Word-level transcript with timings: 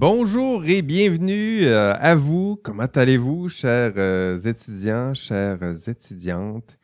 Bonjour 0.00 0.64
et 0.64 0.80
bienvenue 0.82 1.66
euh, 1.66 1.92
à 1.98 2.14
vous. 2.14 2.56
Comment 2.62 2.86
allez-vous, 2.94 3.48
chers 3.48 3.94
euh, 3.96 4.38
étudiants, 4.38 5.12
chères 5.12 5.58
étudiantes? 5.88 6.78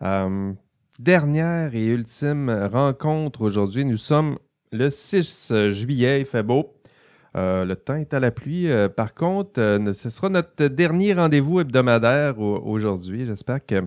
Euh, 0.00 0.50
dernière 0.98 1.74
et 1.74 1.84
ultime 1.84 2.48
rencontre 2.72 3.42
aujourd'hui. 3.42 3.84
Nous 3.84 3.98
sommes 3.98 4.38
le 4.72 4.88
6 4.88 5.68
juillet, 5.68 6.20
il 6.20 6.26
fait 6.26 6.42
beau. 6.42 6.72
le 7.34 7.74
temps 7.74 7.96
est 7.96 8.14
à 8.14 8.18
la 8.18 8.30
pluie. 8.30 8.70
par 8.96 9.12
contre, 9.12 9.60
ce 9.94 10.08
sera 10.08 10.30
notre 10.30 10.68
dernier 10.68 11.12
rendez-vous 11.12 11.60
hebdomadaire 11.60 12.38
aujourd'hui. 12.38 13.26
J'espère 13.26 13.66
que, 13.66 13.82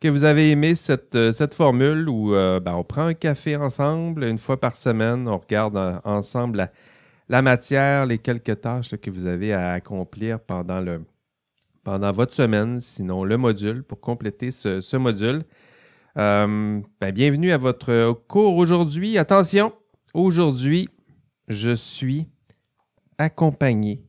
que 0.00 0.06
vous 0.06 0.22
avez 0.22 0.52
aimé 0.52 0.76
cette, 0.76 1.32
cette 1.32 1.54
formule 1.54 2.08
où 2.08 2.30
ben, 2.30 2.74
on 2.76 2.84
prend 2.84 3.06
un 3.06 3.14
café 3.14 3.56
ensemble 3.56 4.22
une 4.22 4.38
fois 4.38 4.60
par 4.60 4.76
semaine. 4.76 5.26
On 5.26 5.38
regarde 5.38 6.00
ensemble 6.04 6.58
la 6.58 6.70
la 7.28 7.42
matière, 7.42 8.06
les 8.06 8.18
quelques 8.18 8.60
tâches 8.60 8.96
que 8.96 9.10
vous 9.10 9.26
avez 9.26 9.52
à 9.52 9.72
accomplir 9.72 10.40
pendant, 10.40 10.80
le, 10.80 11.04
pendant 11.84 12.12
votre 12.12 12.34
semaine, 12.34 12.80
sinon 12.80 13.24
le 13.24 13.36
module, 13.36 13.82
pour 13.82 14.00
compléter 14.00 14.50
ce, 14.50 14.96
module. 14.96 15.44
Euh, 16.18 16.80
ben, 17.00 17.12
bienvenue 17.12 17.52
à 17.52 17.58
votre 17.58 18.12
cours 18.28 18.56
aujourd'hui. 18.56 19.18
Attention, 19.18 19.72
aujourd'hui, 20.14 20.88
je 21.48 21.74
suis 21.74 22.28
accompagné 23.18 24.02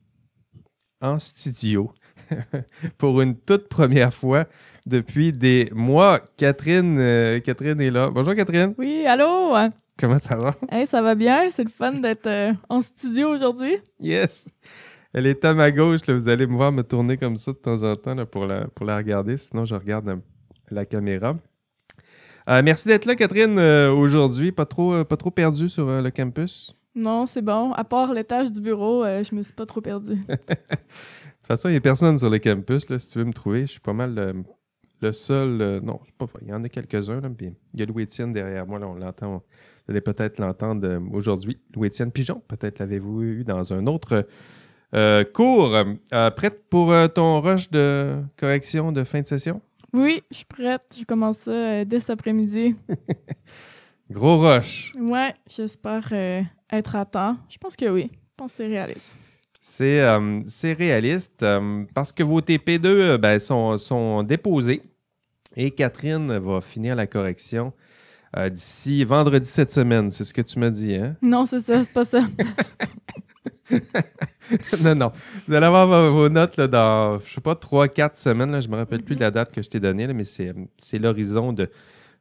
en 1.02 1.20
studio 1.20 1.91
pour 2.98 3.22
une 3.22 3.38
toute 3.38 3.67
première 3.67 4.14
fois 4.14 4.45
depuis 4.86 5.31
des 5.31 5.69
mois. 5.73 6.19
Catherine, 6.38 6.97
euh, 7.00 7.39
Catherine 7.39 7.80
est 7.80 7.91
là. 7.91 8.09
Bonjour 8.09 8.34
Catherine. 8.34 8.73
Oui, 8.78 9.06
allô? 9.06 9.56
Comment 9.99 10.17
ça 10.17 10.36
va? 10.36 10.55
Hey, 10.69 10.88
ça 10.88 11.02
va 11.02 11.13
bien, 11.13 11.49
c'est 11.53 11.63
le 11.63 11.69
fun 11.69 11.94
d'être 11.94 12.25
euh, 12.25 12.53
en 12.67 12.81
studio 12.81 13.30
aujourd'hui? 13.30 13.77
Yes! 14.00 14.45
Elle 15.13 15.27
est 15.27 15.45
à 15.45 15.53
ma 15.53 15.72
gauche, 15.72 16.02
vous 16.08 16.27
allez 16.27 16.47
me 16.47 16.53
voir 16.53 16.72
me 16.72 16.81
tourner 16.81 17.17
comme 17.17 17.35
ça 17.35 17.52
de 17.52 17.58
temps 17.58 17.83
en 17.83 17.95
temps 17.95 18.25
pour, 18.25 18.47
la, 18.47 18.67
pour 18.69 18.88
la 18.88 18.97
regarder, 18.97 19.38
sinon 19.38 19.66
je 19.66 19.75
regarde 19.75 20.09
euh, 20.09 20.16
la 20.72 20.85
caméra. 20.85 21.38
Euh, 22.50 22.61
merci 22.63 22.88
d'être 22.88 23.05
là, 23.05 23.16
Catherine, 23.16 23.58
aujourd'hui. 23.59 24.52
Pas 24.52 24.66
trop, 24.66 25.05
pas 25.05 25.16
trop 25.16 25.31
perdu 25.31 25.69
sur 25.69 25.85
le 25.85 26.09
campus? 26.09 26.75
Non, 26.94 27.25
c'est 27.25 27.41
bon. 27.41 27.72
À 27.72 27.85
part 27.85 28.11
l'étage 28.11 28.52
du 28.52 28.59
bureau, 28.59 29.05
je 29.05 29.33
me 29.33 29.44
suis 29.44 29.53
pas 29.53 29.66
trop 29.66 29.80
perdu. 29.80 30.16
de 30.28 30.35
toute 30.35 31.47
façon, 31.47 31.69
il 31.69 31.72
n'y 31.72 31.78
a 31.78 31.81
personne 31.81 32.19
sur 32.19 32.30
le 32.30 32.39
campus. 32.39 32.89
Là, 32.89 33.00
si 33.00 33.07
tu 33.07 33.19
veux 33.19 33.23
me 33.23 33.31
trouver, 33.31 33.61
je 33.61 33.72
suis 33.72 33.80
pas 33.80 33.94
mal 33.94 34.44
le 35.02 35.11
seul. 35.11 35.81
non, 35.83 35.99
pas 36.17 36.27
Il 36.41 36.47
y 36.47 36.53
en 36.53 36.63
a 36.63 36.69
quelques-uns. 36.69 37.22
Il 37.39 37.80
y 37.80 37.83
a 37.83 37.86
Louis-Étienne 37.86 38.33
derrière 38.33 38.66
moi. 38.66 38.80
Là, 38.80 38.88
on 38.88 38.95
l'entend. 38.95 39.44
Vous 39.85 39.91
allez 39.91 40.02
peut-être 40.02 40.39
l'entendre 40.39 40.88
euh, 40.88 41.00
aujourd'hui. 41.11 41.59
Louis-Étienne 41.75 42.11
Pigeon, 42.11 42.41
peut-être 42.47 42.80
l'avez-vous 42.80 43.22
eu 43.22 43.44
dans 43.44 43.73
un 43.73 43.85
autre 43.88 44.25
euh, 44.94 45.25
cours. 45.25 45.75
Euh, 45.75 46.31
prête 46.31 46.69
pour 46.69 46.94
ton 47.13 47.41
rush 47.41 47.69
de 47.69 48.22
correction 48.38 48.94
de 48.94 49.03
fin 49.03 49.22
de 49.22 49.27
session? 49.27 49.61
Oui, 49.91 50.23
je 50.31 50.38
suis 50.38 50.45
prête. 50.45 50.83
Je 50.97 51.03
commence 51.03 51.38
ça 51.39 51.83
dès 51.83 52.00
cet 52.00 52.11
après-midi. 52.11 52.75
Gros 54.09 54.39
rush. 54.39 54.95
Ouais, 54.97 55.33
j'espère 55.50 56.11
être 56.72 56.95
à 56.95 57.05
temps. 57.05 57.38
Je 57.50 57.57
pense 57.57 57.75
que 57.75 57.85
oui. 57.89 58.09
Je 58.13 58.35
pense 58.38 58.52
que 58.52 58.57
c'est 58.57 58.67
réaliste. 58.67 59.13
C'est 59.66 60.73
réaliste 60.73 61.45
parce 61.94 62.11
que 62.11 62.22
vos 62.22 62.42
TP2 62.42 63.17
ben, 63.17 63.39
sont, 63.39 63.78
sont 63.78 64.23
déposés 64.23 64.81
et 65.56 65.72
Catherine 65.72 66.38
va 66.38 66.61
finir 66.61 66.95
la 66.95 67.08
correction 67.08 67.73
euh, 68.35 68.50
d'ici 68.50 69.03
vendredi 69.03 69.50
cette 69.50 69.72
semaine. 69.72 70.09
C'est 70.12 70.24
ce 70.24 70.34
que 70.34 70.41
tu 70.41 70.59
m'as 70.59 70.69
dit, 70.69 70.96
hein? 70.96 71.16
Non, 71.22 71.46
c'est 71.46 71.62
ça, 71.62 71.84
c'est 71.84 71.94
pas 71.94 72.06
ça. 72.06 72.25
non, 74.81 74.96
non. 74.96 75.12
Vous 75.47 75.53
allez 75.53 75.66
avoir 75.66 76.12
vos 76.12 76.30
notes 76.30 76.57
là, 76.57 76.68
dans, 76.68 77.19
je 77.19 77.34
sais 77.34 77.41
pas, 77.41 77.56
trois, 77.56 77.88
quatre 77.88 78.18
semaines. 78.18 78.51
Là, 78.51 78.62
je 78.62 78.68
me 78.68 78.75
rappelle 78.75 79.03
plus 79.03 79.16
de 79.16 79.22
la 79.22 79.31
date 79.31 79.51
que 79.51 79.62
je 79.62 79.69
t'ai 79.69 79.80
donnée, 79.80 80.07
mais 80.07 80.25
c'est 80.25 81.00
l'horizon 81.00 81.53
de, 81.53 81.69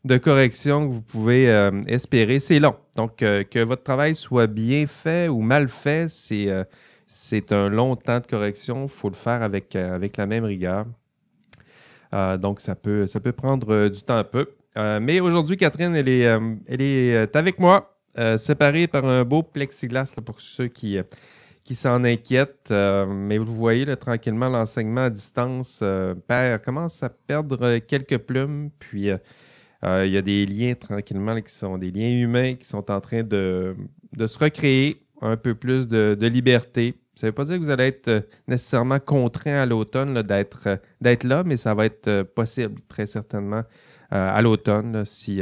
de 0.05 0.19
correction 0.19 0.87
que 0.87 0.93
vous 0.93 1.03
pouvez 1.03 1.51
euh, 1.51 1.83
espérer. 1.87 2.41
C'est 2.41 2.61
long. 2.61 2.77
Donc, 2.95 3.23
euh, 3.23 3.43
que 3.43 3.61
votre 3.61 3.83
travail 3.83 4.15
soit 4.15 4.47
bien 4.47 4.87
fait 4.87 5.29
ou 5.29 5.41
mal 5.41 5.71
fait, 5.71 6.11
c'est 6.11 6.49
c'est 7.13 7.53
un 7.53 7.69
long 7.69 7.97
temps 7.97 8.21
de 8.21 8.27
correction. 8.27 8.85
Il 8.85 8.91
faut 8.91 9.09
le 9.09 9.15
faire 9.15 9.43
avec, 9.43 9.77
avec 9.77 10.17
la 10.17 10.27
même 10.27 10.45
rigueur. 10.45 10.87
donc, 12.39 12.61
ça 12.61 12.75
peut, 12.75 13.07
ça 13.07 13.21
peut 13.21 13.33
prendre 13.33 13.89
du 13.89 14.03
temps 14.03 14.17
un 14.17 14.25
peu. 14.25 14.49
Euh, 14.77 15.01
mais 15.01 15.21
aujourd'hui, 15.21 15.57
Catherine, 15.57 15.95
elle 15.95 16.09
est, 16.09 16.27
euh, 16.27 16.55
elle 16.67 16.81
est 16.81 17.17
euh, 17.17 17.27
avec 17.35 17.59
moi, 17.59 17.89
séparée 18.37 18.87
par 18.87 19.07
un 19.07 19.25
beau 19.25 19.43
plexiglas 19.43 20.15
pour 20.25 20.41
ceux 20.41 20.69
qui, 20.69 20.99
qui 21.65 21.75
s'en 21.75 22.05
inquiètent. 22.05 22.71
mais 22.71 23.39
vous 23.39 23.57
voyez, 23.57 23.87
là, 23.87 23.97
tranquillement, 23.97 24.51
l'enseignement 24.51 25.05
à 25.05 25.11
distance 25.11 25.83
commence 26.63 27.03
à 27.03 27.09
perdre 27.09 27.79
quelques 27.79 28.19
plumes. 28.19 28.71
Puis, 28.79 29.09
il 29.83 30.11
y 30.11 30.17
a 30.17 30.23
des 30.23 30.45
liens 30.45 30.75
tranquillement 30.75 31.41
qui 31.41 31.55
sont 31.55 31.79
des 31.79 31.91
liens 31.91 32.11
humains 32.11 32.55
qui 32.55 32.67
sont 32.67 32.91
en 32.91 33.01
train 33.01 33.23
de, 33.23 33.75
de 34.15 34.27
se 34.27 34.39
recréer 34.39 35.03
un 35.23 35.39
peu 35.39 35.55
plus 35.55 35.89
de 35.89 36.27
liberté. 36.27 36.95
Ça 37.15 37.27
ne 37.27 37.29
veut 37.29 37.35
pas 37.35 37.45
dire 37.45 37.59
que 37.59 37.63
vous 37.63 37.71
allez 37.71 37.85
être 37.85 38.27
nécessairement 38.49 38.99
contraint 38.99 39.63
à 39.63 39.67
l'automne 39.67 40.23
d'être 40.23 41.25
là, 41.25 41.43
mais 41.45 41.57
ça 41.57 41.75
va 41.75 41.85
être 41.85 42.23
possible 42.23 42.81
très 42.89 43.07
certainement 43.07 43.65
euh, 44.13 44.31
à 44.31 44.43
l'automne 44.43 45.05
si, 45.07 45.41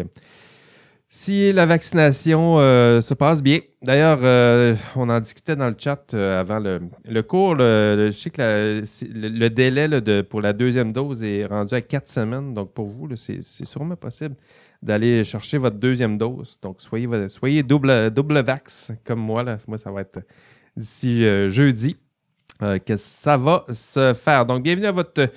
si 1.08 1.52
la 1.52 1.66
vaccination 1.66 2.60
euh, 2.60 3.00
se 3.00 3.14
passe 3.14 3.42
bien. 3.42 3.58
D'ailleurs, 3.82 4.20
euh, 4.22 4.76
on 4.94 5.08
en 5.08 5.18
discutait 5.18 5.56
dans 5.56 5.68
le 5.68 5.74
chat 5.76 6.14
avant 6.14 6.60
le, 6.60 7.22
cours. 7.22 7.56
je 7.58 8.12
sais 8.12 8.30
que 8.30 8.84
le, 9.12 9.48
délai 9.48 10.22
pour 10.22 10.40
la 10.40 10.52
deuxième 10.52 10.92
dose 10.92 11.24
est 11.24 11.46
rendu 11.46 11.74
à 11.74 11.80
quatre 11.80 12.08
semaines. 12.08 12.54
Donc, 12.54 12.72
pour 12.72 12.86
vous, 12.86 13.08
c'est 13.16 13.42
sûrement 13.42 13.96
possible 13.96 14.36
d'aller 14.80 15.24
chercher 15.24 15.58
votre 15.58 15.76
deuxième 15.76 16.16
dose. 16.16 16.56
Donc, 16.62 16.80
soyez, 16.80 17.08
soyez 17.28 17.64
double, 17.64 18.10
double 18.10 18.38
vax 18.40 18.92
comme 19.04 19.20
moi. 19.20 19.42
Là. 19.42 19.58
Moi, 19.66 19.78
ça 19.78 19.90
va 19.90 20.02
être 20.02 20.20
d'ici 20.80 21.22
jeudi 21.50 21.96
que 22.60 22.96
ça 22.96 23.36
va 23.36 23.64
se 23.70 24.12
faire. 24.14 24.44
Donc, 24.44 24.62
bienvenue 24.62 24.86
à 24.86 24.92
votre 24.92 25.30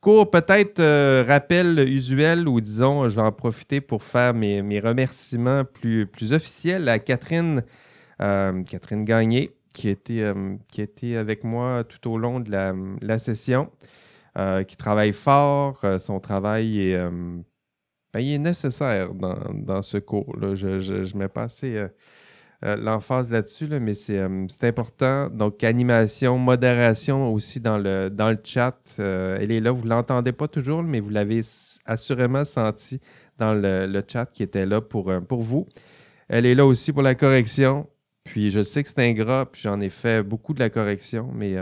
Cours 0.00 0.30
peut-être 0.30 0.78
euh, 0.78 1.24
rappel 1.26 1.80
usuel 1.88 2.46
ou 2.46 2.60
disons, 2.60 3.08
je 3.08 3.16
vais 3.16 3.22
en 3.22 3.32
profiter 3.32 3.80
pour 3.80 4.04
faire 4.04 4.32
mes, 4.32 4.78
remerciements 4.78 5.64
plus, 5.64 6.06
plus 6.06 6.32
officiels 6.32 6.88
à 6.88 7.00
Catherine, 7.00 7.64
euh, 8.22 8.62
Catherine 8.62 9.04
Gagné, 9.04 9.56
qui 9.72 9.88
était, 9.88 10.20
euh, 10.20 10.54
qui 10.68 10.82
était 10.82 11.16
avec 11.16 11.42
moi 11.42 11.82
tout 11.82 12.12
au 12.12 12.16
long 12.16 12.38
de 12.38 12.52
la, 12.52 13.18
session, 13.18 13.72
qui 14.68 14.76
travaille 14.76 15.12
fort. 15.12 15.84
son 15.98 16.20
travail 16.20 16.90
est, 16.90 17.10
ben, 18.14 18.20
est 18.20 18.38
nécessaire 18.38 19.12
dans, 19.14 19.82
ce 19.82 19.98
cours. 19.98 20.36
-là. 20.36 20.54
Je 20.54 20.92
ne 20.92 21.18
mets 21.18 21.28
pas 21.28 21.42
assez 21.44 21.88
euh, 22.64 22.74
l'emphase 22.74 23.30
là-dessus, 23.30 23.68
mais 23.68 23.92
euh, 24.10 24.46
c'est 24.48 24.64
important. 24.64 25.30
Donc, 25.30 25.62
animation, 25.62 26.38
modération 26.38 27.32
aussi 27.32 27.60
dans 27.60 27.78
le, 27.78 28.10
dans 28.10 28.30
le 28.30 28.38
chat. 28.42 28.76
Euh, 28.98 29.38
elle 29.40 29.52
est 29.52 29.60
là, 29.60 29.70
vous 29.70 29.84
ne 29.84 29.90
l'entendez 29.90 30.32
pas 30.32 30.48
toujours, 30.48 30.82
mais 30.82 30.98
vous 30.98 31.10
l'avez 31.10 31.42
assurément 31.84 32.44
senti 32.44 33.00
dans 33.38 33.54
le, 33.54 34.02
chat 34.08 34.26
qui 34.26 34.42
était 34.42 34.66
là 34.66 34.80
pour, 34.80 35.12
pour 35.28 35.42
vous. 35.42 35.68
Elle 36.28 36.46
est 36.46 36.56
là 36.56 36.66
aussi 36.66 36.92
pour 36.92 37.02
la 37.02 37.14
correction. 37.14 37.88
Puis 38.24 38.50
je 38.50 38.62
sais 38.62 38.82
que 38.82 38.90
c'est 38.90 39.08
ingrat, 39.08 39.46
puis 39.50 39.62
j'en 39.62 39.80
ai 39.80 39.88
fait 39.88 40.22
beaucoup 40.22 40.52
de 40.52 40.58
la 40.58 40.68
correction, 40.68 41.30
mais 41.32 41.56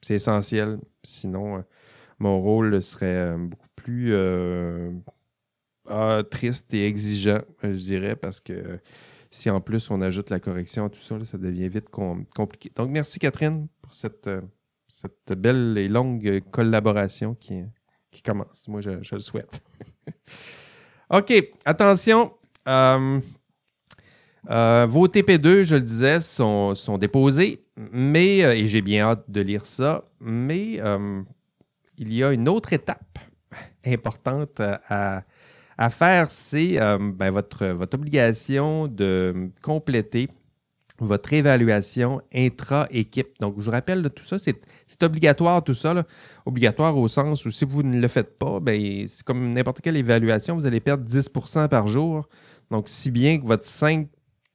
c'est 0.00 0.14
essentiel. 0.14 0.78
Sinon, 1.02 1.64
mon 2.18 2.40
rôle 2.40 2.80
serait 2.82 3.36
beaucoup 3.36 3.68
plus 3.74 4.14
ah, 5.90 6.22
triste 6.30 6.72
et 6.72 6.86
exigeant, 6.86 7.42
je 7.62 7.68
dirais, 7.68 8.16
parce 8.16 8.40
que 8.40 8.78
si 9.34 9.50
en 9.50 9.60
plus 9.60 9.90
on 9.90 10.00
ajoute 10.00 10.30
la 10.30 10.38
correction 10.38 10.86
à 10.86 10.88
tout 10.88 11.00
ça, 11.00 11.22
ça 11.24 11.38
devient 11.38 11.68
vite 11.68 11.88
compliqué. 11.90 12.70
Donc, 12.76 12.90
merci 12.90 13.18
Catherine 13.18 13.66
pour 13.82 13.92
cette, 13.92 14.28
euh, 14.28 14.40
belle 15.36 15.76
et 15.76 15.88
longue 15.88 16.40
collaboration 16.52 17.34
qui, 17.34 17.62
qui 18.12 18.22
commence. 18.22 18.68
Moi, 18.68 18.80
je, 18.80 19.14
le 19.14 19.20
souhaite. 19.20 19.60
OK, 21.10 21.32
attention. 21.64 22.32
Euh, 22.68 23.20
euh, 24.50 24.86
vos 24.88 25.08
TP2, 25.08 25.64
je 25.64 25.74
le 25.74 25.80
disais, 25.80 26.20
sont, 26.20 26.76
sont 26.76 26.96
déposés, 26.96 27.64
mais, 27.76 28.38
et 28.38 28.68
j'ai 28.68 28.82
bien 28.82 29.08
hâte 29.08 29.28
de 29.28 29.40
lire 29.40 29.66
ça, 29.66 30.04
mais 30.20 30.80
il 31.98 32.12
y 32.12 32.22
a 32.22 32.32
une 32.32 32.48
autre 32.48 32.72
étape 32.72 33.18
importante 33.84 34.60
à, 34.60 35.24
à 35.78 35.90
faire, 35.90 36.30
c'est 36.30 36.80
euh, 36.80 36.98
ben, 37.00 37.30
votre, 37.30 37.66
votre 37.66 37.94
obligation 37.94 38.86
de 38.86 39.50
compléter 39.62 40.28
votre 40.98 41.32
évaluation 41.32 42.20
intra-équipe. 42.32 43.38
Donc, 43.40 43.56
je 43.58 43.64
vous 43.64 43.70
rappelle, 43.70 44.08
tout 44.10 44.24
ça, 44.24 44.38
c'est 44.38 45.02
obligatoire, 45.02 45.62
tout 45.64 45.74
ça. 45.74 46.06
Obligatoire 46.46 46.96
au 46.96 47.08
sens 47.08 47.44
où 47.44 47.50
si 47.50 47.64
vous 47.64 47.82
ne 47.82 48.00
le 48.00 48.08
faites 48.08 48.38
pas, 48.38 48.60
ben, 48.60 49.06
c'est 49.08 49.24
comme 49.24 49.52
n'importe 49.52 49.80
quelle 49.80 49.96
évaluation, 49.96 50.54
vous 50.54 50.66
allez 50.66 50.80
perdre 50.80 51.04
10% 51.04 51.68
par 51.68 51.88
jour. 51.88 52.28
Donc, 52.70 52.88
si 52.88 53.10
bien 53.10 53.38
que 53.38 53.46
votre 53.46 53.66
5 53.66 54.08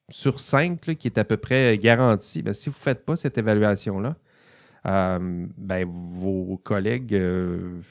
sur 0.10 0.39
5 0.39 0.80
qui 0.98 1.07
est 1.07 1.18
à 1.18 1.25
peu 1.25 1.38
près 1.38 1.77
garanti, 1.77 2.42
ben, 2.42 2.54
si 2.54 2.69
vous 2.69 2.75
ne 2.75 2.83
faites 2.83 3.06
pas 3.06 3.16
cette 3.16 3.38
évaluation-là, 3.38 4.16
euh, 4.86 5.45
ben, 5.57 5.86
vos 5.86 6.57
collègues, 6.63 7.13
euh, 7.13 7.81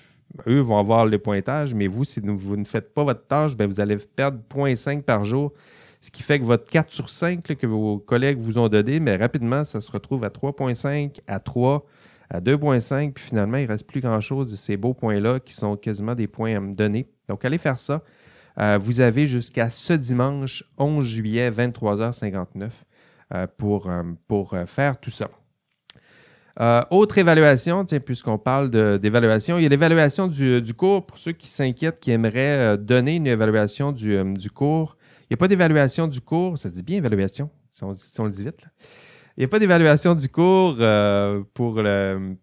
eux, 0.47 0.61
vont 0.61 0.79
avoir 0.79 1.07
le 1.07 1.19
pointage, 1.19 1.75
mais 1.75 1.87
vous, 1.87 2.05
si 2.05 2.21
vous 2.21 2.57
ne 2.57 2.65
faites 2.65 2.93
pas 2.95 3.05
votre 3.05 3.27
tâche, 3.27 3.57
ben, 3.57 3.67
vous 3.67 3.81
allez 3.81 3.97
perdre 3.97 4.39
0.5 4.55 5.03
par 5.03 5.25
jour, 5.25 5.53
ce 6.01 6.11
qui 6.11 6.23
fait 6.23 6.39
que 6.39 6.45
votre 6.45 6.69
4 6.71 6.93
sur 6.93 7.11
5 7.11 7.43
que 7.43 7.67
vos 7.67 7.99
collègues 7.99 8.39
vous 8.39 8.59
ont 8.59 8.69
donné, 8.69 9.01
mais 9.01 9.17
rapidement, 9.17 9.65
ça 9.65 9.81
se 9.81 9.91
retrouve 9.91 10.25
à 10.25 10.29
3.5, 10.29 11.21
à 11.27 11.41
3, 11.41 11.85
à 12.31 12.41
2.5, 12.41 13.13
puis 13.13 13.25
finalement, 13.25 13.57
il 13.57 13.65
ne 13.65 13.69
reste 13.69 13.87
plus 13.87 14.01
grand-chose 14.01 14.51
de 14.51 14.57
ces 14.57 14.77
beaux 14.77 14.95
points-là 14.95 15.41
qui 15.41 15.55
sont 15.55 15.77
quasiment 15.77 16.15
des 16.15 16.27
points 16.27 16.61
donnés. 16.61 17.09
Donc, 17.29 17.45
allez 17.45 17.59
faire 17.59 17.79
ça. 17.79 18.03
Euh, 18.61 18.79
vous 18.81 19.01
avez 19.01 19.27
jusqu'à 19.27 19.71
ce 19.71 19.93
dimanche 19.93 20.65
11 20.79 21.07
juillet, 21.07 21.51
23h59, 21.51 22.71
pour, 23.57 23.91
pour 24.27 24.57
faire 24.67 24.99
tout 24.99 25.11
ça. 25.11 25.29
Euh, 26.61 26.83
autre 26.91 27.19
évaluation, 27.19 27.85
puisqu'on 27.85 28.39
parle 28.39 28.71
d'évaluation, 28.99 29.59
il 29.59 29.63
y 29.63 29.67
a 29.67 29.69
l'évaluation 29.69 30.27
du, 30.27 30.75
cours 30.75 31.07
pour 31.07 31.19
ceux 31.19 31.33
qui 31.33 31.49
s'inquiètent, 31.49 32.01
qui 32.01 32.11
aimeraient 32.11 32.75
euh, 32.75 32.77
donner 32.77 33.17
une 33.17 33.29
évaluation 33.29 33.93
du, 33.93 34.17
euh, 34.17 34.35
cours. 34.53 34.97
Il 35.23 35.27
n'y 35.33 35.35
a 35.35 35.37
pas 35.37 35.47
d'évaluation 35.47 36.09
du 36.09 36.21
cours, 36.21 36.59
ça 36.59 36.69
se 36.69 36.75
dit 36.75 36.83
bien 36.83 36.97
évaluation, 36.97 37.51
si 37.73 37.85
on, 37.85 38.25
le 38.25 38.31
dit 38.31 38.43
vite. 38.43 38.65
Il 39.37 39.43
n'y 39.43 39.45
a 39.45 39.49
pas 39.49 39.61
d'évaluation 39.61 40.17
du 40.17 40.29
cours 40.29 40.79
pour, 41.55 41.81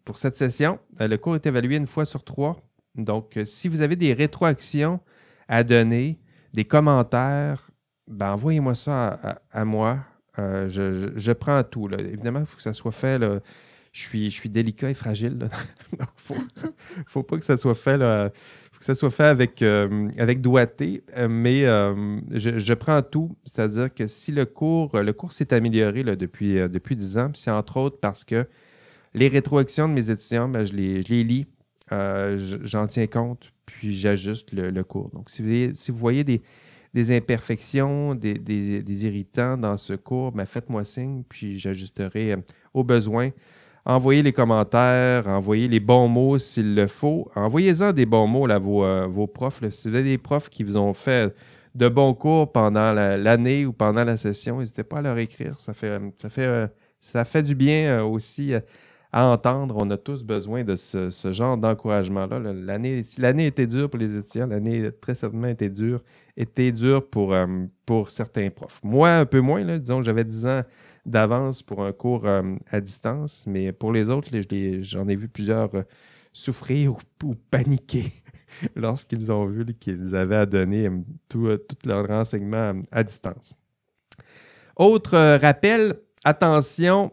pour 0.06 0.18
cette 0.18 0.38
session. 0.38 0.80
le 0.98 1.16
cours 1.18 1.36
est 1.36 1.46
évalué 1.46 1.76
une 1.76 1.88
fois 1.88 2.06
sur 2.06 2.24
trois. 2.24 2.58
Donc, 2.96 3.38
si 3.44 3.68
vous 3.68 3.82
avez 3.82 3.98
des 3.98 4.14
rétroactions 4.14 5.02
à 5.50 5.64
donner, 5.64 6.22
des 6.54 6.64
commentaires, 6.64 7.70
ben, 8.08 8.32
envoyez-moi 8.32 8.76
ça 8.76 9.20
à, 9.52 9.66
moi. 9.66 10.00
Je, 10.38 11.32
prends 11.34 11.64
tout. 11.64 11.90
Évidemment, 12.00 12.42
il 12.42 12.46
faut 12.46 12.56
que 12.56 12.64
ça 12.64 12.72
soit 12.72 12.94
fait 12.94 13.20
je 13.96 14.02
suis, 14.02 14.30
je 14.30 14.36
suis 14.36 14.50
délicat 14.50 14.90
et 14.90 14.94
fragile. 14.94 15.38
Donc, 15.98 16.10
faut, 16.18 16.36
faut 17.08 17.24
pas 17.24 17.38
que 17.38 17.46
ça 17.46 17.56
soit 17.56 17.76
fait. 17.76 17.98
faut 17.98 18.80
que 18.80 18.86
ça 18.86 18.94
soit 18.94 19.10
fait 19.10 19.24
avec, 19.24 19.62
euh, 19.62 20.10
avec 20.18 20.42
doigté. 20.42 21.02
Euh, 21.16 21.30
mais 21.30 21.66
euh, 21.66 22.20
je, 22.34 22.74
prends 22.74 23.02
tout. 23.02 23.38
C'est-à-dire 23.46 23.94
que 23.94 24.06
si 24.08 24.34
le 24.34 24.46
cours, 24.46 25.00
le 25.00 25.14
cours 25.14 25.32
s'est 25.32 25.54
amélioré 25.54 26.04
là, 26.04 26.18
depuis, 26.18 26.56
depuis 26.56 26.98
10 26.98 27.18
ans, 27.18 27.32
c'est 27.36 27.52
entre 27.52 27.78
autres 27.78 27.98
parce 28.02 28.26
que 28.26 28.46
les 29.14 29.30
rétroactions 29.30 29.88
de 29.88 29.94
mes 29.94 30.10
étudiants, 30.10 30.50
ben, 30.50 30.66
je, 30.66 30.74
les, 30.74 31.02
je 31.02 31.14
les 31.14 31.24
lis, 31.24 31.48
j'en 31.90 32.88
tiens 32.88 33.08
compte, 33.08 33.54
puis 33.66 33.96
j'ajuste 33.96 34.52
le, 34.52 34.84
cours. 34.84 35.10
Donc, 35.12 35.30
si 35.30 35.42
vous, 35.42 35.74
si 35.74 35.92
vous 35.92 35.98
voyez 35.98 36.26
des, 36.26 36.42
des 36.94 37.16
imperfections, 37.16 38.14
des, 38.14 38.34
des, 38.34 39.06
irritants 39.06 39.56
dans 39.56 39.78
ce 39.78 39.94
cours, 39.94 40.34
ben, 40.34 40.46
faites-moi 40.46 40.84
signe, 40.84 41.24
puis 41.30 41.58
j'ajusterai 41.58 42.36
au 42.74 42.84
besoin 42.84 43.32
envoyez 43.86 44.24
les 44.24 44.34
commentaires, 44.34 45.28
envoyez 45.28 45.68
les 45.68 45.80
bons 45.80 46.08
mots 46.08 46.40
s'il 46.40 46.76
le 46.76 46.88
faut. 46.88 47.30
Envoyez-en 47.36 47.94
des 47.94 48.06
bons 48.06 48.28
mots 48.28 48.50
à 48.50 48.58
vos, 48.58 48.84
euh, 48.84 49.28
profs. 49.28 49.62
Si 49.70 49.90
vous 49.90 49.96
avez 49.96 50.10
des 50.10 50.18
profs 50.18 50.50
qui 50.50 50.64
vous 50.64 50.78
ont 50.78 50.94
fait 50.94 51.34
de 51.76 51.88
bons 51.88 52.14
cours 52.14 52.52
pendant 52.52 52.94
l'année 52.94 53.66
ou 53.66 53.74
pendant 53.74 54.04
la 54.04 54.18
session, 54.18 54.60
n'hésitez 54.60 54.84
pas 54.84 55.00
à 55.00 55.02
leur 55.02 55.18
écrire. 55.18 55.60
Ça 55.60 55.74
fait, 55.74 56.00
ça 56.18 56.30
fait, 56.30 56.46
euh, 56.46 56.68
ça 57.00 57.26
fait 57.26 57.44
du 57.44 57.54
bien 57.54 58.00
euh, 58.00 58.04
aussi 58.04 58.54
à 59.12 59.28
entendre. 59.28 59.76
On 59.78 59.90
a 59.92 59.98
tous 59.98 60.24
besoin 60.24 60.64
de 60.64 60.76
ce, 60.76 61.10
genre 61.32 61.58
d'encouragement-là. 61.58 62.40
L'année, 62.40 63.04
si 63.04 63.22
l'année 63.22 63.48
était 63.48 63.68
dure 63.68 63.90
pour 63.90 64.00
les 64.00 64.18
étudiants, 64.18 64.48
l'année 64.48 64.90
très 65.00 65.16
certainement 65.16 65.48
était 65.48 65.70
dure, 65.70 66.02
était 66.36 66.72
dure 66.72 67.08
pour, 67.08 67.36
pour 67.86 68.10
certains 68.10 68.50
profs. 68.50 68.80
Moi, 68.84 69.12
un 69.12 69.26
peu 69.26 69.42
moins, 69.42 69.64
là, 69.64 69.78
disons, 69.78 70.02
j'avais 70.02 70.24
10 70.24 70.46
ans 70.48 70.62
d'avance 71.06 71.62
pour 71.62 71.84
un 71.84 71.92
cours 71.92 72.26
euh, 72.26 72.56
à 72.70 72.82
distance, 72.82 73.46
mais 73.48 73.72
pour 73.72 73.92
les 73.92 74.10
autres, 74.10 74.30
j'en 74.82 75.08
ai 75.08 75.16
vu 75.16 75.28
plusieurs 75.28 75.74
euh, 75.76 75.84
souffrir 76.34 76.94
ou, 77.24 77.36
paniquer 77.52 78.12
lorsqu'ils 78.76 79.32
ont 79.32 79.46
vu 79.46 79.66
qu'ils 79.80 80.16
avaient 80.16 80.36
à 80.36 80.46
donner 80.46 80.88
euh, 80.88 81.00
tout, 81.30 81.48
leur 81.86 82.08
renseignement 82.08 82.74
à 82.92 83.04
distance. 83.04 83.54
Autre 84.76 85.38
rappel, 85.38 85.94
attention, 86.24 87.12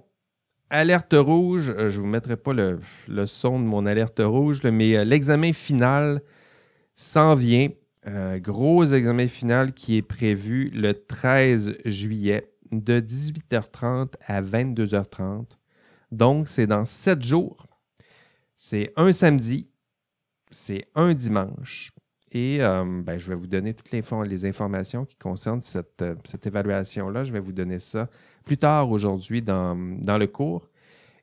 alerte 0.70 1.14
rouge, 1.14 1.72
je 1.76 1.82
ne 1.82 2.02
vous 2.02 2.06
mettrai 2.06 2.36
pas 2.36 2.52
le, 2.52 2.80
son 3.26 3.60
de 3.60 3.64
mon 3.64 3.86
alerte 3.86 4.20
rouge, 4.24 4.62
mais 4.64 5.04
l'examen 5.04 5.52
final 5.52 6.22
s'en 6.96 7.36
vient. 7.36 7.68
gros 8.38 8.84
examen 8.84 9.28
final 9.28 9.72
qui 9.74 9.98
est 9.98 10.02
prévu 10.02 10.70
le 10.70 10.92
13 10.94 11.76
juillet 11.84 12.51
de 12.72 13.00
18h30 13.00 14.14
à 14.26 14.42
22h30. 14.42 15.46
Donc, 16.10 16.48
c'est 16.48 16.66
dans 16.66 16.86
sept 16.86 17.22
jours. 17.22 17.66
C'est 18.56 18.92
un 18.96 19.12
samedi, 19.12 19.68
c'est 20.50 20.86
un 20.94 21.14
dimanche. 21.14 21.92
Et 22.32 22.62
euh, 22.62 22.84
ben, 23.02 23.18
je 23.18 23.28
vais 23.28 23.34
vous 23.34 23.46
donner 23.46 23.74
toutes 23.74 23.90
les, 23.90 24.46
informations 24.46 25.04
qui 25.04 25.16
concernent 25.16 25.60
cette, 25.60 26.00
euh, 26.00 26.14
évaluation-là. 26.44 27.24
Je 27.24 27.32
vais 27.32 27.40
vous 27.40 27.52
donner 27.52 27.78
ça 27.78 28.08
plus 28.44 28.56
tard 28.56 28.90
aujourd'hui 28.90 29.42
dans, 29.42 29.74
le 29.74 30.26
cours. 30.26 30.70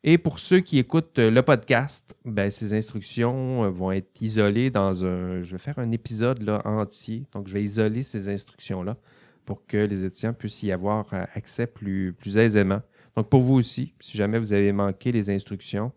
Et 0.04 0.18
pour 0.18 0.40
ceux 0.40 0.60
qui 0.60 0.78
écoutent 0.78 1.18
le 1.18 1.42
podcast, 1.42 2.16
ben, 2.26 2.52
ces 2.52 2.74
instructions 2.74 3.66
euh, 3.66 3.70
vont 3.70 3.92
être 3.92 4.22
isolées 4.22 4.70
dans 4.70 5.04
un. 5.04 5.42
Je 5.42 5.52
vais 5.52 5.58
faire 5.58 5.80
un 5.80 5.92
épisode 5.92 6.44
là, 6.44 6.62
entier. 6.66 7.26
Donc, 7.34 7.48
je 7.48 7.54
vais 7.54 7.64
isoler 7.64 8.04
ces 8.04 8.30
instructions-là 8.30 8.96
pour 9.46 9.66
que 9.66 9.78
les 9.78 10.06
étudiants 10.06 10.34
puissent 10.34 10.64
y 10.64 10.72
avoir 10.72 11.14
euh, 11.14 11.24
accès 11.34 11.68
plus, 11.68 12.14
plus 12.14 12.38
aisément. 12.38 12.82
Donc, 13.16 13.30
pour 13.30 13.42
vous 13.42 13.56
aussi, 13.56 13.94
si 14.00 14.18
jamais 14.18 14.40
vous 14.40 14.54
avez 14.54 14.72
manqué 14.72 15.12
les 15.12 15.30
instructions 15.30 15.92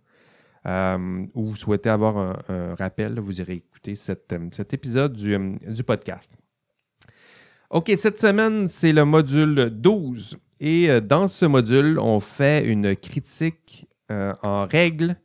euh, 0.67 1.27
ou 1.35 1.45
vous 1.45 1.57
souhaitez 1.57 1.91
avoir 1.91 2.17
un, 2.17 2.75
rappel, 2.75 3.21
vous 3.21 3.41
irez 3.41 3.55
écouter 3.55 3.93
euh, 3.93 4.49
cet 4.53 4.75
épisode 4.75 5.13
du, 5.13 5.37
du, 5.67 5.83
podcast. 5.83 6.33
OK, 7.71 7.93
cette 7.99 8.21
semaine, 8.21 8.69
c'est 8.69 8.93
le 8.93 9.05
module 9.05 9.71
12. 9.71 10.39
Et 10.61 11.01
dans 11.01 11.27
ce 11.27 11.45
module, 11.45 11.99
on 11.99 12.21
fait 12.21 12.65
une 12.65 12.95
critique 12.95 13.89
en 14.09 14.67
règle, 14.67 15.17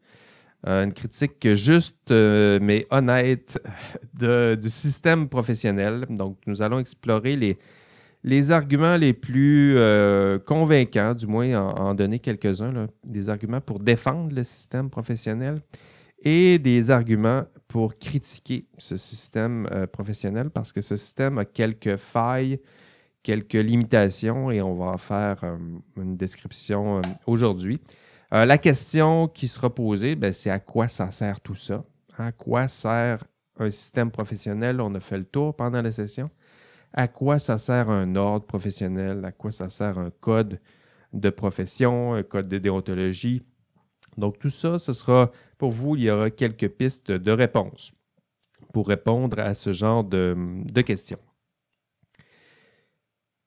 une 0.66 0.94
critique 0.94 1.54
juste 1.54 2.10
mais 2.10 2.88
honnête 2.90 3.62
du 4.14 4.70
système 4.70 5.30
professionnel. 5.30 6.06
Donc, 6.10 6.40
nous 6.48 6.64
allons 6.64 6.80
explorer 6.80 7.36
les, 7.36 7.60
les 8.28 8.52
arguments 8.52 8.98
les 8.98 9.14
plus 9.14 9.78
euh, 9.78 10.38
convaincants, 10.38 11.14
du 11.14 11.26
moins 11.26 11.58
en, 11.58 11.96
donner 11.96 12.20
quelques-uns, 12.20 12.88
des 13.06 13.30
arguments 13.30 13.62
pour 13.62 13.80
défendre 13.80 14.36
le 14.36 14.44
système 14.44 14.90
professionnel 14.90 15.62
et 16.22 16.60
des 16.60 16.90
arguments 16.90 17.44
pour 17.70 17.98
critiquer 17.98 18.68
ce 18.78 18.98
système 18.98 19.66
euh, 19.72 19.88
professionnel 19.88 20.50
parce 20.50 20.74
que 20.74 20.82
ce 20.82 20.98
système 20.98 21.38
a 21.38 21.46
quelques 21.46 21.96
failles, 21.96 22.60
quelques 23.24 23.54
limitations 23.54 24.52
et 24.52 24.62
on 24.62 24.76
va 24.76 24.88
en 24.88 24.98
faire 24.98 25.42
euh, 25.44 25.58
une 25.96 26.18
description 26.18 27.02
aujourd'hui. 27.28 27.80
la 28.32 28.58
question 28.58 29.30
qui 29.30 29.48
sera 29.48 29.74
posée, 29.74 30.18
ben, 30.18 30.34
c'est 30.34 30.50
à 30.50 30.60
quoi 30.60 30.90
ça 30.90 31.12
sert 31.12 31.40
tout 31.40 31.56
ça? 31.56 31.86
À 32.18 32.34
quoi 32.34 32.68
sert 32.68 33.24
un 33.58 33.72
système 33.72 34.12
professionnel? 34.12 34.82
On 34.82 34.94
a 34.96 35.00
fait 35.00 35.18
le 35.18 35.24
tour 35.24 35.56
pendant 35.56 35.82
la 35.82 35.94
session 35.94 36.30
à 36.94 37.08
quoi 37.08 37.40
ça 37.40 37.58
sert 37.58 37.90
un 37.90 38.16
ordre 38.16 38.46
professionnel, 38.46 39.24
à 39.26 39.32
quoi 39.32 39.52
ça 39.52 39.70
sert 39.70 40.00
un 40.00 40.10
code 40.10 40.60
de 41.14 41.30
profession, 41.30 42.14
un 42.14 42.24
code 42.24 42.48
de 42.48 42.58
déontologie? 42.58 43.44
Donc 44.18 44.40
tout 44.40 44.50
ça, 44.50 44.80
ce 44.80 44.94
sera 44.94 45.32
pour 45.58 45.72
vous, 45.72 45.96
il 45.96 46.04
y 46.04 46.12
aura 46.12 46.30
quelques 46.30 46.70
pistes 46.70 47.12
de 47.12 47.32
réponse 47.32 47.92
pour 48.74 48.88
répondre 48.88 49.40
à 49.40 49.54
ce 49.54 49.74
genre 49.74 50.04
de, 50.04 50.82
questions. 50.86 51.20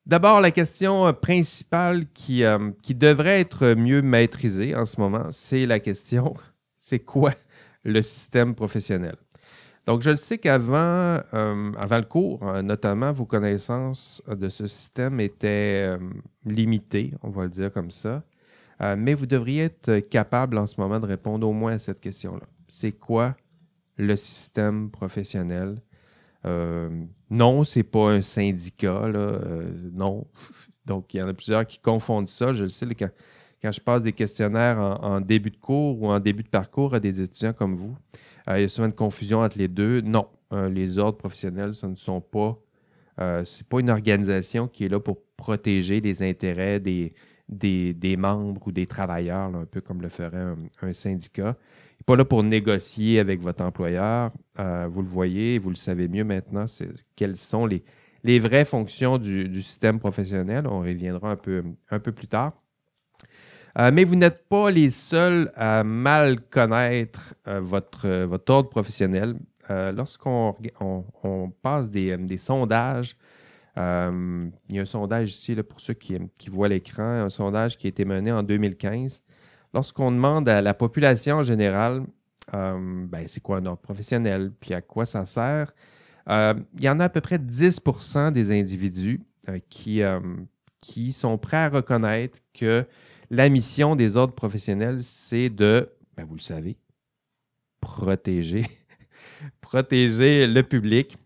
D'abord, 0.06 0.40
la 0.40 0.50
question 0.50 1.12
principale 1.12 2.06
qui, 2.12 2.42
euh, 2.42 2.70
qui 2.82 2.94
devrait 2.94 3.40
être 3.40 3.74
mieux 3.74 4.02
maîtrisée 4.02 4.74
en 4.74 4.84
ce 4.84 5.00
moment, 5.00 5.26
c'est 5.30 5.66
la 5.66 5.78
question, 5.78 6.34
c'est 6.80 7.00
quoi 7.00 7.34
le 7.84 8.02
système 8.02 8.54
professionnel? 8.54 9.16
Donc, 9.86 10.02
je 10.02 10.10
le 10.10 10.16
sais 10.16 10.38
qu'avant 10.38 11.20
euh, 11.34 11.72
le 11.72 12.02
cours, 12.02 12.42
hein, 12.42 12.62
notamment, 12.62 13.12
vos 13.12 13.24
connaissances 13.24 14.22
de 14.28 14.48
ce 14.48 14.66
système 14.66 15.20
étaient 15.20 15.86
euh, 15.88 15.98
limitées, 16.44 17.14
on 17.22 17.30
va 17.30 17.44
le 17.44 17.48
dire 17.48 17.72
comme 17.72 17.90
ça. 17.90 18.22
Euh, 18.82 18.96
mais 18.98 19.14
vous 19.14 19.26
devriez 19.26 19.64
être 19.64 20.00
capable 20.00 20.58
en 20.58 20.66
ce 20.66 20.80
moment 20.80 21.00
de 21.00 21.06
répondre 21.06 21.48
au 21.48 21.52
moins 21.52 21.72
à 21.72 21.78
cette 21.78 22.00
question-là. 22.00 22.46
C'est 22.68 22.92
quoi 22.92 23.36
le 23.96 24.16
système 24.16 24.90
professionnel? 24.90 25.80
non, 26.42 27.64
ce 27.64 27.78
n'est 27.78 27.82
pas 27.82 28.12
un 28.12 28.22
syndicat, 28.22 29.10
non. 29.92 30.26
Donc, 30.86 31.12
il 31.12 31.18
y 31.18 31.22
en 31.22 31.28
a 31.28 31.34
plusieurs 31.34 31.66
qui 31.66 31.78
confondent 31.78 32.30
ça. 32.30 32.54
Je 32.54 32.64
le 32.64 32.70
sais, 32.70 32.86
quand, 32.94 33.72
je 33.72 33.80
passe 33.80 34.02
des 34.02 34.14
questionnaires 34.14 34.78
en, 34.78 35.20
début 35.20 35.50
de 35.50 35.58
cours 35.58 36.00
ou 36.00 36.08
en 36.08 36.18
début 36.18 36.42
de 36.42 36.48
parcours 36.48 36.94
à 36.94 37.00
des 37.00 37.20
étudiants 37.20 37.52
comme 37.52 37.76
vous, 37.76 37.94
euh, 38.14 38.20
il 38.48 38.60
y 38.60 38.64
a 38.64 38.68
souvent 38.68 38.86
une 38.86 38.92
confusion 38.92 39.40
entre 39.40 39.58
les 39.58 39.68
deux. 39.68 40.00
Non, 40.00 40.28
euh, 40.52 40.68
les 40.68 40.98
ordres 40.98 41.18
professionnels, 41.18 41.74
ce 41.74 41.86
ne 41.86 41.96
sont 41.96 42.20
pas 42.20 42.58
Euh, 43.20 43.44
ce 43.44 43.58
n'est 43.58 43.66
pas 43.68 43.80
une 43.80 43.90
organisation 43.90 44.66
qui 44.68 44.84
est 44.84 44.88
là 44.88 45.00
pour 45.00 45.18
protéger 45.36 46.00
les 46.00 46.22
intérêts 46.22 46.80
des, 46.80 47.14
des, 47.48 48.16
membres 48.16 48.66
ou 48.66 48.72
des 48.72 48.86
travailleurs, 48.86 49.54
un 49.54 49.66
peu 49.66 49.80
comme 49.80 50.00
le 50.00 50.08
ferait 50.08 50.54
un, 50.82 50.92
syndicat. 50.92 51.56
Il 51.58 52.00
n'est 52.00 52.04
pas 52.06 52.16
là 52.16 52.24
pour 52.24 52.42
négocier 52.42 53.18
avec 53.18 53.40
votre 53.40 53.62
employeur. 53.62 54.30
Euh, 54.58 54.88
vous 54.90 55.02
le 55.02 55.08
voyez, 55.08 55.58
vous 55.58 55.70
le 55.70 55.76
savez 55.76 56.08
mieux 56.08 56.24
maintenant, 56.24 56.64
quelles 57.14 57.36
sont 57.36 57.66
les, 57.66 57.82
les 58.24 58.38
vraies 58.38 58.64
fonctions 58.64 59.18
du, 59.18 59.62
système 59.62 59.98
professionnel. 59.98 60.66
On 60.66 60.80
reviendra 60.80 61.32
un 61.32 61.36
peu, 61.36 61.62
un 61.90 61.98
peu 61.98 62.12
plus 62.12 62.28
tard. 62.28 62.54
Euh, 63.78 63.90
mais 63.92 64.04
vous 64.04 64.16
n'êtes 64.16 64.48
pas 64.48 64.70
les 64.70 64.90
seuls 64.90 65.50
à 65.54 65.84
mal 65.84 66.40
connaître 66.40 67.34
euh, 67.46 67.60
votre, 67.60 68.08
votre 68.24 68.52
ordre 68.52 68.68
professionnel. 68.68 69.34
Lorsqu'on 69.94 70.56
on, 71.22 71.52
passe 71.62 71.88
des, 71.88 72.36
sondages 72.38 73.16
euh, 73.78 74.48
il 74.68 74.76
y 74.76 74.78
a 74.78 74.82
un 74.82 74.86
sondage 74.86 75.30
ici, 75.30 75.54
pour 75.56 75.80
ceux 75.80 75.94
qui, 75.94 76.18
voient 76.48 76.68
l'écran, 76.68 77.02
un 77.02 77.30
sondage 77.30 77.76
qui 77.76 77.86
a 77.86 77.90
été 77.90 78.04
mené 78.04 78.32
en 78.32 78.42
2015. 78.42 79.22
Lorsqu'on 79.72 80.10
demande 80.10 80.48
à 80.48 80.60
la 80.60 80.74
population 80.74 81.36
en 81.36 81.42
général, 81.42 82.02
euh, 82.54 83.06
ben, 83.06 83.24
c'est 83.28 83.40
quoi 83.40 83.58
un 83.58 83.66
ordre 83.66 83.80
professionnel, 83.80 84.52
puis 84.58 84.74
à 84.74 84.80
quoi 84.80 85.06
ça 85.06 85.24
sert, 85.24 85.72
euh, 86.28 86.54
il 86.76 86.84
y 86.84 86.88
en 86.88 87.00
a 87.00 87.04
à 87.04 87.08
peu 87.08 87.20
près 87.20 87.38
10% 87.38 88.32
des 88.32 88.58
individus 88.58 89.22
qui, 89.68 90.02
qui 90.80 91.12
sont 91.12 91.38
prêts 91.38 91.56
à 91.56 91.68
reconnaître 91.68 92.38
que 92.54 92.84
la 93.30 93.48
mission 93.48 93.96
des 93.96 94.16
ordres 94.16 94.34
professionnels, 94.34 95.02
c'est 95.02 95.50
de, 95.50 95.88
ben, 96.16 96.24
vous 96.24 96.34
le 96.34 96.40
savez, 96.40 96.76
protéger, 97.80 98.66
protéger 99.60 100.46
le 100.46 100.62
public 100.62 101.16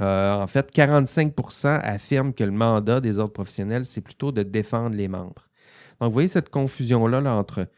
euh, 0.00 0.32
en 0.34 0.46
fait, 0.46 0.72
45% 0.72 1.80
affirment 1.82 2.32
que 2.32 2.44
le 2.44 2.52
mandat 2.52 3.00
des 3.00 3.18
ordres 3.18 3.32
professionnels, 3.32 3.84
c'est 3.84 4.00
plutôt 4.00 4.32
de 4.32 4.42
défendre 4.42 4.96
les 4.96 5.08
membres. 5.08 5.48
Donc, 6.00 6.10
vous 6.10 6.12
voyez 6.12 6.28
cette 6.28 6.50
confusion-là 6.50 7.20
entre 7.34 7.68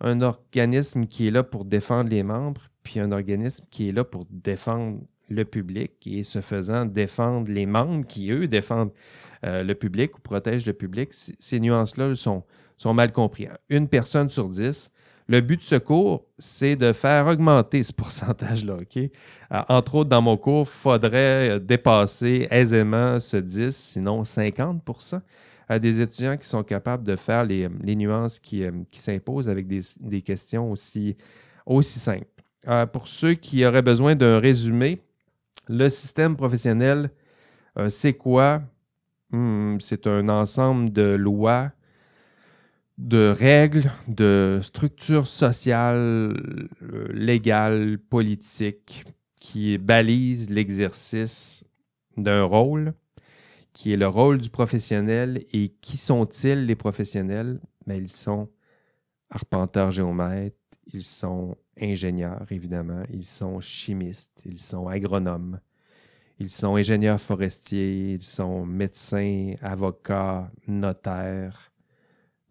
un 0.00 0.20
organisme 0.20 1.06
qui 1.06 1.26
est 1.26 1.30
là 1.30 1.42
pour 1.42 1.64
défendre 1.64 2.10
les 2.10 2.22
membres, 2.22 2.70
puis 2.82 3.00
un 3.00 3.10
organisme 3.10 3.64
qui 3.70 3.88
est 3.88 3.92
là 3.92 4.04
pour 4.04 4.26
défendre 4.30 5.00
le 5.30 5.44
public 5.44 5.92
et 6.06 6.22
ce 6.22 6.40
faisant 6.40 6.84
défendre 6.84 7.50
les 7.50 7.66
membres 7.66 8.06
qui, 8.06 8.30
eux, 8.30 8.46
défendent 8.46 8.92
euh, 9.44 9.64
le 9.64 9.74
public 9.74 10.16
ou 10.18 10.20
protègent 10.20 10.66
le 10.66 10.74
public. 10.74 11.10
Ces 11.12 11.60
nuances-là 11.60 12.14
sont, 12.14 12.44
sont 12.76 12.94
mal 12.94 13.12
comprises. 13.12 13.48
Une 13.68 13.88
personne 13.88 14.30
sur 14.30 14.48
dix 14.48 14.90
le 15.26 15.40
but 15.40 15.58
de 15.58 15.64
ce 15.64 15.76
cours, 15.76 16.26
c'est 16.38 16.76
de 16.76 16.92
faire 16.92 17.26
augmenter 17.26 17.82
ce 17.82 17.92
pourcentage-là. 17.92 18.76
Euh, 18.96 19.08
entre 19.68 19.94
autres, 19.96 20.10
dans 20.10 20.20
mon 20.20 20.36
cours, 20.36 20.66
il 20.66 20.78
faudrait 20.78 21.50
euh, 21.50 21.58
dépasser 21.58 22.46
aisément 22.50 23.18
ce 23.20 23.38
10, 23.38 23.74
sinon 23.74 24.22
50% 24.22 25.20
à 25.66 25.78
des 25.78 26.02
étudiants 26.02 26.36
qui 26.36 26.46
sont 26.46 26.62
capables 26.62 27.04
de 27.04 27.16
faire 27.16 27.44
les, 27.44 27.68
nuances 27.96 28.38
qui, 28.38 28.64
euh, 28.64 28.70
s'imposent 28.92 29.48
avec 29.48 29.66
des, 29.66 30.22
questions 30.22 30.70
aussi, 30.70 31.16
aussi 31.64 31.98
simples. 31.98 32.26
pour 32.92 33.08
ceux 33.08 33.32
qui 33.32 33.64
auraient 33.64 33.80
besoin 33.80 34.14
d'un 34.14 34.38
résumé, 34.40 35.00
le 35.68 35.88
système 35.88 36.36
professionnel, 36.36 37.10
c'est 37.88 38.12
quoi? 38.12 38.60
Hmm, 39.30 39.78
c'est 39.80 40.06
un 40.06 40.28
ensemble 40.28 40.92
de 40.92 41.14
lois 41.14 41.72
de 42.98 43.34
règles, 43.36 43.90
de 44.08 44.60
structures 44.62 45.26
sociales, 45.26 45.96
euh, 45.96 47.08
légales, 47.12 47.98
politiques 47.98 49.04
qui 49.40 49.78
balisent 49.78 50.50
l'exercice 50.50 51.64
d'un 52.16 52.44
rôle, 52.44 52.94
qui 53.72 53.92
est 53.92 53.96
le 53.96 54.06
rôle 54.06 54.38
du 54.38 54.48
professionnel. 54.48 55.44
Et 55.52 55.68
qui 55.68 55.96
sont-ils 55.96 56.66
les 56.66 56.76
professionnels? 56.76 57.60
Mais 57.86 57.96
ben, 57.96 58.04
ils 58.04 58.12
sont 58.12 58.48
arpenteurs 59.30 59.90
géomètres, 59.90 60.56
ils 60.92 61.02
sont 61.02 61.56
ingénieurs, 61.80 62.46
évidemment, 62.50 63.02
ils 63.10 63.24
sont 63.24 63.60
chimistes, 63.60 64.40
ils 64.44 64.60
sont 64.60 64.86
agronomes, 64.86 65.58
ils 66.38 66.50
sont 66.50 66.76
ingénieurs 66.76 67.20
forestiers, 67.20 68.14
ils 68.14 68.22
sont 68.22 68.64
médecins, 68.64 69.54
avocats, 69.60 70.50
notaires, 70.68 71.72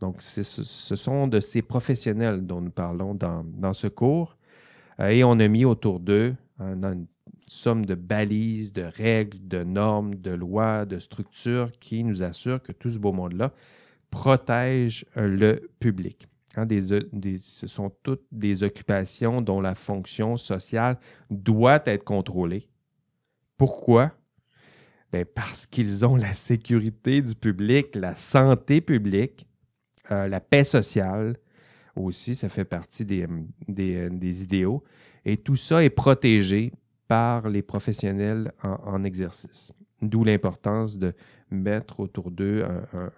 donc, 0.03 0.21
ce 0.21 0.95
sont 0.97 1.29
de 1.29 1.39
ces 1.39 1.61
professionnels 1.61 2.45
dont 2.45 2.59
nous 2.59 2.71
parlons 2.71 3.15
dans, 3.15 3.73
ce 3.73 3.87
cours. 3.87 4.35
Euh, 4.99 5.07
et 5.07 5.23
on 5.23 5.39
a 5.39 5.47
mis 5.47 5.63
autour 5.63 6.01
d'eux 6.01 6.35
une 6.59 7.07
somme 7.47 7.85
de 7.85 7.95
balises, 7.95 8.73
de 8.73 8.81
règles, 8.81 9.47
de 9.47 9.63
normes, 9.63 10.15
de 10.15 10.31
lois, 10.31 10.83
de 10.85 10.99
structures 10.99 11.71
qui 11.79 12.03
nous 12.03 12.21
assurent 12.21 12.61
que 12.61 12.73
tout 12.73 12.89
ce 12.89 12.99
beau 12.99 13.13
monde-là 13.13 13.53
protège 14.09 15.05
euh, 15.15 15.25
le 15.25 15.69
public. 15.79 16.27
Hein, 16.57 16.67
ce 16.69 17.67
sont 17.67 17.89
toutes 18.03 18.25
des 18.29 18.61
occupations 18.61 19.41
dont 19.41 19.61
la 19.61 19.73
fonction 19.73 20.35
sociale 20.35 20.97
doit 21.31 21.81
être 21.85 22.03
contrôlée. 22.03 22.67
Pourquoi? 23.55 24.11
Ben, 25.13 25.23
parce 25.23 25.65
qu'ils 25.65 26.05
ont 26.05 26.17
la 26.17 26.33
sécurité 26.33 27.21
du 27.21 27.35
public, 27.35 27.95
la 27.95 28.17
santé 28.17 28.81
publique, 28.81 29.47
euh, 30.11 30.27
la 30.27 30.39
paix 30.39 30.63
sociale 30.63 31.37
aussi, 31.95 32.35
ça 32.35 32.49
fait 32.49 32.65
partie 32.65 33.05
des, 33.05 33.27
des, 33.67 34.43
idéaux. 34.43 34.83
Et 35.25 35.37
tout 35.37 35.55
ça 35.55 35.83
est 35.83 35.89
protégé 35.89 36.73
par 37.07 37.47
les 37.49 37.61
professionnels 37.61 38.51
en, 38.63 39.03
exercice. 39.03 39.71
D'où 40.01 40.23
l'importance 40.23 40.97
de 40.97 41.13
mettre 41.51 41.99
autour 41.99 42.31
d'eux 42.31 42.65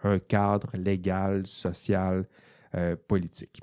un, 0.03 0.19
cadre 0.19 0.71
légal, 0.75 1.47
social, 1.47 2.25
euh, 2.75 2.95
politique. 3.07 3.61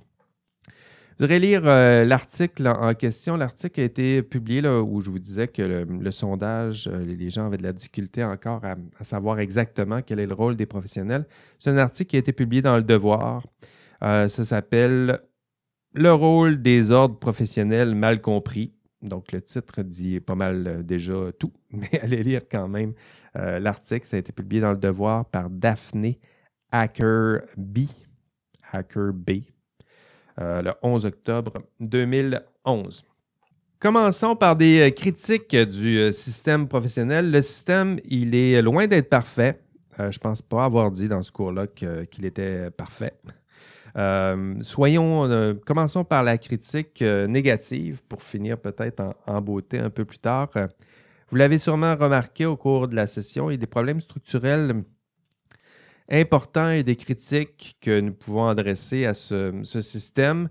Je 1.18 1.24
voudrais 1.24 1.38
lire 1.38 1.62
euh, 1.66 2.04
l'article 2.04 2.66
en, 2.66 2.94
question. 2.94 3.36
L'article 3.36 3.80
a 3.80 3.84
été 3.84 4.22
publié 4.22 4.62
là, 4.62 4.80
où 4.80 5.00
je 5.02 5.10
vous 5.10 5.18
disais 5.18 5.46
que 5.46 5.60
le, 5.62 6.10
sondage, 6.10 6.88
euh, 6.88 7.04
les 7.04 7.28
gens 7.28 7.46
avaient 7.46 7.58
de 7.58 7.62
la 7.62 7.74
difficulté 7.74 8.24
encore 8.24 8.62
à, 8.64 9.04
savoir 9.04 9.38
exactement 9.38 10.00
quel 10.00 10.20
est 10.20 10.26
le 10.26 10.34
rôle 10.34 10.56
des 10.56 10.64
professionnels. 10.64 11.26
C'est 11.58 11.70
un 11.70 11.76
article 11.76 12.10
qui 12.10 12.16
a 12.16 12.18
été 12.18 12.32
publié 12.32 12.62
dans 12.62 12.76
Le 12.76 12.82
Devoir. 12.82 13.46
Euh, 14.02 14.28
ça 14.28 14.44
s'appelle 14.44 15.20
Le 15.92 16.12
rôle 16.14 16.62
des 16.62 16.90
ordres 16.90 17.18
professionnels 17.18 17.94
mal 17.94 18.22
compris. 18.22 18.72
Donc, 19.02 19.32
le 19.32 19.42
titre 19.42 19.82
dit 19.82 20.18
pas 20.20 20.34
mal 20.34 20.84
déjà 20.84 21.30
tout, 21.38 21.52
mais 21.70 22.00
allez 22.00 22.22
lire 22.22 22.42
quand 22.50 22.68
même 22.68 22.94
l'article. 23.34 24.06
Ça 24.06 24.16
a 24.16 24.20
été 24.20 24.32
publié 24.32 24.62
dans 24.62 24.72
Le 24.72 24.78
Devoir 24.78 25.24
par 25.26 25.50
Daphné 25.50 26.20
Hacker 26.70 27.42
B. 27.56 27.80
Hacker 28.72 29.12
B. 29.12 29.42
Euh, 30.40 30.62
le 30.62 30.72
11 30.82 31.04
octobre 31.04 31.52
2011. 31.80 33.04
Commençons 33.78 34.34
par 34.34 34.56
des 34.56 34.88
euh, 34.88 34.90
critiques 34.90 35.54
du 35.54 35.98
euh, 35.98 36.12
système 36.12 36.68
professionnel. 36.68 37.30
Le 37.30 37.42
système, 37.42 37.98
il 38.06 38.34
est 38.34 38.62
loin 38.62 38.86
d'être 38.86 39.10
parfait. 39.10 39.60
je 39.98 40.04
ne 40.04 40.18
pense 40.22 40.40
pas 40.40 40.64
avoir 40.64 40.90
dit 40.90 41.06
dans 41.06 41.22
ce 41.22 41.30
cours-là 41.30 41.66
qu'il 41.66 42.24
était 42.24 42.70
parfait. 42.70 43.12
soyons, 44.62 45.58
commençons 45.66 46.02
par 46.02 46.22
la 46.22 46.38
critique 46.38 47.02
négative 47.02 48.00
pour 48.08 48.22
finir 48.22 48.56
peut-être 48.56 49.14
en, 49.26 49.40
beauté 49.42 49.78
un 49.78 49.90
peu 49.90 50.06
plus 50.06 50.18
tard. 50.18 50.48
vous 51.30 51.36
l'avez 51.36 51.58
sûrement 51.58 51.94
remarqué 51.94 52.46
au 52.46 52.56
cours 52.56 52.88
de 52.88 52.96
la 52.96 53.06
session, 53.06 53.50
il 53.50 53.54
y 53.54 53.56
a 53.56 53.58
des 53.58 53.66
problèmes 53.66 54.00
structurels 54.00 54.82
importants 56.10 56.70
et 56.70 56.82
des 56.82 56.96
critiques 56.96 57.76
que 57.80 58.00
nous 58.00 58.12
pouvons 58.12 58.46
adresser 58.46 59.06
à 59.06 59.14
ce, 59.14 59.62
système. 59.64 60.48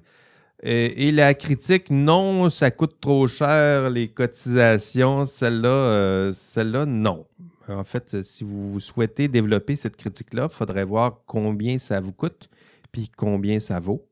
Et, 0.63 1.11
la 1.11 1.33
critique, 1.33 1.89
non, 1.89 2.49
ça 2.49 2.69
coûte 2.71 2.99
trop 2.99 3.27
cher, 3.27 3.89
les 3.89 4.09
cotisations, 4.09 5.25
celle-là, 5.25 5.69
euh, 5.69 6.31
celle-là, 6.33 6.85
non. 6.85 7.25
En 7.67 7.83
fait, 7.83 8.21
si 8.21 8.43
vous 8.43 8.79
souhaitez 8.79 9.27
développer 9.27 9.75
cette 9.75 9.95
critique-là, 9.95 10.47
il 10.51 10.55
faudrait 10.55 10.83
voir 10.83 11.21
combien 11.25 11.79
ça 11.79 11.99
vous 11.99 12.11
coûte, 12.11 12.49
puis 12.91 13.09
combien 13.15 13.59
ça 13.59 13.79
vaut. 13.79 14.07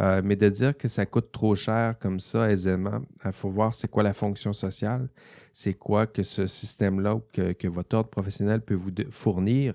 Euh, 0.00 0.20
mais 0.22 0.36
de 0.36 0.48
dire 0.50 0.76
que 0.76 0.88
ça 0.88 1.06
coûte 1.06 1.32
trop 1.32 1.54
cher 1.54 1.94
comme 1.98 2.20
ça 2.20 2.50
aisément, 2.50 3.00
il 3.24 3.32
faut 3.32 3.48
voir 3.48 3.74
c'est 3.74 3.88
quoi 3.88 4.02
la 4.02 4.12
fonction 4.12 4.52
sociale, 4.52 5.08
c'est 5.58 5.72
quoi 5.72 6.06
que 6.06 6.22
ce 6.22 6.46
système-là 6.46 7.18
que, 7.32 7.52
que, 7.52 7.66
votre 7.66 7.96
ordre 7.96 8.10
professionnel 8.10 8.60
peut 8.60 8.74
vous 8.74 8.90
fournir 9.10 9.72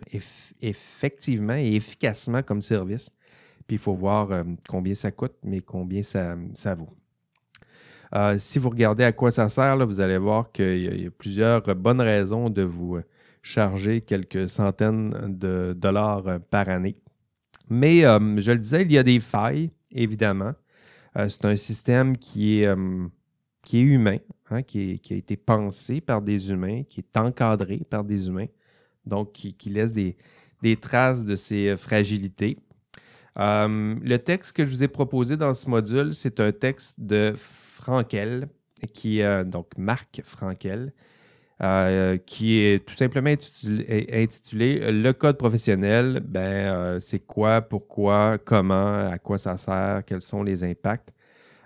effectivement 0.62 1.56
et 1.56 1.74
efficacement 1.74 2.44
comme 2.44 2.62
service? 2.62 3.10
Puis 3.66 3.78
il 3.78 3.80
faut 3.80 3.96
voir 3.96 4.32
euh, 4.32 4.44
combien 4.70 4.94
ça 4.94 5.10
coûte, 5.10 5.34
mais 5.44 5.62
combien 5.62 6.04
ça, 6.04 6.36
vaut. 6.76 6.92
Euh, 8.14 8.38
si 8.38 8.60
vous 8.60 8.70
regardez 8.70 9.04
à 9.04 9.12
quoi 9.12 9.32
ça 9.32 9.50
sert, 9.50 9.76
vous 9.88 10.00
allez 10.00 10.20
voir 10.20 10.52
qu'il 10.52 11.02
y, 11.02 11.08
a 11.08 11.10
plusieurs 11.10 11.64
bonnes 11.76 12.02
raisons 12.02 12.52
de 12.52 12.62
vous 12.62 13.00
charger 13.42 14.02
quelques 14.02 14.50
centaines 14.50 15.36
de 15.40 15.74
dollars 15.76 16.42
par 16.52 16.70
année. 16.70 16.96
Mais 17.72 18.02
je 18.02 18.52
le 18.52 18.60
disais, 18.60 18.84
il 18.84 18.92
y 18.92 19.00
a 19.00 19.04
des 19.04 19.20
failles 19.20 19.72
évidemment. 19.92 20.54
Euh, 21.18 21.28
c'est 21.30 21.46
un 21.46 21.56
système 21.56 22.18
qui 22.18 22.62
est, 22.62 22.68
euh, 22.68 23.08
qui 23.64 23.80
est 23.80 23.82
humain, 23.82 24.18
hein, 24.50 24.64
qui, 24.64 25.02
a 25.10 25.14
été 25.14 25.38
pensé 25.38 26.02
par 26.02 26.22
des 26.22 26.50
humains, 26.52 26.84
qui 26.84 27.02
est 27.02 27.18
encadré 27.18 27.82
par 27.90 28.04
des 28.04 28.28
humains. 28.28 28.48
donc 29.06 29.32
qui, 29.34 29.70
laisse 29.70 29.94
des, 29.94 30.16
traces 30.78 31.24
de 31.24 31.36
ces 31.36 31.76
fragilités. 31.78 32.58
le 33.36 34.18
texte 34.18 34.54
que 34.54 34.66
je 34.66 34.70
vous 34.70 34.84
ai 34.84 34.88
proposé 34.88 35.38
dans 35.38 35.54
ce 35.54 35.70
module, 35.70 36.14
c'est 36.14 36.40
un 36.40 36.52
texte 36.52 36.96
de 36.98 37.34
Frankel, 37.38 38.48
qui 38.94 39.20
est 39.20 39.46
donc 39.46 39.68
Marc 39.78 40.22
Frankel, 40.24 40.94
euh, 41.64 42.18
qui 42.18 42.60
est 42.60 42.84
tout 42.84 42.96
simplement 42.96 43.30
intitulé, 43.30 44.92
Le 44.92 45.12
code 45.12 45.38
professionnel. 45.38 46.20
Ben, 46.26 46.42
euh, 46.42 47.00
c'est 47.00 47.20
quoi, 47.20 47.62
pourquoi, 47.62 48.40
comment, 48.44 49.08
à 49.12 49.20
quoi 49.20 49.38
ça 49.38 49.58
sert, 49.58 50.02
quels 50.06 50.24
sont 50.24 50.42
les 50.42 50.64
impacts. 50.64 51.10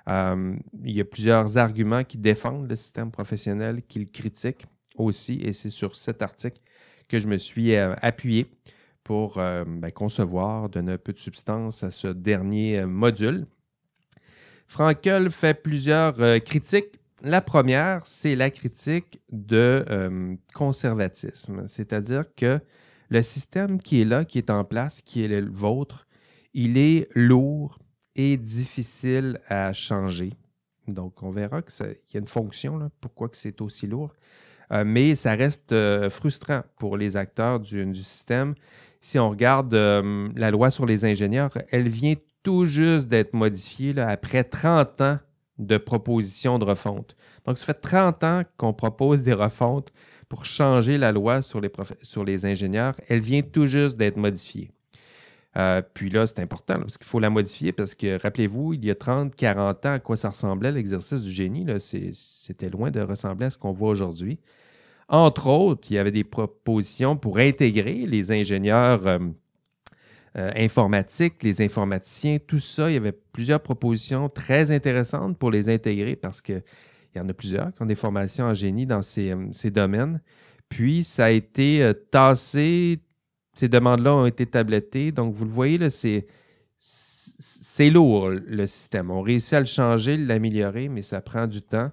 Euh, 0.10 0.56
il 0.84 0.92
y 0.92 1.02
a 1.02 1.06
plusieurs 1.06 1.58
arguments 1.58 2.04
qui 2.04 2.18
défendent 2.18 2.70
le 2.70 2.76
système 2.76 3.12
professionnel, 3.12 3.82
qui 3.88 4.00
le 4.00 4.06
critiquent 4.06 4.66
aussi, 4.96 5.40
et 5.42 5.54
c'est 5.54 5.70
sur 5.70 5.96
cet 5.96 6.22
article 6.22 6.60
que 7.08 7.20
je 7.20 7.28
me 7.28 7.38
suis 7.38 7.76
appuyé 7.76 8.48
pour 9.04 9.36
ben, 9.36 9.92
concevoir, 9.94 10.70
donner 10.70 10.94
un 10.94 10.98
peu 10.98 11.14
de 11.14 11.20
substance 11.20 11.84
à 11.84 11.92
ce 11.92 12.08
dernier 12.08 12.84
module. 12.86 13.46
Frankel 14.68 15.30
fait 15.30 15.62
plusieurs 15.62 16.16
critiques 16.44 17.00
la 17.26 17.42
première, 17.42 18.06
c'est 18.06 18.36
la 18.36 18.52
critique 18.52 19.20
de 19.32 19.84
euh, 19.90 20.36
conservatisme, 20.54 21.66
c'est-à-dire 21.66 22.26
que 22.36 22.60
le 23.10 23.22
système 23.22 23.82
qui 23.82 24.02
est 24.02 24.06
là, 24.06 24.26
qui 24.26 24.38
est 24.38 24.50
en 24.50 24.64
place, 24.64 25.02
qui 25.02 25.24
est 25.24 25.28
le 25.28 25.50
vôtre, 25.50 26.08
il 26.54 26.78
est 26.78 27.08
lourd 27.16 27.80
difficile 28.16 29.40
à 29.48 29.74
changer. 29.74 30.34
Donc, 30.88 31.24
on 31.24 31.32
verra 31.32 31.62
qu'il 31.62 31.86
y 32.14 32.18
a 32.18 32.20
une 32.20 32.28
fonction, 32.28 32.92
pourquoi 33.02 33.30
que 33.30 33.38
c'est 33.38 33.60
aussi 33.62 33.88
lourd. 33.88 34.14
Euh, 34.72 34.84
mais 34.86 35.16
ça 35.16 35.36
reste 35.36 35.72
euh, 35.72 36.10
frustrant 36.10 36.62
pour 36.78 36.98
les 36.98 37.18
acteurs 37.18 37.60
du, 37.60 37.96
système. 37.96 38.56
Si 39.02 39.20
on 39.20 39.30
regarde 39.30 39.74
la 39.74 40.50
loi 40.50 40.72
sur 40.72 40.86
les 40.88 41.06
ingénieurs, 41.06 41.52
elle 41.72 41.90
vient 41.90 42.16
tout 42.42 42.66
juste 42.66 43.08
d'être 43.08 43.34
modifiée 43.34 44.00
après 44.00 44.44
30 44.44 45.02
ans 45.02 45.20
de 45.60 45.78
propositions 45.78 46.58
de 46.58 46.66
refonte. 46.66 47.16
Donc, 47.46 47.58
ça 47.58 47.66
fait 47.66 47.74
30 47.74 48.24
ans 48.24 48.42
qu'on 48.58 48.74
propose 48.74 49.22
des 49.22 49.34
refontes 49.34 49.92
pour 50.28 50.46
changer 50.46 50.98
la 50.98 51.12
loi 51.12 51.42
sur 51.42 51.62
les 51.62 52.46
ingénieurs. 52.46 52.96
Elle 53.08 53.20
vient 53.20 53.42
tout 53.42 53.68
juste 53.68 53.98
d'être 53.98 54.18
modifiée. 54.18 54.72
Euh, 55.58 55.82
puis 55.94 56.10
là, 56.10 56.28
c'est 56.28 56.40
important 56.40 56.80
parce 56.80 56.98
qu'il 56.98 57.08
faut 57.08 57.20
la 57.20 57.30
modifier 57.30 57.72
parce 57.72 57.96
que, 57.96 58.22
rappelez-vous, 58.22 58.74
il 58.74 58.84
y 58.84 58.92
a 58.92 58.96
30, 58.96 59.34
40 59.36 59.86
ans, 59.86 59.94
à 59.94 60.00
quoi 60.00 60.18
ça 60.18 60.30
ressemblait 60.30 60.72
l'exercice 60.72 61.22
du 61.22 61.32
génie. 61.32 61.66
C'était 61.80 62.70
loin 62.70 62.92
de 62.92 63.00
ressembler 63.00 63.48
à 63.48 63.50
ce 63.50 63.58
qu'on 63.58 63.72
voit 63.72 63.90
aujourd'hui. 63.90 64.40
Entre 65.08 65.48
autres, 65.48 65.88
il 65.90 65.96
y 65.96 66.00
avait 66.00 66.12
des 66.12 66.24
propositions 66.24 67.16
pour 67.16 67.38
intégrer 67.38 68.06
les 68.06 68.32
ingénieurs 68.32 69.08
euh, 69.08 69.20
euh, 70.38 70.52
informatique, 70.58 71.42
les 71.42 71.62
informaticiens, 71.62 72.38
tout 72.46 72.60
ça. 72.60 72.90
Il 72.90 72.96
y 72.96 72.98
avait 72.98 73.14
plusieurs 73.14 73.62
propositions 73.62 74.28
très 74.28 74.72
intéressantes 74.72 75.38
pour 75.38 75.52
les 75.52 75.70
intégrer 75.70 76.18
parce 76.18 76.42
qu'il 76.42 76.64
y 77.16 77.20
en 77.20 77.30
a 77.30 77.34
plusieurs 77.34 77.74
qui 77.74 77.82
ont 77.82 77.86
des 77.86 77.96
formations 77.96 78.46
en 78.46 78.54
génie 78.54 78.86
dans 78.86 79.04
ces, 79.04 79.36
domaines. 79.72 80.22
Puis, 80.68 81.04
ça 81.06 81.26
a 81.26 81.30
été 81.30 81.94
tassé. 82.12 83.00
Ces 83.56 83.68
demandes-là 83.70 84.14
ont 84.14 84.26
été 84.26 84.46
tablettées. 84.46 85.12
Donc, 85.12 85.34
vous 85.34 85.46
le 85.46 85.52
voyez, 85.52 85.90
c'est, 85.90 86.28
c'est 86.78 87.90
lourd, 87.90 88.30
le 88.30 88.66
système. 88.68 89.10
On 89.10 89.22
réussit 89.22 89.54
à 89.54 89.60
le 89.62 89.66
changer, 89.66 90.18
l'améliorer, 90.18 90.90
mais 90.90 91.02
ça 91.02 91.22
prend 91.22 91.48
du 91.48 91.62
temps. 91.62 91.92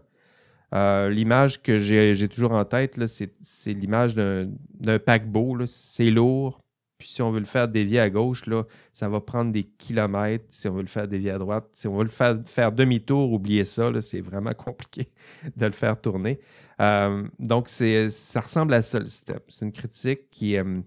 l'image 0.72 1.62
que 1.62 1.78
j'ai, 1.78 2.28
toujours 2.28 2.52
en 2.52 2.64
tête, 2.64 3.00
c'est, 3.06 3.72
l'image 3.72 4.14
d'un, 4.14 4.98
paquebot. 4.98 5.64
C'est 5.66 6.10
lourd, 6.10 6.62
puis 7.02 7.08
si 7.08 7.20
on 7.20 7.32
veut 7.32 7.40
le 7.40 7.46
faire 7.46 7.66
dévier 7.66 7.98
à 7.98 8.08
gauche, 8.08 8.46
là, 8.46 8.62
ça 8.92 9.08
va 9.08 9.20
prendre 9.20 9.50
des 9.50 9.64
kilomètres. 9.64 10.44
Si 10.50 10.68
on 10.68 10.74
veut 10.74 10.82
le 10.82 10.86
faire 10.86 11.08
dévier 11.08 11.32
à 11.32 11.38
droite, 11.38 11.68
si 11.74 11.88
on 11.88 11.96
veut 11.96 12.04
le 12.04 12.10
faire, 12.10 12.36
faire 12.46 12.70
demi-tour, 12.70 13.32
oubliez 13.32 13.64
ça, 13.64 13.90
c'est 14.00 14.20
vraiment 14.20 14.54
compliqué 14.56 15.08
de 15.56 15.66
le 15.66 15.72
faire 15.72 16.00
tourner. 16.00 16.38
Euh, 16.80 17.24
donc, 17.40 17.68
ça 17.68 18.40
ressemble 18.40 18.74
à 18.74 18.82
ça 18.82 19.00
le 19.00 19.06
système. 19.06 19.40
C'est 19.48 19.64
une 19.64 19.72
critique 19.72 20.30
qui, 20.30 20.56
euh, 20.56 20.80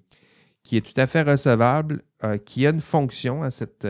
qui 0.66 0.76
est 0.78 0.82
tout 0.82 1.00
à 1.00 1.08
fait 1.08 1.22
recevable, 1.22 2.02
euh, 2.26 2.38
qui 2.38 2.68
a 2.68 2.72
une 2.72 2.82
fonction 2.82 3.44
à 3.44 3.52
cette, 3.52 3.88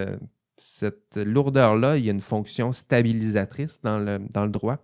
cette 0.57 1.17
lourdeur-là. 1.17 1.97
Il 1.97 2.05
y 2.05 2.09
a 2.09 2.11
une 2.11 2.21
fonction 2.21 2.71
stabilisatrice 2.73 3.79
dans 3.81 3.97
le, 3.97 4.19
dans 4.31 4.43
le 4.43 4.51
droit. 4.51 4.77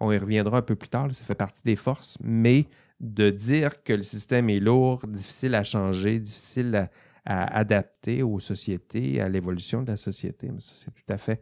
On 0.00 0.10
y 0.10 0.18
reviendra 0.18 0.58
un 0.58 0.62
peu 0.62 0.74
plus 0.74 0.88
tard, 0.88 1.14
ça 1.14 1.24
fait 1.24 1.36
partie 1.36 1.62
des 1.64 1.76
forces, 1.76 2.18
mais 2.22 2.66
de 3.00 3.30
dire 3.30 3.82
que 3.82 3.92
le 3.92 4.02
système 4.02 4.48
est 4.50 4.58
lourd, 4.60 5.06
difficile 5.06 5.54
à 5.54 5.62
changer, 5.62 6.18
difficile 6.18 6.88
à, 7.24 7.56
adapter 7.56 8.22
aux 8.22 8.40
sociétés, 8.40 9.20
à 9.20 9.28
l'évolution 9.28 9.82
de 9.82 9.90
la 9.90 9.96
société. 9.96 10.50
Mais 10.52 10.60
ça, 10.60 10.74
c'est 10.74 10.92
tout 10.92 11.12
à 11.12 11.18
fait 11.18 11.40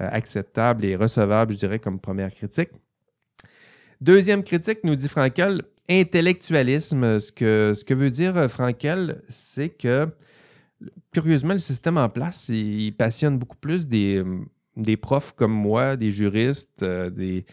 euh, 0.00 0.08
acceptable 0.10 0.84
et 0.84 0.96
recevable, 0.96 1.52
je 1.54 1.58
dirais, 1.58 1.78
comme 1.78 1.98
première 1.98 2.30
critique. 2.30 2.70
Deuxième 4.00 4.42
critique, 4.42 4.80
nous 4.84 4.96
dit 4.96 5.08
Frankel, 5.08 5.62
intellectualisme. 5.88 7.20
Ce 7.20 7.32
que, 7.32 7.72
ce 7.76 7.84
que 7.84 7.94
veut 7.94 8.10
dire 8.10 8.36
euh, 8.36 8.48
Frankel, 8.48 9.22
c'est 9.28 9.68
que, 9.68 10.08
curieusement, 11.12 11.52
le 11.52 11.58
système 11.58 11.96
en 11.96 12.08
place, 12.08 12.48
il, 12.48 12.92
passionne 12.92 13.38
beaucoup 13.38 13.56
plus 13.56 13.86
des, 13.86 14.22
des 14.76 14.96
profs 14.96 15.32
comme 15.32 15.52
moi, 15.52 15.96
des 15.96 16.10
juristes, 16.10 16.82
euh, 16.82 17.10
des, 17.10 17.44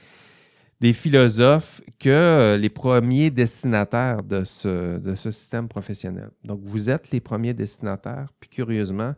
des 0.79 0.93
philosophes 0.93 1.81
que 1.99 2.09
euh, 2.09 2.57
les 2.57 2.69
premiers 2.69 3.29
destinataires 3.29 4.23
de 4.23 4.43
ce, 4.43 4.97
de 4.97 5.15
ce 5.15 5.31
système 5.31 5.67
professionnel. 5.67 6.31
Donc, 6.43 6.61
vous 6.63 6.89
êtes 6.89 7.11
les 7.11 7.19
premiers 7.19 7.53
destinataires, 7.53 8.29
puis 8.39 8.49
curieusement, 8.49 9.13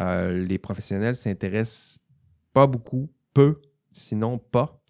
les 0.00 0.58
professionnels 0.58 1.16
s'intéressent 1.16 1.98
pas 2.52 2.68
beaucoup, 2.68 3.10
peu, 3.34 3.60
sinon 3.90 4.38
pas, 4.38 4.80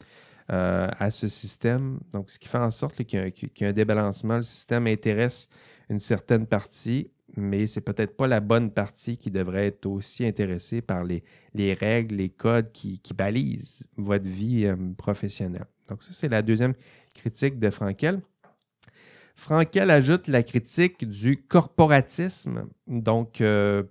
euh, 0.50 0.88
à 0.98 1.10
ce 1.10 1.28
système. 1.28 2.00
Donc, 2.12 2.30
ce 2.30 2.38
qui 2.38 2.48
fait 2.48 2.58
en 2.58 2.70
sorte 2.70 3.02
qu'il 3.04 3.18
y, 3.18 3.64
a 3.64 3.68
un 3.68 3.72
débalancement. 3.72 4.36
Le 4.36 4.42
système 4.42 4.86
intéresse 4.86 5.48
une 5.90 6.00
certaine 6.00 6.46
partie, 6.46 7.10
mais 7.36 7.66
c'est 7.66 7.80
peut-être 7.80 8.16
pas 8.16 8.26
la 8.26 8.40
bonne 8.40 8.70
partie 8.70 9.16
qui 9.16 9.30
devrait 9.30 9.66
être 9.66 9.86
aussi 9.86 10.26
intéressée 10.26 10.80
par 10.80 11.04
les, 11.04 11.22
les 11.54 11.74
règles, 11.74 12.16
les 12.16 12.30
codes 12.30 12.72
qui, 12.72 13.00
balisent 13.14 13.84
votre 13.96 14.28
vie 14.28 14.70
professionnelle. 14.96 15.66
Donc, 15.88 16.02
ça, 16.02 16.10
c'est 16.12 16.28
la 16.28 16.42
deuxième 16.42 16.74
critique 17.14 17.58
de 17.58 17.70
Frankel. 17.70 18.20
Frankel 19.38 19.90
ajoute 19.90 20.26
la 20.26 20.42
critique 20.42 21.08
du 21.08 21.36
corporatisme. 21.36 22.66
Donc, 22.88 23.40
euh, 23.40 23.84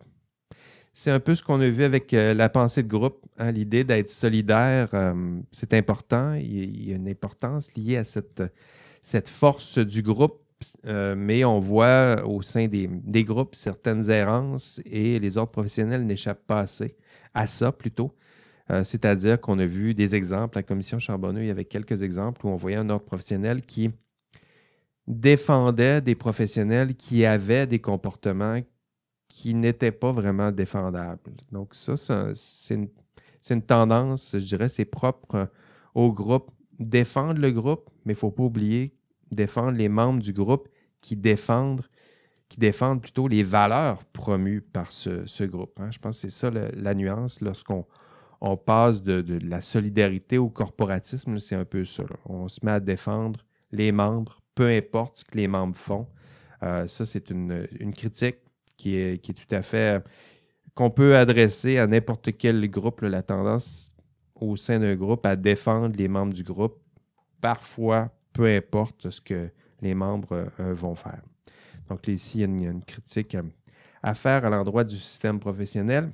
c'est 0.98 1.12
un 1.12 1.20
peu 1.20 1.36
ce 1.36 1.44
qu'on 1.44 1.62
a 1.62 1.70
vu 1.70 1.84
avec 1.84 2.12
euh, 2.16 2.34
la 2.34 2.50
pensée 2.50 2.82
de 2.82 2.88
groupe. 2.88 3.24
Hein, 3.38 3.52
l'idée 3.52 3.84
d'être 3.84 4.10
solidaire, 4.10 4.90
euh, 4.96 5.40
c'est 5.52 5.76
important. 5.76 6.34
Il, 6.34 6.90
y 6.90 6.92
a 6.92 6.96
une 6.96 7.08
importance 7.08 7.72
liée 7.76 7.98
à 7.98 8.04
cette, 8.04 9.30
force 9.30 9.78
du 9.78 10.02
groupe. 10.02 10.42
mais 10.84 11.46
on 11.46 11.60
voit 11.60 12.26
au 12.26 12.42
sein 12.42 12.68
des, 12.68 12.88
des, 12.88 13.24
groupes 13.24 13.54
certaines 13.54 14.10
errances 14.10 14.82
et 14.86 15.20
les 15.20 15.38
autres 15.38 15.52
professionnels 15.52 16.04
n'échappent 16.04 16.48
pas 16.48 16.62
assez 16.62 16.96
à 17.36 17.46
ça 17.46 17.72
plutôt. 17.72 18.16
Euh, 18.72 18.84
c'est-à-dire 18.84 19.40
qu'on 19.40 19.60
a 19.60 19.68
vu 19.68 19.94
des 19.94 20.16
exemples, 20.16 20.58
la 20.58 20.64
commission 20.64 20.98
Charbonneau, 20.98 21.42
il 21.42 21.48
y 21.48 21.52
avait 21.52 21.66
quelques 21.66 22.02
exemples 22.02 22.44
où 22.48 22.50
on 22.50 22.56
voyait 22.56 22.78
un 22.78 22.90
ordre 22.90 23.06
professionnel 23.06 23.62
qui 23.62 23.92
défendait 25.06 26.02
des 26.02 26.16
professionnels 26.16 26.96
qui 26.96 27.24
avaient 27.24 27.68
des 27.68 27.80
comportements 27.80 28.62
qui 29.28 29.54
n'étaient 29.54 29.92
pas 29.92 30.12
vraiment 30.12 30.52
défendables. 30.52 31.34
Donc 31.52 31.76
ça, 31.76 31.96
c'est 32.34 32.76
une, 33.50 33.62
tendance, 33.62 34.32
je 34.34 34.46
dirais, 34.46 34.70
c'est 34.70 34.86
propre 34.86 35.50
au 35.94 36.12
groupe. 36.12 36.52
Défendre 36.80 37.42
le 37.42 37.52
groupe, 37.52 37.90
mais 38.06 38.14
il 38.14 38.16
ne 38.16 38.20
faut 38.20 38.32
pas 38.32 38.44
oublier 38.44 38.94
défendre 39.32 39.78
les 39.78 39.90
membres 39.90 40.22
du 40.22 40.32
groupe 40.32 40.70
qui 41.02 41.16
défendent, 41.16 41.82
qui 42.50 42.60
défendent 42.60 43.02
plutôt 43.02 43.28
les 43.28 43.44
valeurs 43.44 44.06
promues 44.06 44.62
par 44.62 44.92
ce, 44.92 45.44
groupe. 45.44 45.80
Hein. 45.80 45.90
Je 45.92 46.00
pense 46.00 46.22
que 46.22 46.30
c'est 46.30 46.38
ça 46.38 46.52
la 46.52 46.94
nuance 46.94 47.42
lorsqu'on 47.42 47.86
on 48.42 48.58
passe 48.58 49.02
de, 49.02 49.40
la 49.44 49.62
solidarité 49.62 50.38
au 50.38 50.50
corporatisme, 50.50 51.40
c'est 51.40 51.56
un 51.56 51.66
peu 51.66 51.86
ça. 51.86 52.04
On 52.26 52.48
se 52.48 52.60
met 52.64 52.72
à 52.72 52.80
défendre 52.80 53.42
les 53.72 53.92
membres, 53.92 54.40
peu 54.56 54.68
importe 54.68 55.18
ce 55.18 55.26
que 55.26 55.38
les 55.38 55.48
membres 55.48 55.78
font. 55.78 56.08
Euh, 56.64 56.88
ça, 56.88 57.06
c'est 57.06 57.30
une, 57.30 57.68
critique 57.96 58.38
qui 58.78 58.96
est, 58.96 59.24
tout 59.24 59.56
à 59.56 59.62
fait 59.62 60.04
qu'on 60.76 60.92
peut 60.92 61.18
adresser 61.18 61.80
à 61.80 61.88
n'importe 61.88 62.38
quel 62.38 62.70
groupe, 62.70 63.02
la 63.02 63.24
tendance 63.24 63.92
au 64.36 64.56
sein 64.56 64.80
d'un 64.80 64.96
groupe 64.96 65.26
à 65.26 65.36
défendre 65.36 65.96
les 65.98 66.08
membres 66.08 66.34
du 66.34 66.44
groupe, 66.44 66.80
parfois, 67.42 68.12
peu 68.34 68.46
importe 68.46 69.10
ce 69.10 69.20
que 69.20 69.50
les 69.82 69.96
membres 69.96 70.50
euh, 70.60 70.74
vont 70.74 70.96
faire. 70.96 71.22
Donc 71.90 72.08
ici, 72.08 72.40
il 72.40 72.62
y 72.62 72.68
a 72.68 72.70
une, 72.70 72.84
critique 72.84 73.36
à 74.04 74.14
faire 74.14 74.46
à 74.46 74.50
l'endroit 74.50 74.84
du 74.84 74.98
système 74.98 75.40
professionnel. 75.40 76.12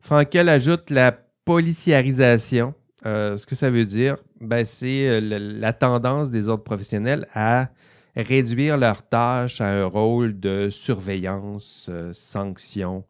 Frankel 0.00 0.48
ajoute 0.48 0.90
la 0.90 1.12
policiarisation. 1.44 2.74
Euh, 3.06 3.36
ce 3.36 3.46
que 3.46 3.54
ça 3.54 3.70
veut 3.70 3.84
dire, 3.84 4.16
ben, 4.40 4.64
c'est 4.64 5.08
euh, 5.08 5.20
la, 5.20 5.72
tendance 5.72 6.30
des 6.30 6.48
ordres 6.48 6.64
professionnels 6.64 7.26
à 7.34 7.68
réduire 8.16 8.76
leurs 8.76 9.02
tâches 9.02 9.60
à 9.60 9.68
un 9.68 9.84
rôle 9.86 10.38
de 10.38 10.70
surveillance, 10.70 11.88
euh, 11.90 12.12
sanction. 12.12 13.04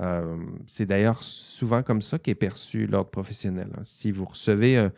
Euh, 0.00 0.36
c'est 0.66 0.86
d'ailleurs 0.86 1.22
souvent 1.22 1.82
comme 1.82 2.00
ça 2.00 2.18
qu'est 2.18 2.34
perçu 2.34 2.86
l'ordre 2.86 3.10
professionnel. 3.10 3.68
hein. 3.76 3.82
Si 3.82 4.10
vous 4.10 4.24
recevez 4.24 4.88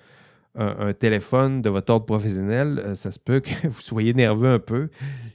un, 0.55 0.93
téléphone 0.93 1.63
de 1.63 1.71
votre 1.71 1.93
ordre 1.93 2.07
professionnel, 2.07 2.79
euh, 2.79 2.95
ça 2.95 3.11
se 3.11 3.19
peut 3.19 3.41
que 3.41 3.67
vous 3.69 3.81
soyez 3.81 4.15
nerveux 4.15 4.49
un 4.49 4.59
peu. 4.59 4.91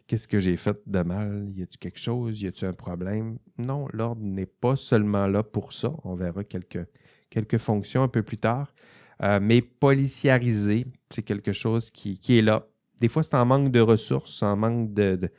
Qu'est-ce 0.05 0.27
que 0.27 0.39
j'ai 0.39 0.55
fait 0.55 0.77
de 0.85 1.01
mal? 1.01 1.49
Y 1.55 1.63
a-t-il 1.63 1.79
quelque 1.79 1.99
chose? 1.99 2.41
Y 2.41 2.47
a-t-il 2.47 2.67
un 2.67 2.73
problème? 2.73 3.39
Non, 3.57 3.87
l'ordre 3.91 4.21
n'est 4.21 4.45
pas 4.45 4.77
seulement 4.77 5.27
là 5.27 5.43
pour 5.43 5.73
ça. 5.73 5.91
On 6.03 6.15
verra 6.15 6.43
quelques, 6.45 6.85
quelques 7.29 7.57
fonctions 7.57 8.03
un 8.03 8.07
peu 8.07 8.23
plus 8.23 8.37
tard. 8.37 8.73
Mais 9.41 9.63
policiarisé, 9.63 10.85
c'est 11.09 11.23
quelque 11.23 11.51
chose 11.51 11.89
qui, 11.89 12.19
qui 12.19 12.37
est 12.37 12.43
là. 12.43 12.67
Des 12.99 13.09
fois, 13.09 13.23
c'est 13.23 13.35
en 13.35 13.45
manque 13.45 13.71
de 13.71 13.79
ressources, 13.79 14.41
en 14.41 14.55
manque 14.55 14.93
de, 14.93 15.29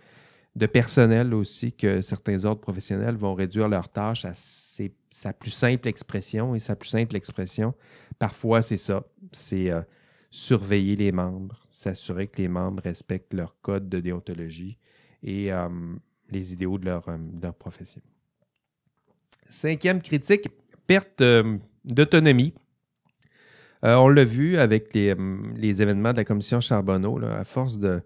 personnel 0.72 1.34
aussi 1.34 1.72
que 1.72 2.00
certains 2.00 2.44
ordres 2.44 2.60
professionnels 2.60 3.16
vont 3.16 3.34
réduire 3.34 3.68
leurs 3.68 3.88
tâches 3.88 4.24
à 4.24 4.32
sa 4.34 5.32
plus 5.32 5.50
simple 5.50 5.88
expression. 5.88 6.54
Et 6.54 6.58
sa 6.58 6.76
plus 6.76 6.88
simple 6.88 7.16
expression, 7.16 7.74
parfois, 8.18 8.62
c'est 8.62 8.76
ça. 8.76 9.04
C'est 9.32 9.70
euh, 9.70 9.80
surveiller 10.30 10.96
les 10.96 11.12
membres, 11.12 11.60
s'assurer 11.70 12.28
que 12.28 12.40
les 12.40 12.48
membres 12.48 12.82
respectent 12.82 13.34
leur 13.34 13.60
code 13.60 13.88
de 13.88 14.00
déontologie 14.00 14.78
et 15.22 15.52
euh, 15.52 15.68
les 16.30 16.52
idéaux 16.52 16.78
de 16.78 16.84
leur, 16.84 17.08
euh, 17.08 17.16
de 17.18 17.42
leur 17.42 17.54
profession. 17.54 18.02
Cinquième 19.50 20.02
critique, 20.02 20.48
perte 20.86 21.22
d'autonomie. 21.84 22.54
Euh, 23.84 23.94
on 23.96 24.08
l'a 24.08 24.24
vu 24.24 24.58
avec 24.58 24.92
les, 24.94 25.10
euh, 25.10 25.36
les 25.56 25.82
événements 25.82 26.12
de 26.12 26.18
la 26.18 26.24
commission 26.24 26.60
Charbonneau, 26.60 27.20
à 27.24 27.44
force 27.44 27.78
de, 27.78 28.00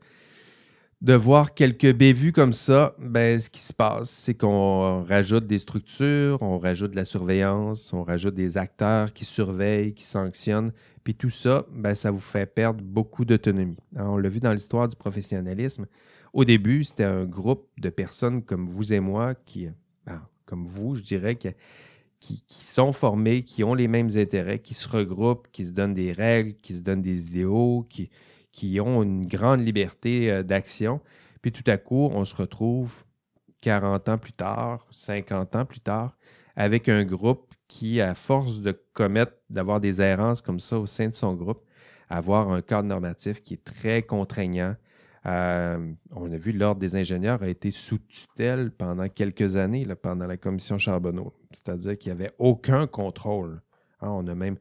voir 1.00 1.54
quelques 1.54 1.92
bévues 1.94 2.32
comme 2.32 2.52
ça, 2.52 2.94
ben, 2.98 3.40
ce 3.40 3.48
qui 3.48 3.60
se 3.60 3.72
passe, 3.72 4.10
c'est 4.10 4.34
qu'on 4.34 5.02
rajoute 5.02 5.46
des 5.46 5.58
structures, 5.58 6.38
on 6.42 6.58
rajoute 6.58 6.90
de 6.90 6.96
la 6.96 7.04
surveillance, 7.04 7.92
on 7.92 8.02
rajoute 8.02 8.34
des 8.34 8.58
acteurs 8.58 9.12
qui 9.12 9.24
surveillent, 9.24 9.94
qui 9.94 10.04
sanctionnent, 10.04 10.72
puis 11.02 11.14
tout 11.14 11.30
ça, 11.30 11.64
ben, 11.72 11.94
ça 11.94 12.10
vous 12.10 12.20
fait 12.20 12.46
perdre 12.46 12.82
beaucoup 12.84 13.24
d'autonomie. 13.24 13.78
Hein, 13.96 14.06
On 14.08 14.18
l'a 14.18 14.28
vu 14.28 14.40
dans 14.40 14.52
l'histoire 14.52 14.88
du 14.88 14.96
professionnalisme. 14.96 15.86
Au 16.32 16.44
début, 16.44 16.84
c'était 16.84 17.04
un 17.04 17.24
groupe 17.24 17.66
de 17.78 17.88
personnes 17.88 18.42
comme 18.42 18.66
vous 18.66 18.92
et 18.92 19.00
moi, 19.00 19.34
qui, 19.34 19.68
ben, 20.06 20.22
comme 20.44 20.66
vous, 20.66 20.94
je 20.94 21.02
dirais, 21.02 21.36
qui, 21.36 21.48
qui, 22.22 22.64
sont 22.64 22.92
formés, 22.92 23.42
qui 23.42 23.64
ont 23.64 23.74
les 23.74 23.88
mêmes 23.88 24.10
intérêts, 24.16 24.60
qui 24.60 24.74
se 24.74 24.88
regroupent, 24.88 25.48
qui 25.52 25.64
se 25.64 25.72
donnent 25.72 25.94
des 25.94 26.12
règles, 26.12 26.54
qui 26.54 26.74
se 26.74 26.80
donnent 26.80 27.02
des 27.02 27.22
idéaux, 27.22 27.86
qui, 27.90 28.10
qui 28.52 28.80
ont 28.80 29.02
une 29.02 29.26
grande 29.26 29.60
liberté 29.60 30.30
euh, 30.30 30.42
d'action. 30.42 31.00
Puis 31.42 31.52
tout 31.52 31.68
à 31.68 31.76
coup, 31.76 32.08
on 32.12 32.24
se 32.24 32.34
retrouve 32.34 33.04
40 33.60 34.08
ans 34.08 34.18
plus 34.18 34.32
tard, 34.32 34.86
50 34.90 35.56
ans 35.56 35.64
plus 35.64 35.80
tard, 35.80 36.16
avec 36.54 36.88
un 36.88 37.04
groupe 37.04 37.52
qui, 37.66 38.00
à 38.00 38.14
force 38.14 38.60
de 38.60 38.80
commettre, 38.92 39.32
d'avoir 39.50 39.80
des 39.80 40.00
errances 40.00 40.40
comme 40.40 40.60
ça 40.60 40.78
au 40.78 40.86
sein 40.86 41.08
de 41.08 41.14
son 41.14 41.34
groupe, 41.34 41.64
avoir 42.08 42.50
un 42.50 42.62
cadre 42.62 42.88
normatif 42.88 43.42
qui 43.42 43.54
est 43.54 43.64
très 43.64 44.02
contraignant. 44.02 44.76
Euh, 45.26 45.92
on 46.10 46.32
a 46.32 46.36
vu 46.36 46.52
l'Ordre 46.52 46.80
des 46.80 46.96
ingénieurs 46.96 47.42
a 47.42 47.48
été 47.48 47.70
sous 47.70 47.98
tutelle 47.98 48.72
pendant 48.72 49.08
quelques 49.08 49.56
années, 49.56 49.86
pendant 50.00 50.26
la 50.26 50.36
commission 50.36 50.78
Charbonneau. 50.78 51.32
C'est-à-dire 51.52 51.96
qu'il 51.96 52.12
n'y 52.12 52.20
avait 52.20 52.32
aucun 52.38 52.86
contrôle. 52.86 53.62
Hein, 54.00 54.08
on 54.10 54.26
a 54.26 54.34
même 54.34 54.56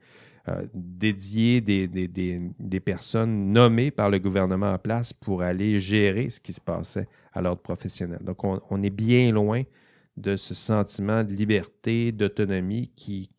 euh, 0.49 0.65
dédié 0.73 1.61
des, 1.61 1.87
des- 1.87 2.79
personnes 2.79 3.51
nommées 3.51 3.91
par 3.91 4.09
le 4.09 4.19
gouvernement 4.19 4.71
en 4.71 4.77
place 4.77 5.13
pour 5.13 5.41
aller 5.41 5.79
gérer 5.79 6.29
ce 6.29 6.39
qui 6.39 6.53
se 6.53 6.61
passait 6.61 7.07
à 7.33 7.41
l'ordre 7.41 7.61
professionnel. 7.61 8.19
Donc, 8.23 8.43
on, 8.43 8.83
est 8.83 8.89
bien 8.89 9.31
loin 9.31 9.63
de 10.17 10.35
ce 10.35 10.53
sentiment 10.53 11.23
de 11.23 11.31
liberté, 11.31 12.11
d'autonomie 12.11 12.91
qui, 12.95 13.29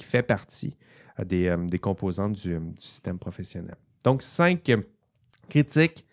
fait 0.00 0.22
partie 0.22 0.76
euh, 1.18 1.24
des, 1.24 1.46
euh, 1.48 1.78
composantes 1.78 2.32
du, 2.32 2.58
du 2.58 2.80
système 2.80 3.18
professionnel. 3.18 3.76
Donc, 4.04 4.22
cinq 4.22 4.70
critiques. 5.48 6.06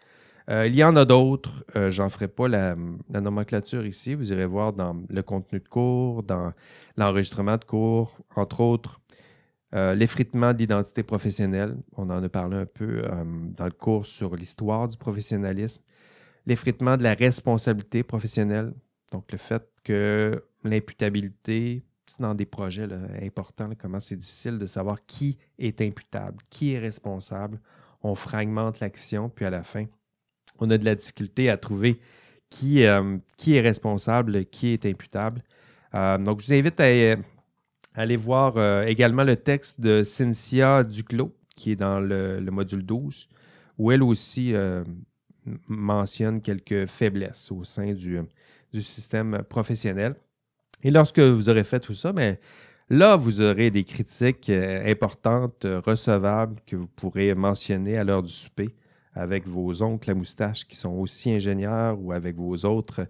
Euh, 0.49 0.67
il 0.67 0.75
y 0.75 0.83
en 0.83 0.95
a 0.95 1.05
d'autres. 1.05 1.65
Euh, 1.75 1.91
J'en 1.91 2.10
ferai 2.10 2.27
pas 2.27 2.47
la, 2.47 2.75
la 3.10 3.21
nomenclature 3.21 3.86
ici. 3.86 4.13
Vous 4.13 4.31
irez 4.31 4.45
voir 4.45 4.73
dans 4.73 4.95
le 5.10 5.23
contenu 5.23 5.60
de 5.60 5.67
cours, 5.67 6.23
dans 6.23 6.53
l'enregistrement 6.95 7.57
de 7.57 7.65
cours, 7.65 8.17
entre 8.36 8.62
autres. 8.62 9.01
Euh, 9.75 9.93
L'effritement 9.93 10.53
de 10.53 10.60
l'identité 10.60 11.03
professionnelle, 11.03 11.75
on 11.97 12.10
en 12.10 12.23
a 12.23 12.29
parlé 12.29 12.57
un 12.57 12.65
peu 12.65 13.03
dans 13.57 13.65
le 13.65 13.71
cours 13.71 14.05
sur 14.05 14.36
l'histoire 14.36 14.88
du 14.88 14.95
professionnalisme. 14.95 15.81
L'effritement 16.45 16.95
de 16.95 17.03
la 17.03 17.13
responsabilité 17.13 18.03
professionnelle, 18.03 18.73
donc 19.12 19.29
le 19.33 19.38
fait 19.38 19.67
que 19.83 20.41
l'imputabilité, 20.63 21.83
c'est 22.05 22.21
dans 22.21 22.33
des 22.33 22.45
projets 22.45 22.88
importants, 23.21 23.69
comment 23.77 23.99
c'est 23.99 24.15
difficile 24.15 24.57
de 24.57 24.65
savoir 24.65 25.05
qui 25.05 25.38
est 25.60 25.81
imputable, 25.81 26.38
qui 26.49 26.71
est 26.73 26.79
responsable. 26.79 27.60
On 28.01 28.15
fragmente 28.15 28.79
l'action, 28.79 29.27
puis 29.27 29.43
à 29.43 29.49
la 29.49 29.63
fin, 29.63 29.86
on 30.62 30.70
a 30.70 30.78
de 30.78 30.86
la 30.86 30.96
difficulté 30.96 31.50
à 31.50 31.58
trouver 31.58 32.00
qui, 32.50 32.86
euh, 32.86 33.17
qui 33.38 33.56
est 33.56 33.62
responsable, 33.62 34.46
qui 34.46 34.70
est 34.70 34.86
imputable. 34.86 35.43
Euh, 35.96 36.17
donc, 36.17 36.41
je 36.41 36.48
vous 36.48 36.54
invite 36.54 36.80
à, 36.80 37.17
aller 37.93 38.17
voir 38.17 38.58
euh, 38.58 38.84
également 38.84 39.24
le 39.24 39.36
texte 39.36 39.82
de 39.82 40.04
Cynthia 40.04 40.84
Duclos, 40.84 41.36
qui 41.56 41.72
est 41.72 41.76
dans 41.76 42.00
le, 42.00 42.39
le 42.39 42.52
module 42.52 42.86
12, 42.86 43.28
où 43.78 43.91
elle 43.91 44.04
aussi 44.04 44.54
mentionne 45.67 46.41
quelques 46.41 46.88
faiblesses 46.88 47.52
au 47.52 47.63
sein 47.63 47.93
du, 47.93 48.20
du 48.74 48.82
système 48.82 49.43
professionnel. 49.50 50.15
Et 50.84 50.91
lorsque 50.91 51.20
vous 51.20 51.50
aurez 51.50 51.63
fait 51.63 51.80
tout 51.80 51.93
ça, 51.93 52.12
ben, 52.12 52.38
là, 52.89 53.15
vous 53.15 53.41
aurez 53.41 53.72
des 53.72 53.84
critiques 53.84 54.50
importantes, 54.50 55.65
recevables, 55.86 56.60
que 56.67 56.76
vous 56.76 56.88
pourrez 56.88 57.34
mentionner 57.34 57.98
à 57.98 58.04
l'heure 58.04 58.24
du 58.24 58.32
souper 58.32 58.76
avec 59.17 59.47
vos 59.47 59.82
oncles 59.82 60.12
à 60.12 60.13
moustache 60.13 60.67
qui 60.67 60.75
sont 60.75 60.93
aussi 60.93 61.32
ingénieurs 61.32 61.99
ou 61.99 62.12
avec 62.12 62.36
vos 62.36 62.56
autres 62.65 63.08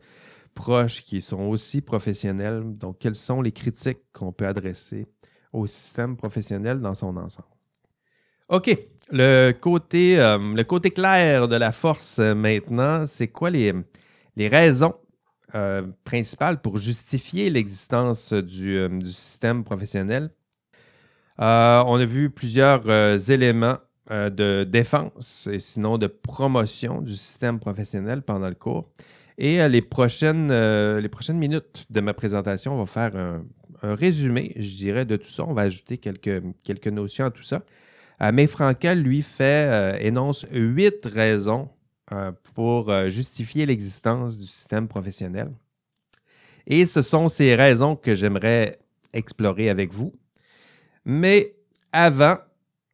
proches 0.53 1.03
qui 1.03 1.21
sont 1.21 1.41
aussi 1.41 1.81
professionnels. 1.81 2.63
Donc, 2.77 2.97
quelles 2.99 3.15
sont 3.15 3.41
les 3.41 3.51
critiques 3.51 4.01
qu'on 4.13 4.31
peut 4.31 4.47
adresser 4.47 5.05
au 5.53 5.67
système 5.67 6.17
professionnel 6.17 6.79
dans 6.81 6.95
son 6.95 7.15
ensemble? 7.17 7.47
OK. 8.49 8.77
Le 9.09 9.53
côté, 9.53 10.19
euh, 10.19 10.37
le 10.37 10.63
côté 10.63 10.91
clair 10.91 11.47
de 11.47 11.55
la 11.55 11.71
force 11.71 12.19
euh, 12.19 12.35
maintenant, 12.35 13.07
c'est 13.07 13.29
quoi 13.29 13.49
les, 13.49 13.73
les 14.35 14.47
raisons 14.49 14.95
euh, 15.55 15.83
principales 16.03 16.61
pour 16.61 16.77
justifier 16.77 17.49
l'existence 17.49 18.33
du, 18.33 18.89
système 19.05 19.63
professionnel? 19.63 20.29
On 21.39 21.99
a 21.99 22.05
vu 22.05 22.29
plusieurs 22.29 23.29
éléments 23.29 23.77
euh, 24.09 24.29
de 24.29 24.63
défense 24.63 25.49
et 25.51 25.59
sinon 25.59 25.97
de 25.97 26.07
promotion 26.07 27.01
du 27.01 27.17
système 27.17 27.59
professionnel 27.59 28.21
pendant 28.21 28.47
le 28.47 28.55
cours. 28.55 28.89
Et 29.37 29.59
euh, 29.59 29.67
les, 29.67 29.81
prochaines, 29.81 30.49
euh, 30.49 31.01
les 31.01 31.09
prochaines 31.09 31.37
minutes 31.37 31.85
de 31.89 31.99
ma 31.99 32.13
présentation, 32.13 32.73
on 32.73 32.83
va 32.83 32.85
faire 32.85 33.15
un, 33.15 33.43
résumé, 33.95 34.53
je 34.55 34.77
dirais, 34.77 35.03
de 35.03 35.17
tout 35.17 35.29
ça. 35.29 35.43
On 35.45 35.53
va 35.53 35.63
ajouter 35.63 35.97
quelques, 35.97 36.41
quelques 36.63 36.87
notions 36.87 37.25
à 37.25 37.31
tout 37.31 37.43
ça. 37.43 37.63
Mais 38.33 38.47
Frankel, 38.47 39.03
lui, 39.03 39.21
fait, 39.21 40.03
énonce 40.03 40.45
huit 40.51 41.05
raisons 41.05 41.69
pour 42.55 42.91
justifier 43.09 43.67
l'existence 43.67 44.39
du 44.39 44.47
système 44.47 44.87
professionnel. 44.87 45.51
Et 46.65 46.87
ce 46.87 47.03
sont 47.03 47.27
ces 47.27 47.53
raisons 47.53 47.95
que 47.95 48.15
j'aimerais 48.15 48.79
explorer 49.13 49.69
avec 49.69 49.93
vous. 49.93 50.13
Mais 51.05 51.55
avant, 51.91 52.37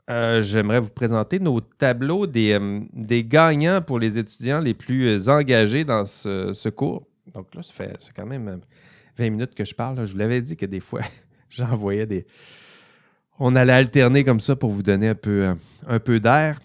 euh, 0.09 0.41
j'aimerais 0.41 0.81
vous 0.81 0.89
présenter 0.89 1.39
nos 1.39 1.61
tableaux 1.61 2.27
des, 2.27 2.51
euh, 2.53 2.81
des 2.91 3.23
gagnants 3.23 3.81
pour 3.81 3.99
les 3.99 4.17
étudiants 4.17 4.59
les 4.59 4.73
plus 4.73 5.07
euh, 5.07 5.31
engagés 5.31 5.85
dans 5.85 6.05
ce, 6.05 6.69
cours. 6.69 7.07
Donc 7.33 7.55
là, 7.55 7.63
ça 7.63 7.73
fait, 7.73 7.97
quand 8.15 8.25
même 8.25 8.47
euh, 8.47 8.57
20 9.17 9.29
minutes 9.29 9.55
que 9.55 9.63
je 9.63 9.73
parle. 9.73 10.05
Je 10.05 10.11
vous 10.11 10.17
l'avais 10.17 10.41
dit 10.41 10.57
que 10.57 10.65
des 10.65 10.81
fois, 10.81 11.01
j'envoyais 11.49 12.05
des. 12.05 12.25
On 13.39 13.55
allait 13.55 13.73
alterner 13.73 14.23
comme 14.23 14.41
ça 14.41 14.55
pour 14.57 14.71
vous 14.71 14.83
donner 14.83 15.07
un 15.07 15.15
peu, 15.15 15.55
un 15.87 15.99
peu 15.99 16.19
d'air 16.19 16.59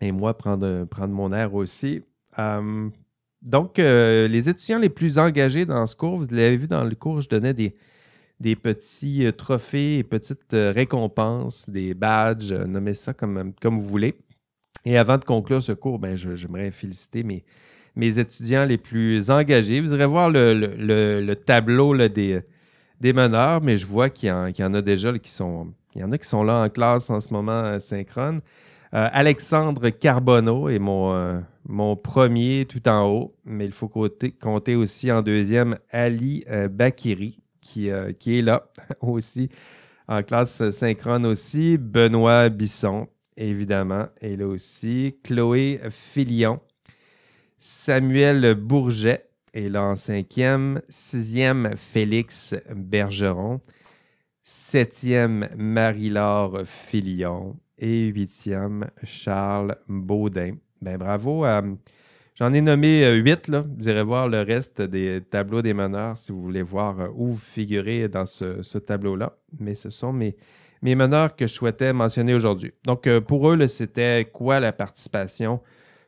et 0.00 0.12
moi 0.12 0.36
prendre, 0.36 0.84
prendre 0.84 1.12
mon 1.12 1.30
air 1.32 1.54
aussi. 1.54 2.02
Donc, 3.42 3.76
les 3.76 4.48
étudiants 4.48 4.78
les 4.78 4.88
plus 4.88 5.18
engagés 5.18 5.66
dans 5.66 5.86
ce 5.86 5.94
cours, 5.94 6.16
vous 6.16 6.26
l'avez 6.30 6.56
vu 6.56 6.68
dans 6.68 6.84
le 6.84 6.94
cours, 6.94 7.20
je 7.20 7.28
donnais 7.28 7.52
des, 7.52 7.76
des 8.40 8.56
petits 8.56 9.26
euh, 9.26 9.32
trophées 9.32 9.98
et 9.98 10.02
petites 10.04 10.54
euh, 10.54 10.72
récompenses, 10.72 11.68
des 11.68 11.94
badges, 11.94 12.52
euh, 12.52 12.64
nommez 12.66 12.94
ça 12.94 13.12
comme, 13.12 13.52
comme 13.60 13.78
vous 13.78 13.86
voulez. 13.88 14.14
Et 14.84 14.96
avant 14.96 15.18
de 15.18 15.24
conclure 15.24 15.62
ce 15.62 15.72
cours, 15.72 15.98
ben, 15.98 16.16
j'aimerais 16.16 16.70
féliciter 16.70 17.22
mes, 17.22 17.44
mes 17.96 18.18
étudiants 18.18 18.64
les 18.64 18.78
plus 18.78 19.30
engagés. 19.30 19.80
Vous 19.80 19.92
irez 19.92 20.06
voir 20.06 20.30
le, 20.30 20.54
le- 20.54 20.74
le- 20.76 21.20
le 21.20 21.36
tableau 21.36 21.92
là, 21.92 22.08
des, 22.08 22.40
des 23.00 23.12
meneurs, 23.12 23.60
mais 23.62 23.76
je 23.76 23.86
vois 23.86 24.08
qu'il 24.10 24.28
y, 24.28 24.60
y 24.60 24.64
en 24.64 24.74
a 24.74 24.82
déjà 24.82 25.16
qui 25.18 25.30
sont. 25.30 25.72
Il 25.94 26.00
y 26.00 26.04
en 26.04 26.12
a 26.12 26.18
qui 26.18 26.28
sont 26.28 26.44
là 26.44 26.62
en 26.62 26.68
classe 26.68 27.10
en 27.10 27.20
ce 27.20 27.32
moment 27.32 27.78
synchrone. 27.80 28.40
Alexandre 28.92 29.90
Carbonneau 29.90 30.68
est 30.68 30.78
mon, 30.78 31.42
mon 31.68 31.96
premier 31.96 32.64
tout 32.68 32.88
en 32.88 33.08
haut, 33.08 33.34
mais 33.44 33.66
il 33.66 33.72
faut 33.72 33.88
compter, 33.88 34.30
compter 34.30 34.76
aussi 34.76 35.10
en 35.10 35.20
deuxième 35.22 35.78
Ali 35.90 36.44
Bakiri, 36.70 37.39
qui, 37.70 37.90
euh, 37.90 38.12
qui 38.12 38.38
est 38.38 38.42
là 38.42 38.68
aussi, 39.00 39.48
en 40.08 40.22
classe 40.22 40.70
synchrone 40.70 41.24
aussi. 41.24 41.78
Benoît 41.78 42.48
Bisson, 42.48 43.08
évidemment, 43.36 44.06
est 44.20 44.36
là 44.36 44.46
aussi. 44.48 45.16
Chloé 45.22 45.80
Filion. 45.90 46.60
Samuel 47.58 48.54
Bourget 48.54 49.28
est 49.54 49.68
là 49.68 49.84
en 49.84 49.94
cinquième. 49.94 50.80
Sixième, 50.88 51.76
Félix 51.76 52.56
Bergeron. 52.74 53.60
Septième, 54.42 55.48
Marie-Laure 55.56 56.62
Filion. 56.64 57.56
Et 57.78 58.06
huitième, 58.06 58.90
Charles 59.04 59.76
Baudin. 59.88 60.56
Ben 60.82 60.98
bravo. 60.98 61.44
J'en 62.40 62.54
ai 62.54 62.62
nommé 62.62 63.04
euh, 63.04 63.16
huit. 63.16 63.50
Vous 63.50 63.86
irez 63.86 64.02
voir 64.02 64.26
le 64.26 64.40
reste 64.40 64.80
des 64.80 65.20
tableaux 65.20 65.60
des 65.60 65.74
meneurs 65.74 66.18
si 66.18 66.32
vous 66.32 66.40
voulez 66.40 66.62
voir 66.62 66.98
euh, 66.98 67.08
où 67.14 67.32
vous 67.32 67.38
figurez 67.38 68.08
dans 68.08 68.24
ce, 68.24 68.78
tableau-là. 68.78 69.36
Mais 69.58 69.74
ce 69.74 69.90
sont 69.90 70.14
mes, 70.14 70.38
mes 70.80 70.94
meneurs 70.94 71.36
que 71.36 71.46
je 71.46 71.52
souhaitais 71.52 71.92
mentionner 71.92 72.32
aujourd'hui. 72.32 72.72
Donc, 72.84 73.06
euh, 73.06 73.20
pour 73.20 73.50
eux, 73.50 73.66
c'était 73.66 74.26
quoi 74.32 74.58
la 74.58 74.72
participation? 74.72 75.60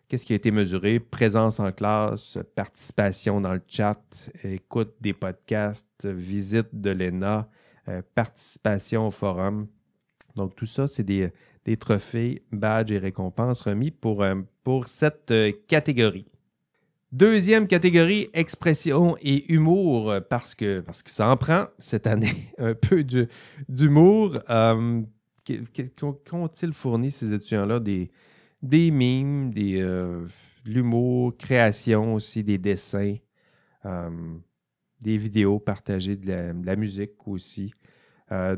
Qu'est-ce 0.09 0.25
qui 0.25 0.33
a 0.33 0.37
été 0.37 0.51
mesuré? 0.51 1.01
Présence 1.01 1.61
en 1.61 1.71
classe, 1.71 2.39
participation 2.55 3.43
dans 3.43 3.53
le 3.53 3.63
chat, 3.69 4.01
écoute 4.43 4.95
des 5.03 5.13
podcasts, 5.13 6.07
visite 6.07 6.69
de 6.73 6.91
l'ENA, 6.91 7.47
participation 8.15 9.09
au 9.09 9.11
forum. 9.11 9.67
Donc, 10.35 10.55
tout 10.55 10.67
ça, 10.67 10.87
c'est 10.87 11.03
des, 11.03 11.31
des 11.67 11.77
trophées, 11.77 12.43
badges 12.53 12.93
et 12.93 12.99
récompenses 12.99 13.61
remis 13.63 13.91
pour, 13.91 14.23
pour 14.63 14.89
cette 14.89 15.31
euh, 15.31 15.53
catégorie. 15.69 16.27
Deuxième 17.13 17.67
catégorie, 17.67 18.31
expression 18.33 19.19
et 19.21 19.53
humour, 19.53 20.11
euh, 20.11 20.21
parce 20.21 20.55
que, 20.55 20.81
parce 20.81 21.03
que 21.03 21.11
ça 21.11 21.29
en 21.29 21.37
prend 21.37 21.67
cette 21.79 22.07
année 22.07 22.51
un 22.59 22.73
peu 22.73 23.05
d'humour. 23.69 24.39
Euh, 24.49 25.03
Qu'ont-ils 26.25 26.73
fourni, 26.73 27.11
ces 27.11 27.35
étudiants-là? 27.35 27.81
Des, 27.81 28.11
des 28.63 28.91
mimes, 28.91 29.53
des, 29.53 29.79
euh, 29.83 30.27
l'humour, 30.65 31.37
création 31.37 32.15
aussi, 32.15 32.43
des 32.43 32.57
dessins, 32.57 33.17
des 33.85 35.19
vidéos 35.19 35.59
partagées, 35.59 36.17
de 36.17 36.55
la, 36.65 36.77
musique 36.77 37.27
aussi. 37.27 37.75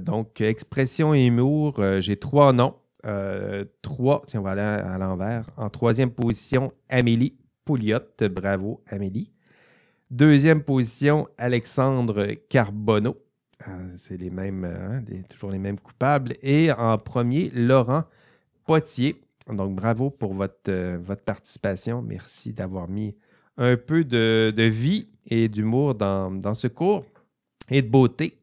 Donc, 0.01 0.43
expression 0.43 1.15
et 1.15 1.25
humour, 1.25 1.83
j'ai 2.01 2.19
trois 2.19 2.53
noms. 2.53 2.77
Euh, 3.07 3.65
trois, 3.83 4.23
tiens, 4.27 4.41
on 4.41 4.43
va 4.43 4.53
aller 4.53 4.63
à, 4.63 4.99
l'envers. 4.99 5.49
En 5.57 5.69
troisième 5.69 6.11
position, 6.11 6.73
Amélie 6.89 7.37
Pouliot. 7.65 7.99
Bravo, 8.31 8.83
Amélie. 8.89 9.31
Deuxième 10.11 10.63
position, 10.63 11.29
Alexandre 11.39 12.35
Carbonneau. 12.49 13.17
Euh, 13.69 13.93
c'est 13.97 14.17
les 14.17 14.31
mêmes, 14.31 14.65
euh, 14.65 14.99
hein, 14.99 15.03
toujours 15.29 15.51
les 15.51 15.59
mêmes 15.59 15.79
coupables. 15.79 16.35
Et 16.43 16.73
en 16.73 16.97
premier, 16.99 17.51
Laurent 17.51 18.05
Potier. 18.67 19.21
Donc, 19.49 19.75
bravo 19.75 20.11
pour 20.11 20.35
votre, 20.35 20.97
votre 20.97 21.23
participation. 21.23 22.01
Merci 22.01 22.53
d'avoir 22.53 22.89
mis 22.89 23.15
un 23.57 23.77
peu 23.77 24.05
de, 24.05 24.53
de 24.57 24.63
vie 24.63 25.09
et 25.27 25.49
d'humour 25.49 25.95
dans, 25.95 26.31
dans 26.31 26.55
ce 26.55 26.67
cours 26.67 27.05
et 27.69 27.83
de 27.83 27.89
beauté. 27.89 28.39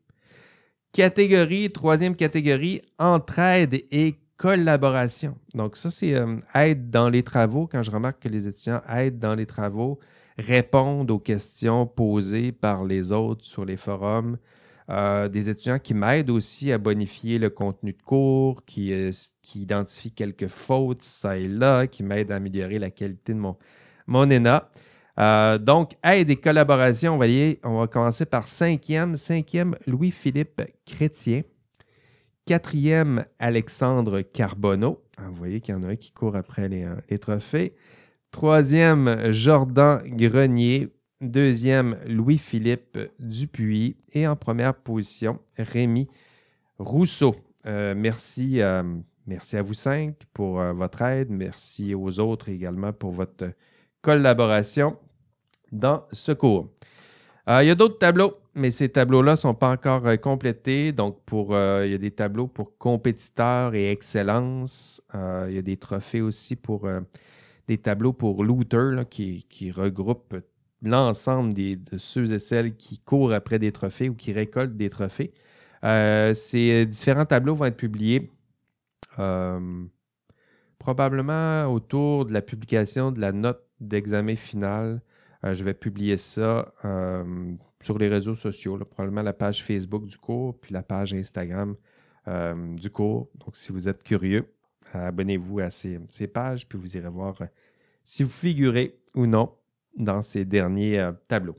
Catégorie, 0.93 1.71
troisième 1.71 2.15
catégorie, 2.15 2.81
entraide 2.99 3.85
et 3.91 4.15
collaboration. 4.41 5.37
Donc, 5.53 5.77
ça, 5.77 5.91
c'est 5.91 6.15
euh, 6.15 6.37
aide 6.55 6.89
dans 6.89 7.09
les 7.09 7.21
travaux. 7.21 7.67
Quand 7.71 7.83
je 7.83 7.91
remarque 7.91 8.23
que 8.23 8.27
les 8.27 8.47
étudiants 8.47 8.81
aident 8.89 9.19
dans 9.19 9.35
les 9.35 9.45
travaux, 9.45 9.99
répondent 10.39 11.11
aux 11.11 11.19
questions 11.19 11.85
posées 11.85 12.51
par 12.51 12.83
les 12.83 13.11
autres 13.11 13.45
sur 13.45 13.65
les 13.65 13.77
forums. 13.77 14.37
Euh, 14.89 15.29
des 15.29 15.47
étudiants 15.47 15.77
qui 15.77 15.93
m'aident 15.93 16.31
aussi 16.31 16.71
à 16.71 16.79
bonifier 16.79 17.37
le 17.37 17.51
contenu 17.51 17.93
de 17.93 18.01
cours, 18.01 18.65
qui, 18.65 18.91
euh, 18.91 19.11
qui 19.43 19.61
identifient 19.61 20.11
quelques 20.11 20.47
fautes, 20.47 21.03
ça 21.03 21.37
et 21.37 21.47
là, 21.47 21.85
qui 21.85 22.01
m'aident 22.01 22.31
à 22.31 22.37
améliorer 22.37 22.79
la 22.79 22.89
qualité 22.89 23.33
de 23.33 23.39
mon, 23.39 23.57
mon 24.07 24.23
ENA. 24.29 24.71
Euh, 25.19 25.59
donc, 25.59 25.91
aide 26.03 26.31
et 26.31 26.35
collaboration, 26.35 27.13
on 27.13 27.17
va, 27.19 27.27
y- 27.27 27.59
on 27.63 27.79
va 27.79 27.85
commencer 27.87 28.25
par 28.25 28.47
cinquième. 28.47 29.17
Cinquième, 29.17 29.75
Louis-Philippe 29.85 30.63
Chrétien. 30.87 31.43
Quatrième, 32.51 33.23
Alexandre 33.39 34.19
Carbonneau. 34.23 35.01
Ah, 35.15 35.29
vous 35.29 35.35
voyez 35.35 35.61
qu'il 35.61 35.73
y 35.73 35.77
en 35.77 35.83
a 35.83 35.87
un 35.87 35.95
qui 35.95 36.11
court 36.11 36.35
après 36.35 36.67
les, 36.67 36.83
euh, 36.83 36.95
les 37.09 37.17
trophées. 37.17 37.77
Troisième, 38.29 39.31
Jordan 39.31 40.01
Grenier. 40.05 40.89
Deuxième, 41.21 41.97
Louis-Philippe 42.05 42.99
Dupuis. 43.19 43.95
Et 44.11 44.27
en 44.27 44.35
première 44.35 44.73
position, 44.73 45.39
Rémi 45.57 46.09
Rousseau. 46.77 47.37
Euh, 47.67 47.93
merci, 47.95 48.61
euh, 48.61 48.83
merci 49.27 49.55
à 49.55 49.61
vous 49.61 49.73
cinq 49.73 50.15
pour 50.33 50.61
votre 50.73 51.03
aide. 51.03 51.29
Merci 51.29 51.95
aux 51.95 52.19
autres 52.19 52.49
également 52.49 52.91
pour 52.91 53.13
votre 53.13 53.53
collaboration 54.01 54.97
dans 55.71 56.03
ce 56.11 56.33
cours. 56.33 56.67
Il 57.47 57.65
y 57.65 57.69
a 57.69 57.75
d'autres 57.75 57.97
tableaux, 57.97 58.40
mais 58.53 58.71
ces 58.71 58.89
tableaux-là 58.89 59.33
ne 59.33 59.37
sont 59.37 59.53
pas 59.53 59.71
encore 59.71 60.05
euh, 60.07 60.17
complétés. 60.17 60.91
Donc, 60.91 61.21
pour, 61.25 61.55
euh, 61.55 61.85
il 61.85 61.91
y 61.91 61.95
a 61.95 61.97
des 61.97 62.11
tableaux 62.11 62.47
pour 62.47 62.77
compétiteurs 62.77 63.75
et 63.75 63.91
excellence. 63.91 65.01
Euh, 65.15 65.47
il 65.49 65.55
y 65.55 65.59
a 65.59 65.61
des 65.61 65.77
trophées 65.77 66.21
aussi 66.21 66.55
pour 66.55 66.87
des 67.67 67.77
tableaux 67.77 68.13
pour 68.13 68.43
looter 68.43 68.91
là, 68.95 69.05
qui, 69.05 69.71
regroupent 69.71 70.35
l'ensemble 70.81 71.53
de 71.53 71.97
ceux 71.97 72.33
et 72.33 72.39
celles 72.39 72.75
qui 72.75 72.99
courent 72.99 73.33
après 73.33 73.59
des 73.59 73.71
trophées 73.71 74.09
ou 74.09 74.15
qui 74.15 74.33
récoltent 74.33 74.77
des 74.77 74.89
trophées. 74.89 75.33
Ces 75.83 76.85
différents 76.85 77.25
tableaux 77.25 77.55
vont 77.55 77.65
être 77.65 77.77
publiés 77.77 78.31
probablement 80.79 81.65
autour 81.67 82.25
de 82.25 82.33
la 82.33 82.41
publication 82.41 83.11
de 83.11 83.21
la 83.21 83.31
note 83.31 83.63
d'examen 83.79 84.35
final. 84.35 85.01
Euh, 85.43 85.53
je 85.53 85.63
vais 85.63 85.73
publier 85.73 86.17
ça 86.17 86.73
euh, 86.85 87.53
sur 87.81 87.97
les 87.97 88.07
réseaux 88.07 88.35
sociaux, 88.35 88.77
probablement 88.77 89.21
la 89.21 89.33
page 89.33 89.63
Facebook 89.63 90.05
du 90.05 90.17
cours, 90.17 90.59
puis 90.59 90.73
la 90.73 90.83
page 90.83 91.13
Instagram 91.13 91.75
euh, 92.27 92.75
du 92.75 92.89
cours. 92.89 93.29
Donc, 93.35 93.55
si 93.55 93.71
vous 93.71 93.87
êtes 93.87 94.03
curieux, 94.03 94.53
abonnez-vous 94.93 95.59
à 95.59 95.69
ces, 95.69 95.99
ces 96.09 96.27
pages, 96.27 96.67
puis 96.67 96.77
vous 96.77 96.95
irez 96.97 97.09
voir 97.09 97.35
si 98.03 98.23
vous 98.23 98.29
figurez 98.29 98.99
ou 99.15 99.25
non 99.25 99.53
dans 99.97 100.21
ces 100.21 100.45
derniers 100.45 101.11
tableaux. 101.27 101.57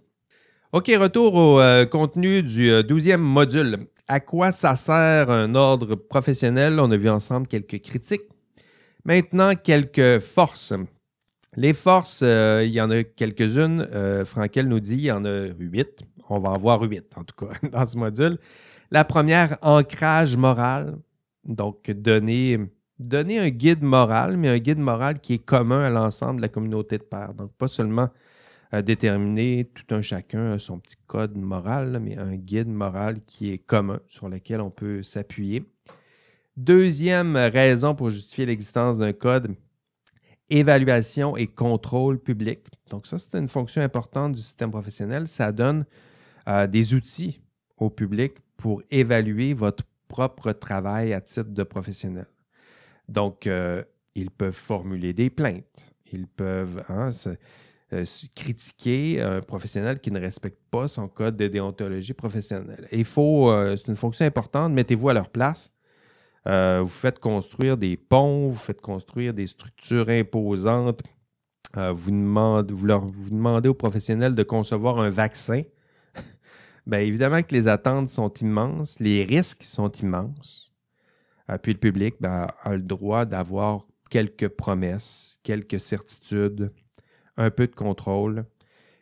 OK, 0.75 0.87
retour 0.99 1.35
au 1.35 1.87
contenu 1.89 2.43
du 2.43 2.71
euh, 2.71 2.83
12e 2.83 3.19
module. 3.19 3.89
À 4.09 4.21
quoi 4.21 4.53
ça 4.53 4.75
sert 4.75 5.31
un 5.31 5.55
ordre 5.55 5.97
professionnel? 5.97 6.81
On 6.81 6.91
a 6.91 6.97
vu 6.97 7.11
ensemble 7.11 7.47
quelques 7.47 7.83
critiques. 7.83 8.23
Maintenant, 9.05 9.55
quelques 9.55 10.21
forces. 10.21 10.73
Les 11.57 11.75
forces, 11.75 12.21
euh, 12.23 12.63
il 12.65 12.73
y 12.73 12.81
en 12.81 12.91
a 12.91 13.05
quelques-unes. 13.05 13.87
Euh, 13.93 14.25
Frankel 14.25 14.69
nous 14.69 14.81
dit 14.81 14.95
il 14.95 15.05
y 15.05 15.13
en 15.13 15.25
a 15.25 15.49
huit. 15.59 16.01
On 16.31 16.39
va 16.39 16.51
en 16.51 16.59
voir 16.59 16.81
huit, 16.81 17.07
en 17.17 17.25
tout 17.25 17.47
cas, 17.47 17.53
dans 17.73 17.85
ce 17.85 17.97
module. 17.97 18.39
La 18.91 19.05
première, 19.05 19.59
ancrage 19.61 20.37
moral. 20.37 20.97
Donc, 21.45 21.91
donner, 21.91 22.59
donner 22.99 23.39
un 23.39 23.51
guide 23.51 23.83
moral, 23.83 24.37
mais 24.37 24.49
un 24.49 24.59
guide 24.59 24.79
moral 24.79 25.21
qui 25.21 25.35
est 25.35 25.45
commun 25.45 25.83
à 25.83 25.91
l'ensemble 25.91 26.37
de 26.37 26.43
la 26.43 26.49
communauté 26.49 26.97
de 26.99 27.03
pairs. 27.03 27.35
Donc, 27.35 27.53
pas 27.55 27.69
seulement 27.69 28.09
euh, 28.73 28.81
déterminer 28.81 29.71
tout 29.75 29.95
un 29.95 30.01
chacun 30.01 30.59
son 30.59 30.79
petit 30.79 30.97
code 31.07 31.37
moral, 31.37 32.01
mais 32.01 32.17
un 32.17 32.35
guide 32.35 32.69
moral 32.69 33.21
qui 33.27 33.53
est 33.53 33.59
commun, 33.59 34.01
sur 34.09 34.31
lequel 34.31 34.63
on 34.63 34.71
peut 34.71 35.03
s'appuyer. 35.03 35.65
Deuxième 36.57 37.37
raison 37.37 37.95
pour 37.95 38.09
justifier 38.09 38.47
l'existence 38.47 38.99
d'un 38.99 39.13
code, 39.13 39.55
évaluation 40.53 41.37
et 41.37 41.47
contrôle 41.47 42.19
public. 42.19 42.61
Donc 42.91 43.07
ça, 43.07 43.19
c'est 43.19 43.35
une 43.35 43.49
fonction 43.49 43.81
importante 43.81 44.33
du 44.33 44.43
système 44.43 44.71
professionnel. 44.71 45.27
Ça 45.27 45.51
donne 45.51 45.85
euh, 46.47 46.67
des 46.67 46.95
outils 46.95 47.41
au 47.79 47.89
public 47.89 48.35
pour 48.57 48.83
évaluer 48.91 49.55
votre 49.55 49.85
propre 50.09 50.53
travail 50.53 51.15
à 51.15 51.21
titre 51.21 51.51
de 51.51 51.63
professionnel. 51.63 52.27
Donc, 53.09 53.47
euh, 53.47 53.83
ils 54.15 54.31
peuvent 54.31 54.53
formuler 54.53 55.15
des 55.15 55.31
plaintes. 55.31 55.65
Ils 56.13 56.27
peuvent 56.27 56.85
hein, 56.91 57.11
euh, 57.95 58.05
critiquer 58.35 59.23
un 59.23 59.41
professionnel 59.41 60.01
qui 60.01 60.11
ne 60.11 60.21
respecte 60.21 60.59
pas 60.71 60.87
son 60.87 61.09
code 61.09 61.37
de 61.37 61.49
déontologie 61.49 62.13
professionnelle. 62.13 62.87
Il 62.93 63.07
faut, 63.07 63.51
c'est 63.77 63.89
une 63.89 63.97
fonction 63.97 64.27
importante, 64.27 64.73
mettez-vous 64.73 65.09
à 65.09 65.15
leur 65.15 65.31
place. 65.31 65.71
Euh, 66.49 66.81
vous 66.83 66.89
faites 66.89 67.19
construire 67.21 67.77
des 67.77 67.97
ponts, 67.97 68.49
vous 68.49 68.57
faites 68.59 68.81
construire 68.81 69.33
des 69.35 69.47
structures 69.47 70.09
imposantes. 70.09 71.03
Euh, 71.77 71.93
vous, 71.93 72.11
demandez, 72.11 72.73
vous, 72.75 72.87
leur- 72.87 73.07
vous 73.07 73.31
demandez 73.31 73.69
aux 73.69 73.75
professionnels 73.75 74.35
de 74.35 74.43
concevoir 74.43 74.99
un 74.99 75.11
vaccin. 75.11 75.63
Bien 76.87 76.99
évidemment 76.99 77.43
que 77.43 77.55
les 77.55 77.69
attentes 77.69 78.09
sont 78.11 78.33
immenses, 78.35 78.99
les 78.99 79.25
risques 79.25 79.63
sont 79.63 79.91
immenses. 79.93 80.73
Euh, 81.51 81.59
puis 81.59 81.73
le 81.73 81.79
public 81.79 82.17
ben, 82.21 82.49
a 82.63 82.73
le 82.75 82.83
droit 82.83 83.25
d'avoir 83.25 83.87
quelques 84.11 84.49
promesses, 84.49 85.39
quelques 85.43 85.81
certitudes, 85.81 86.73
un 87.37 87.51
peu 87.51 87.67
de 87.67 87.75
contrôle 87.75 88.45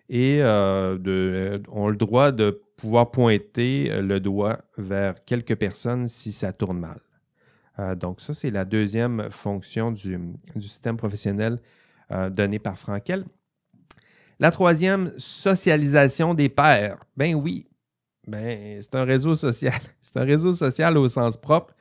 et 0.09 0.39
euh, 0.43 1.59
ont 1.69 1.89
le 1.89 1.97
droit 1.97 2.33
de 2.33 2.63
pouvoir 2.77 3.11
pointer 3.11 4.01
le 4.03 4.21
doigt 4.21 4.61
vers 4.77 5.25
quelques 5.25 5.57
personnes 5.57 6.09
si 6.09 6.33
ça 6.33 6.53
tourne 6.53 6.79
mal. 6.79 7.01
Euh, 7.79 7.95
donc 7.95 8.21
ça, 8.21 8.35
c'est 8.35 8.51
la 8.51 8.65
deuxième 8.65 9.31
fonction 9.31 9.93
du, 9.93 10.19
système 10.61 10.97
professionnel 10.97 11.61
euh, 12.11 12.31
donné 12.31 12.59
par 12.59 12.79
Frankel. 12.79 13.25
La 14.39 14.51
troisième, 14.51 15.13
socialisation 15.19 16.35
des 16.35 16.49
pairs. 16.49 16.99
Ben 17.17 17.35
oui, 17.35 17.67
ben, 18.27 18.81
c'est 18.81 18.95
un 18.95 19.05
réseau 19.05 19.35
social. 19.35 19.81
C'est 20.03 20.17
un 20.17 20.25
réseau 20.25 20.53
social 20.53 20.99
au 20.99 21.07
sens 21.07 21.37
propre. 21.37 21.73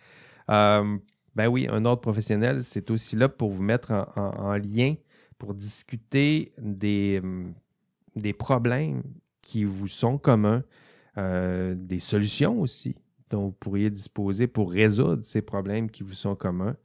Euh, 0.52 0.98
ben 1.36 1.48
oui, 1.48 1.68
un 1.72 1.84
ordre 1.86 2.02
professionnel, 2.02 2.64
c'est 2.64 2.92
aussi 2.92 3.16
là 3.16 3.28
pour 3.28 3.50
vous 3.50 3.64
mettre 3.64 3.92
en, 4.16 4.56
lien, 4.58 4.96
pour 5.40 5.56
discuter 5.56 6.52
des, 6.60 7.22
des, 8.16 8.34
problèmes 8.34 9.02
qui 9.42 9.64
vous 9.64 9.88
sont 9.88 10.20
communs, 10.20 10.64
des 11.16 12.00
solutions 12.00 12.60
aussi 12.60 12.96
dont 13.30 13.46
vous 13.46 13.52
pourriez 13.52 13.90
disposer 13.90 14.48
pour 14.48 14.72
résoudre 14.72 15.24
ces 15.24 15.42
problèmes 15.42 15.90
qui 15.90 16.04
vous 16.04 16.14
sont 16.14 16.36
communs. 16.36 16.76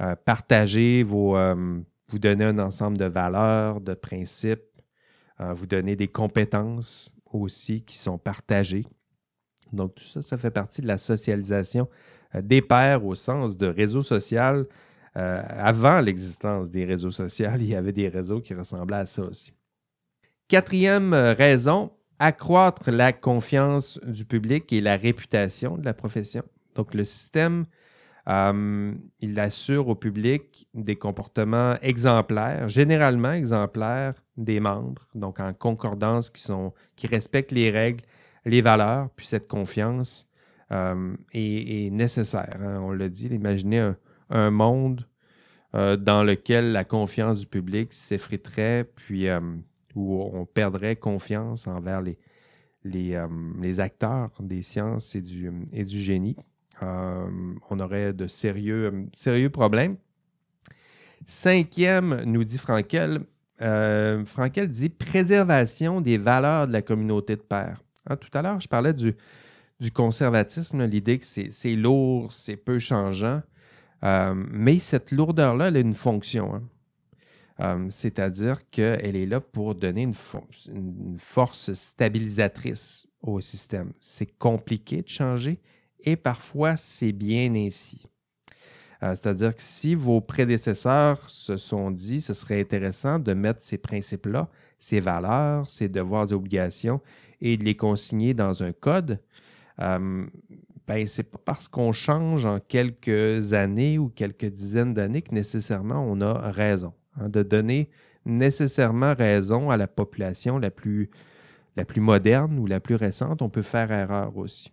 Euh, 0.00 0.14
partager 0.14 1.02
vos, 1.02 1.36
euh, 1.36 1.80
vous 2.08 2.18
donner 2.18 2.44
un 2.44 2.58
ensemble 2.58 2.98
de 2.98 3.06
valeurs, 3.06 3.80
de 3.80 3.94
principes, 3.94 4.60
euh, 5.40 5.54
vous 5.54 5.66
donner 5.66 5.96
des 5.96 6.08
compétences 6.08 7.14
aussi 7.32 7.82
qui 7.82 7.96
sont 7.96 8.18
partagées. 8.18 8.84
Donc, 9.72 9.94
tout 9.94 10.04
ça, 10.04 10.22
ça 10.22 10.36
fait 10.36 10.50
partie 10.50 10.82
de 10.82 10.86
la 10.86 10.98
socialisation 10.98 11.88
des 12.34 12.60
pairs 12.60 13.04
au 13.04 13.14
sens 13.14 13.56
de 13.56 13.66
réseau 13.66 14.02
social. 14.02 14.66
avant 15.14 16.00
l'existence 16.00 16.70
des 16.70 16.84
réseaux 16.84 17.10
sociaux, 17.10 17.48
il 17.58 17.66
y 17.66 17.74
avait 17.74 17.92
des 17.92 18.08
réseaux 18.08 18.40
qui 18.40 18.52
ressemblaient 18.52 18.98
à 18.98 19.06
ça 19.06 19.22
aussi. 19.22 19.52
Quatrième 20.46 21.14
raison, 21.14 21.90
accroître 22.18 22.90
la 22.90 23.12
confiance 23.12 24.00
du 24.04 24.24
public 24.24 24.72
et 24.72 24.80
la 24.80 24.96
réputation 24.96 25.76
de 25.76 25.84
la 25.84 25.94
profession. 25.94 26.42
Donc, 26.74 26.94
le 26.94 27.04
système, 27.04 27.66
euh, 28.28 28.92
il 29.20 29.38
assure 29.38 29.88
au 29.88 29.94
public 29.94 30.66
des 30.74 30.96
comportements 30.96 31.76
exemplaires, 31.80 32.68
généralement 32.68 33.32
exemplaires 33.32 34.14
des 34.36 34.58
membres, 34.58 35.06
donc 35.14 35.38
en 35.38 35.52
concordance, 35.52 36.28
qui, 36.30 36.42
sont, 36.42 36.72
qui 36.96 37.06
respectent 37.06 37.52
les 37.52 37.70
règles, 37.70 38.04
les 38.44 38.62
valeurs, 38.62 39.10
puis 39.14 39.26
cette 39.26 39.46
confiance 39.46 40.26
euh, 40.72 41.14
est, 41.32 41.90
nécessaire. 41.92 42.58
Hein. 42.60 42.80
On 42.80 42.90
l'a 42.90 43.08
dit, 43.08 43.28
imaginez 43.28 43.92
un, 44.30 44.50
monde 44.50 45.06
euh, 45.74 45.96
dans 45.96 46.24
lequel 46.24 46.72
la 46.72 46.84
confiance 46.84 47.40
du 47.40 47.46
public 47.46 47.92
s'effriterait, 47.92 48.90
puis 48.96 49.28
où 49.96 50.22
on 50.32 50.44
perdrait 50.44 50.94
confiance 50.94 51.66
envers 51.66 52.02
les, 52.02 53.14
euh, 53.14 53.78
acteurs 53.78 54.30
des 54.38 54.62
sciences 54.62 55.16
et 55.16 55.22
du, 55.22 55.98
génie. 55.98 56.36
Euh, 56.82 57.26
on 57.70 57.80
aurait 57.80 58.12
de 58.12 58.26
sérieux, 58.26 59.08
problèmes. 59.52 59.96
Cinquième, 61.24 62.22
nous 62.24 62.44
dit 62.44 62.58
Frankel, 62.58 63.22
euh, 63.62 64.24
Frankel 64.26 64.68
dit 64.68 64.90
préservation 64.90 66.00
des 66.00 66.18
valeurs 66.18 66.68
de 66.68 66.72
la 66.72 66.82
communauté 66.82 67.34
de 67.36 67.40
pairs. 67.40 67.82
Hein, 68.08 68.16
tout 68.16 68.28
à 68.34 68.42
l'heure, 68.42 68.60
je 68.60 68.68
parlais 68.68 68.92
du, 68.92 69.16
du 69.80 69.90
conservatisme, 69.90 70.84
l'idée 70.84 71.18
que 71.18 71.24
c'est 71.24 71.74
lourd, 71.74 72.30
c'est 72.32 72.56
peu 72.56 72.78
changeant. 72.78 73.40
mais 74.02 74.78
cette 74.78 75.10
lourdeur-là, 75.10 75.68
elle 75.68 75.78
a 75.78 75.80
une 75.80 75.94
fonction. 75.94 76.54
Hein. 76.54 76.62
Euh, 77.60 77.86
c'est-à-dire 77.88 78.68
qu'elle 78.70 79.16
est 79.16 79.26
là 79.26 79.40
pour 79.40 79.74
donner 79.74 80.02
une, 80.02 81.18
force 81.18 81.72
stabilisatrice 81.72 83.08
au 83.22 83.40
système. 83.40 83.92
C'est 83.98 84.36
compliqué 84.38 85.02
de 85.02 85.08
changer 85.08 85.58
et 86.00 86.16
parfois 86.16 86.76
c'est 86.76 87.12
bien 87.12 87.54
ainsi. 87.54 88.06
Euh, 89.02 89.10
c'est-à-dire 89.10 89.54
que 89.54 89.62
si 89.62 89.94
vos 89.94 90.20
prédécesseurs 90.20 91.30
se 91.30 91.56
sont 91.56 91.90
dit 91.90 92.20
ce 92.20 92.34
serait 92.34 92.60
intéressant 92.60 93.18
de 93.18 93.32
mettre 93.32 93.62
ces 93.62 93.78
principes-là, 93.78 94.50
ces 94.78 95.00
valeurs, 95.00 95.68
ces 95.70 95.88
devoirs 95.88 96.30
et 96.30 96.34
obligations 96.34 97.00
et 97.40 97.56
de 97.56 97.64
les 97.64 97.76
consigner 97.76 98.34
dans 98.34 98.62
un 98.62 98.72
code, 98.72 99.18
euh, 99.80 100.26
ben, 100.86 101.06
c'est 101.06 101.24
pas 101.24 101.40
parce 101.42 101.68
qu'on 101.68 101.92
change 101.92 102.44
en 102.44 102.60
quelques 102.60 103.54
années 103.54 103.98
ou 103.98 104.08
quelques 104.08 104.46
dizaines 104.46 104.92
d'années 104.92 105.22
que 105.22 105.34
nécessairement 105.34 106.04
on 106.06 106.20
a 106.20 106.50
raison. 106.50 106.92
Hein, 107.20 107.28
de 107.28 107.42
donner 107.42 107.88
nécessairement 108.24 109.14
raison 109.14 109.70
à 109.70 109.76
la 109.76 109.86
population 109.86 110.58
la 110.58 110.70
plus, 110.70 111.10
la 111.76 111.84
plus 111.84 112.00
moderne 112.00 112.58
ou 112.58 112.66
la 112.66 112.80
plus 112.80 112.96
récente, 112.96 113.42
on 113.42 113.48
peut 113.48 113.62
faire 113.62 113.90
erreur 113.92 114.36
aussi. 114.36 114.72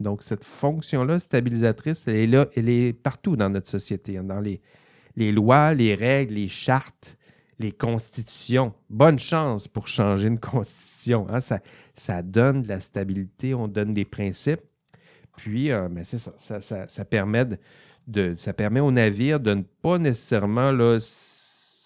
Donc, 0.00 0.22
cette 0.22 0.44
fonction-là, 0.44 1.18
stabilisatrice, 1.18 2.06
elle 2.06 2.16
est 2.16 2.26
là, 2.26 2.46
elle 2.56 2.68
est 2.68 2.92
partout 2.92 3.36
dans 3.36 3.48
notre 3.48 3.68
société, 3.68 4.18
hein, 4.18 4.24
dans 4.24 4.40
les, 4.40 4.60
les 5.16 5.32
lois, 5.32 5.74
les 5.74 5.94
règles, 5.94 6.34
les 6.34 6.48
chartes, 6.48 7.16
les 7.58 7.72
constitutions. 7.72 8.74
Bonne 8.90 9.18
chance 9.18 9.66
pour 9.66 9.88
changer 9.88 10.28
une 10.28 10.40
constitution. 10.40 11.26
Hein. 11.30 11.40
Ça, 11.40 11.60
ça 11.94 12.22
donne 12.22 12.62
de 12.62 12.68
la 12.68 12.80
stabilité, 12.80 13.54
on 13.54 13.66
donne 13.66 13.94
des 13.94 14.04
principes. 14.04 14.60
Puis, 15.36 15.70
euh, 15.70 15.88
mais 15.90 16.04
c'est 16.04 16.18
ça, 16.18 17.04
permet 17.04 17.48
ça 18.38 18.52
permet 18.52 18.80
au 18.80 18.90
navire 18.90 19.38
de 19.38 19.54
ne 19.54 19.62
pas 19.62 19.98
nécessairement 19.98 20.72
là, 20.72 20.98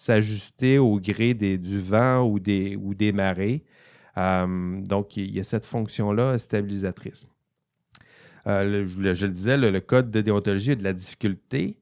s'ajuster 0.02 0.78
au 0.78 0.98
gré 0.98 1.32
des, 1.32 1.58
du 1.58 1.80
vent 1.80 2.26
ou 2.26 2.40
des, 2.40 2.74
ou 2.74 2.92
marées. 3.12 3.62
Euh, 4.18 4.80
donc, 4.82 5.16
il 5.16 5.30
y 5.30 5.38
a 5.38 5.44
cette 5.44 5.64
fonction-là 5.64 6.38
stabilisatrice. 6.38 7.28
Euh, 8.48 8.84
je, 8.84 8.98
le 8.98 9.28
disais, 9.32 9.56
le, 9.56 9.80
code 9.80 10.10
de 10.10 10.20
déontologie 10.20 10.72
a 10.72 10.74
de 10.74 10.82
la 10.82 10.92
difficulté 10.92 11.76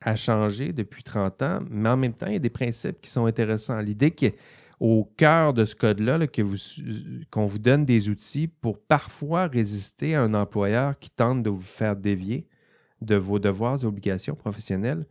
à 0.00 0.16
changer 0.16 0.72
depuis 0.72 1.02
30 1.02 1.42
ans, 1.42 1.60
mais 1.68 1.90
en 1.90 1.98
même 1.98 2.14
temps, 2.14 2.28
il 2.28 2.32
y 2.32 2.36
a 2.36 2.38
des 2.38 2.48
principes 2.48 3.02
qui 3.02 3.10
sont 3.10 3.26
intéressants. 3.26 3.78
L'idée 3.82 4.10
qu'au 4.10 5.12
cœur 5.18 5.52
de 5.52 5.66
ce 5.66 5.74
code-là, 5.74 6.18
qu'on 7.30 7.46
vous 7.46 7.58
donne 7.58 7.84
des 7.84 8.08
outils 8.08 8.48
pour 8.48 8.78
parfois 8.78 9.48
résister 9.48 10.14
à 10.14 10.22
un 10.22 10.32
employeur 10.32 10.98
qui 10.98 11.10
tente 11.10 11.42
de 11.42 11.50
vous 11.50 11.60
faire 11.60 11.94
dévier 11.94 12.46
de 13.02 13.16
vos 13.16 13.38
devoirs 13.38 13.82
et 13.82 13.86
obligations 13.86 14.34
professionnelles, 14.34 15.04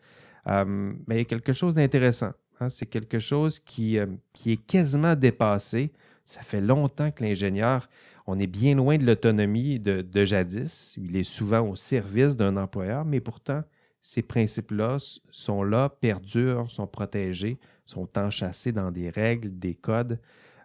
euh, 0.49 0.93
mais 1.07 1.15
il 1.15 1.17
y 1.19 1.21
a 1.21 1.25
quelque 1.25 1.53
chose 1.53 1.75
d'intéressant. 1.75 2.31
Hein. 2.59 2.69
c'est 2.69 2.87
quelque 2.87 3.19
chose 3.19 3.59
qui, 3.59 3.97
euh, 3.97 4.07
qui, 4.33 4.53
est 4.53 4.65
quasiment 4.65 5.15
dépassé. 5.15 5.91
Ça 6.25 6.41
fait 6.41 6.61
longtemps 6.61 7.11
que 7.11 7.23
l'ingénieur, 7.23 7.89
on 8.27 8.37
est 8.37 8.47
bien 8.47 8.75
loin 8.75 8.97
de 8.97 9.05
l'autonomie 9.05 9.79
de, 9.79 10.25
jadis. 10.25 10.95
Il 10.97 11.15
est 11.15 11.23
souvent 11.23 11.61
au 11.61 11.75
service 11.75 12.35
d'un 12.35 12.57
employeur, 12.57 13.05
mais 13.05 13.19
pourtant, 13.19 13.63
ces 14.01 14.21
principes-là 14.21 14.97
sont 15.31 15.63
là, 15.63 15.89
perdurent, 15.89 16.69
sont 16.69 16.87
protégés, 16.87 17.57
sont 17.85 18.07
enchâssés 18.17 18.71
dans 18.71 18.91
des 18.91 19.09
règles, 19.09 19.57
des 19.57 19.75
codes. 19.75 20.19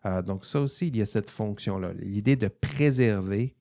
Euh, 0.07 0.23
donc 0.23 0.45
ça 0.45 0.61
aussi, 0.61 0.89
il 0.89 0.97
y 0.97 1.03
a 1.03 1.07
cette 1.07 1.31
fonction-là. 1.31 1.93
L'idée 1.99 2.37
de 2.37 2.49
préserver 2.49 3.55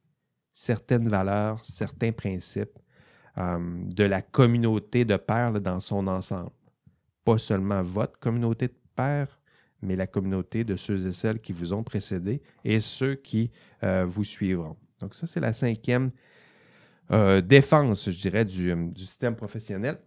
certaines 0.54 1.08
valeurs, 1.08 1.64
certains 1.64 2.12
principes 2.12 2.78
euh, 3.38 3.60
de 3.86 4.04
la 4.04 4.22
communauté 4.22 5.06
de 5.06 5.16
pairs 5.18 5.60
dans 5.60 5.80
son 5.80 6.08
ensemble. 6.08 6.52
Pas 7.26 7.38
seulement 7.38 7.82
votre 7.82 8.20
communauté 8.20 8.68
de 8.68 8.76
pairs, 8.96 9.40
mais 9.82 9.96
la 9.96 10.08
communauté 10.08 10.64
de 10.64 10.76
ceux 10.76 11.08
et 11.08 11.12
celles 11.12 11.40
qui 11.40 11.54
vous 11.54 11.74
ont 11.74 11.84
précédé 11.84 12.42
et 12.64 12.80
ceux 12.80 13.16
qui 13.16 13.52
euh, 13.84 14.06
vous 14.06 14.24
suivront. 14.24 14.78
Donc 15.00 15.16
ça, 15.16 15.28
c'est 15.28 15.40
la 15.40 15.54
cinquième 15.54 16.12
euh, 17.12 17.42
défense, 17.42 18.10
je 18.10 18.22
dirais, 18.22 18.46
du, 18.46 18.74
système 18.98 19.36
professionnel. 19.36 19.98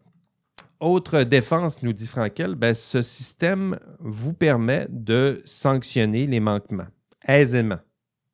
Autre 0.81 1.23
défense, 1.23 1.83
nous 1.83 1.93
dit 1.93 2.07
Frankel, 2.07 2.55
ben, 2.55 2.75
ce 2.75 3.03
système 3.03 3.79
vous 3.99 4.33
permet 4.33 4.87
de 4.91 5.43
sanctionner 5.45 6.27
les 6.27 6.41
manquements 6.41 6.87
aisément. 7.27 7.79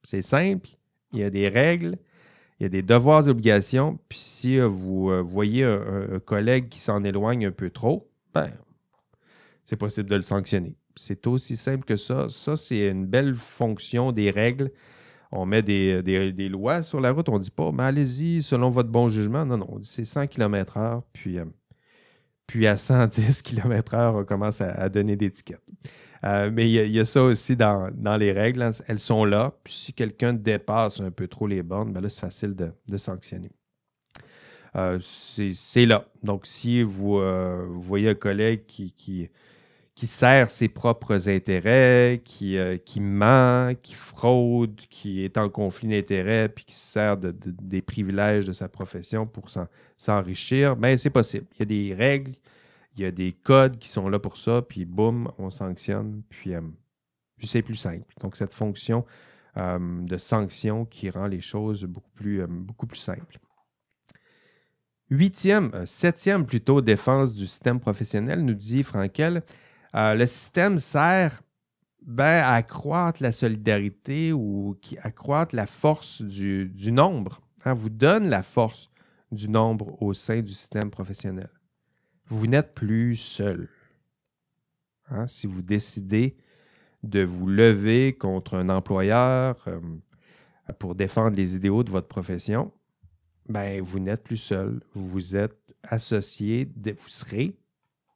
C'est 0.03 0.23
simple, 0.23 0.69
il 1.13 1.21
y 1.21 1.25
a 1.25 1.31
des 1.31 1.49
règles, 1.49 1.97
il 2.63 2.67
y 2.67 2.67
a 2.67 2.69
des 2.69 2.83
devoirs 2.83 3.27
et 3.27 3.31
obligations. 3.31 3.99
Puis 4.09 4.21
si 4.21 4.61
euh, 4.61 4.69
vous 4.69 5.11
euh, 5.11 5.21
voyez 5.21 5.65
un, 5.65 6.21
collègue 6.25 6.69
qui 6.69 6.79
s'en 6.79 7.03
éloigne 7.03 7.47
un 7.47 7.51
peu 7.51 7.71
trop, 7.71 8.09
ben, 8.33 8.53
c'est 9.65 9.75
possible 9.75 10.09
de 10.09 10.15
le 10.15 10.23
sanctionner. 10.23 10.77
C'est 10.95 11.27
aussi 11.27 11.57
simple 11.57 11.85
que 11.85 11.97
ça. 11.97 12.29
Ça, 12.29 12.57
c'est 12.57 12.87
une 12.87 13.05
belle 13.05 13.35
fonction 13.35 14.13
des 14.13 14.31
règles. 14.31 14.71
On 15.33 15.45
met 15.45 15.63
des, 15.63 16.49
lois 16.49 16.85
sur 16.85 17.01
la 17.01 17.11
route. 17.11 17.29
On 17.29 17.39
ne 17.39 17.43
dit 17.43 17.51
pas, 17.51 17.73
mais 17.73 17.83
allez-y 17.83 18.43
selon 18.43 18.71
votre 18.71 18.91
bon 18.91 19.09
jugement. 19.09 19.45
Non, 19.45 19.57
non, 19.57 19.81
c'est 19.83 20.05
100 20.05 20.29
km/h. 20.29 21.03
Puis, 21.13 21.41
euh, 21.41 21.47
puis 22.47 22.69
à 22.69 22.77
110 22.77 23.43
km/h, 23.43 24.21
on 24.21 24.25
commence 24.25 24.61
à, 24.61 24.89
donner 24.89 25.17
des 25.17 25.33
tickets. 25.33 25.59
Euh, 26.25 26.51
mais 26.53 26.71
il 26.71 26.93
y, 26.93 27.01
a 27.01 27.05
ça 27.05 27.23
aussi 27.23 27.57
dans, 27.57 27.91
les 28.19 28.33
règles. 28.33 28.63
Hein. 28.63 28.71
Elles 28.87 29.01
sont 29.01 29.25
là. 29.25 29.53
Puis 29.65 29.73
si 29.73 29.93
quelqu'un 29.93 30.33
dépasse 30.33 31.01
un 31.01 31.11
peu 31.11 31.27
trop 31.27 31.47
les 31.47 31.63
bornes, 31.63 31.93
ben 31.93 32.01
là, 32.01 32.09
c'est 32.09 32.21
facile 32.21 32.55
de, 32.55 32.97
sanctionner. 32.97 33.51
euh, 34.77 34.99
c'est 35.01 35.87
là. 35.87 36.07
Donc, 36.23 36.47
si 36.47 36.83
vous, 36.83 37.19
euh, 37.19 37.67
voyez 37.71 38.11
un 38.11 38.15
collègue 38.15 38.67
qui, 38.67 38.93
qui, 38.93 39.29
sert 40.07 40.51
ses 40.51 40.69
propres 40.69 41.29
intérêts, 41.29 42.23
qui, 42.25 42.57
qui 42.85 43.01
ment, 43.01 43.73
qui 43.81 43.95
fraude, 43.95 44.81
qui 44.91 45.25
est 45.25 45.39
en 45.39 45.49
conflit 45.49 45.89
d'intérêts, 45.89 46.49
puis 46.49 46.65
qui 46.65 46.75
sert 46.75 47.17
de, 47.17 47.33
des 47.33 47.83
privilèges 47.83 48.47
de 48.47 48.53
sa 48.53 48.69
profession 48.69 49.27
pour 49.27 49.49
s'enrichir, 49.99 50.77
bien, 50.77 50.97
c'est 50.97 51.11
possible. 51.11 51.47
Il 51.55 51.59
y 51.61 51.63
a 51.63 51.67
des 51.67 51.95
règles, 51.95 52.33
il 52.97 53.03
y 53.03 53.05
a 53.05 53.11
des 53.11 53.33
codes 53.33 53.79
qui 53.79 53.89
sont 53.89 54.09
là 54.09 54.19
pour 54.19 54.37
ça, 54.37 54.63
puis 54.63 54.85
boum, 54.85 55.31
on 55.39 55.51
sanctionne, 55.51 56.23
puis, 56.29 56.53
puis 57.37 57.47
c'est 57.47 57.63
plus 57.63 57.77
simple. 57.77 58.13
Donc, 58.21 58.37
cette 58.37 58.53
fonction 58.53 59.05
de 59.57 60.17
sanction 60.17 60.87
qui 60.87 61.11
rend 61.11 61.27
les 61.27 61.43
choses 61.43 61.85
beaucoup 61.85 62.11
plus, 62.15 62.43
plus 62.89 62.99
simples. 62.99 63.39
Huitième, 65.13 65.71
euh, 65.75 65.85
septième 65.85 66.47
plutôt 66.47 66.81
défense 66.81 67.35
du 67.35 67.47
système 67.47 67.79
professionnel, 67.81 68.43
nous 68.43 68.55
dit 68.55 68.83
Frankel, 68.83 69.43
euh, 69.95 70.15
le 70.15 70.25
système 70.25 70.79
sert 70.79 71.43
ben, 72.01 72.43
à 72.43 72.55
accroître 72.55 73.23
la 73.23 73.31
solidarité 73.31 74.33
ou 74.33 74.75
qui 74.81 74.97
accroître 74.97 75.55
la 75.55 75.67
force 75.67 76.23
du, 76.23 76.93
nombre. 76.93 77.43
Hein, 77.67 77.75
vous 77.75 77.91
donne 77.91 78.31
la 78.31 78.43
force 78.43 78.89
du 79.31 79.51
nombre 79.51 80.01
au 80.03 80.15
sein 80.15 80.41
du 80.41 80.55
système 80.55 80.91
professionnel. 80.91 81.51
Vous 82.27 82.47
n'êtes 82.47 82.75
plus 82.75 83.17
seul. 83.17 83.69
Hein, 85.09 85.27
si 85.27 85.47
vous 85.47 85.63
décidez 85.63 86.37
de 87.03 87.23
vous 87.23 87.47
lever 87.47 88.15
contre 88.15 88.57
un 88.57 88.69
employeur 88.69 89.63
euh, 89.67 89.81
pour 90.79 90.95
défendre 90.95 91.37
les 91.37 91.57
idéaux 91.57 91.83
de 91.83 91.91
votre 91.91 92.09
profession, 92.09 92.73
ben, 93.49 93.83
vous 93.83 93.99
n'êtes 93.99 94.23
plus 94.23 94.37
seul. 94.37 94.81
Vous 94.95 95.37
êtes 95.37 95.75
associé, 95.83 96.69
vous 96.77 97.09
serez 97.09 97.57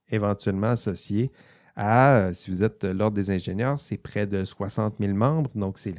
éventuellement 0.08 0.68
associé 0.68 1.32
à, 1.74 2.30
si 2.32 2.50
vous 2.50 2.64
êtes 2.64 2.84
l'Ordre 2.84 3.16
des 3.16 3.30
ingénieurs, 3.30 3.78
c'est 3.78 3.98
près 3.98 4.26
de 4.26 4.44
60 4.44 4.96
000 4.98 5.12
membres, 5.12 5.50
donc 5.54 5.78
c'est 5.78 5.94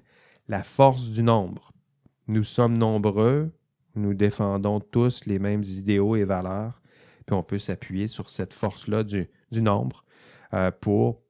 la 0.48 0.64
force 0.64 1.10
du 1.10 1.22
nombre. 1.22 1.72
Nous 2.28 2.44
sommes 2.44 2.78
nombreux, 2.78 3.52
nous 3.96 4.14
défendons 4.14 4.80
tous 4.80 5.26
les 5.26 5.40
mêmes 5.40 5.64
idéaux 5.64 6.16
et 6.16 6.24
valeurs, 6.24 6.82
puis 7.28 7.36
on 7.36 7.44
peut 7.44 7.60
s'appuyer 7.60 8.08
sur 8.08 8.32
cette 8.32 8.56
force-là 8.56 9.04
du, 9.04 9.30
nombre 9.52 10.04
euh, 10.56 10.72
pour 10.72 11.22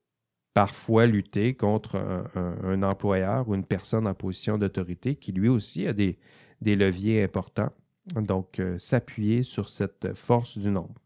parfois 0.53 1.05
lutter 1.05 1.53
contre 1.53 1.97
un, 2.35 2.81
employeur 2.83 3.49
ou 3.49 3.55
une 3.55 3.65
personne 3.65 4.07
en 4.07 4.13
position 4.13 4.57
d'autorité 4.57 5.15
qui 5.15 5.33
lui 5.33 5.49
aussi 5.49 5.85
a 5.85 5.93
des 5.93 6.17
leviers 6.61 7.21
importants 7.23 7.73
donc, 8.15 8.59
euh, 8.59 8.77
s'appuyer 8.77 9.43
sur 9.43 9.69
cette 9.69 10.13
force 10.15 10.57
du 10.57 10.71
nombre. 10.71 11.01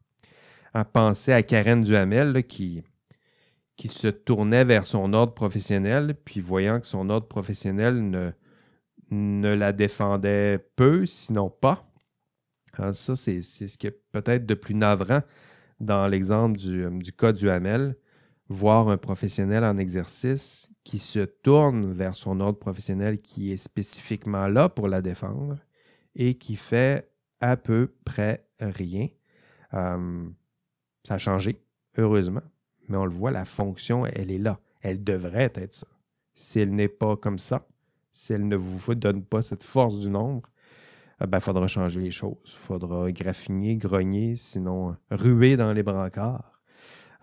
À 0.73 0.85
penser 0.85 1.33
à 1.33 1.43
Karen 1.43 1.83
Duhamel 1.83 2.45
qui, 2.45 2.83
qui 3.75 3.87
se 3.87 4.07
tournait 4.07 4.63
vers 4.63 4.85
son 4.85 5.13
ordre 5.13 5.33
professionnel, 5.33 6.15
puis 6.23 6.39
voyant 6.39 6.79
que 6.79 6.87
son 6.87 7.09
ordre 7.09 7.27
professionnel 7.27 8.09
ne, 8.09 8.31
ne 9.09 9.53
la 9.53 9.73
défendait 9.73 10.59
peu, 10.75 11.05
sinon 11.05 11.49
pas. 11.49 11.90
Ah, 12.77 12.93
ça, 12.93 13.15
c'est 13.15 13.41
ce 13.41 13.77
qui 13.77 13.87
est 13.87 14.01
peut-être 14.11 14.45
de 14.45 14.53
plus 14.53 14.75
navrant 14.75 15.21
dans 15.79 16.07
l'exemple 16.07 16.57
du, 16.57 16.85
euh, 16.85 16.89
du 16.89 17.11
cas 17.11 17.33
Duhamel. 17.33 17.95
Voir 18.49 18.89
un 18.89 18.97
professionnel 18.97 19.63
en 19.63 19.77
exercice 19.77 20.69
qui 20.83 20.99
se 20.99 21.19
tourne 21.19 21.93
vers 21.93 22.15
son 22.15 22.39
ordre 22.39 22.59
professionnel 22.59 23.21
qui 23.21 23.51
est 23.51 23.57
spécifiquement 23.57 24.47
là 24.47 24.67
pour 24.67 24.87
la 24.87 25.01
défendre 25.01 25.57
et 26.15 26.35
qui 26.35 26.57
fait 26.57 27.09
à 27.39 27.55
peu 27.55 27.93
près 28.03 28.45
rien. 28.59 29.07
Euh, 29.73 30.29
ça 31.05 31.15
a 31.15 31.17
changé, 31.17 31.63
heureusement, 31.97 32.43
mais 32.87 32.97
on 32.97 33.05
le 33.05 33.11
voit, 33.11 33.31
la 33.31 33.45
fonction, 33.45 34.05
elle 34.05 34.31
est 34.31 34.37
là. 34.37 34.59
Elle 34.81 35.03
devrait 35.03 35.51
être 35.55 35.73
ça. 35.73 35.87
Si 36.33 36.59
elle 36.59 36.75
n'est 36.75 36.89
pas 36.89 37.15
comme 37.15 37.37
ça, 37.37 37.67
si 38.13 38.33
elle 38.33 38.47
ne 38.47 38.55
vous 38.55 38.95
donne 38.95 39.23
pas 39.23 39.41
cette 39.41 39.63
force 39.63 39.99
du 39.99 40.09
nombre, 40.09 40.49
il 41.21 41.25
euh, 41.25 41.27
ben, 41.27 41.39
faudra 41.39 41.67
changer 41.67 42.01
les 42.01 42.11
choses. 42.11 42.37
Il 42.45 42.65
faudra 42.67 43.11
graffiner, 43.11 43.75
grogner, 43.75 44.35
sinon 44.35 44.95
ruer 45.09 45.55
dans 45.55 45.71
les 45.71 45.83
brancards 45.83 46.59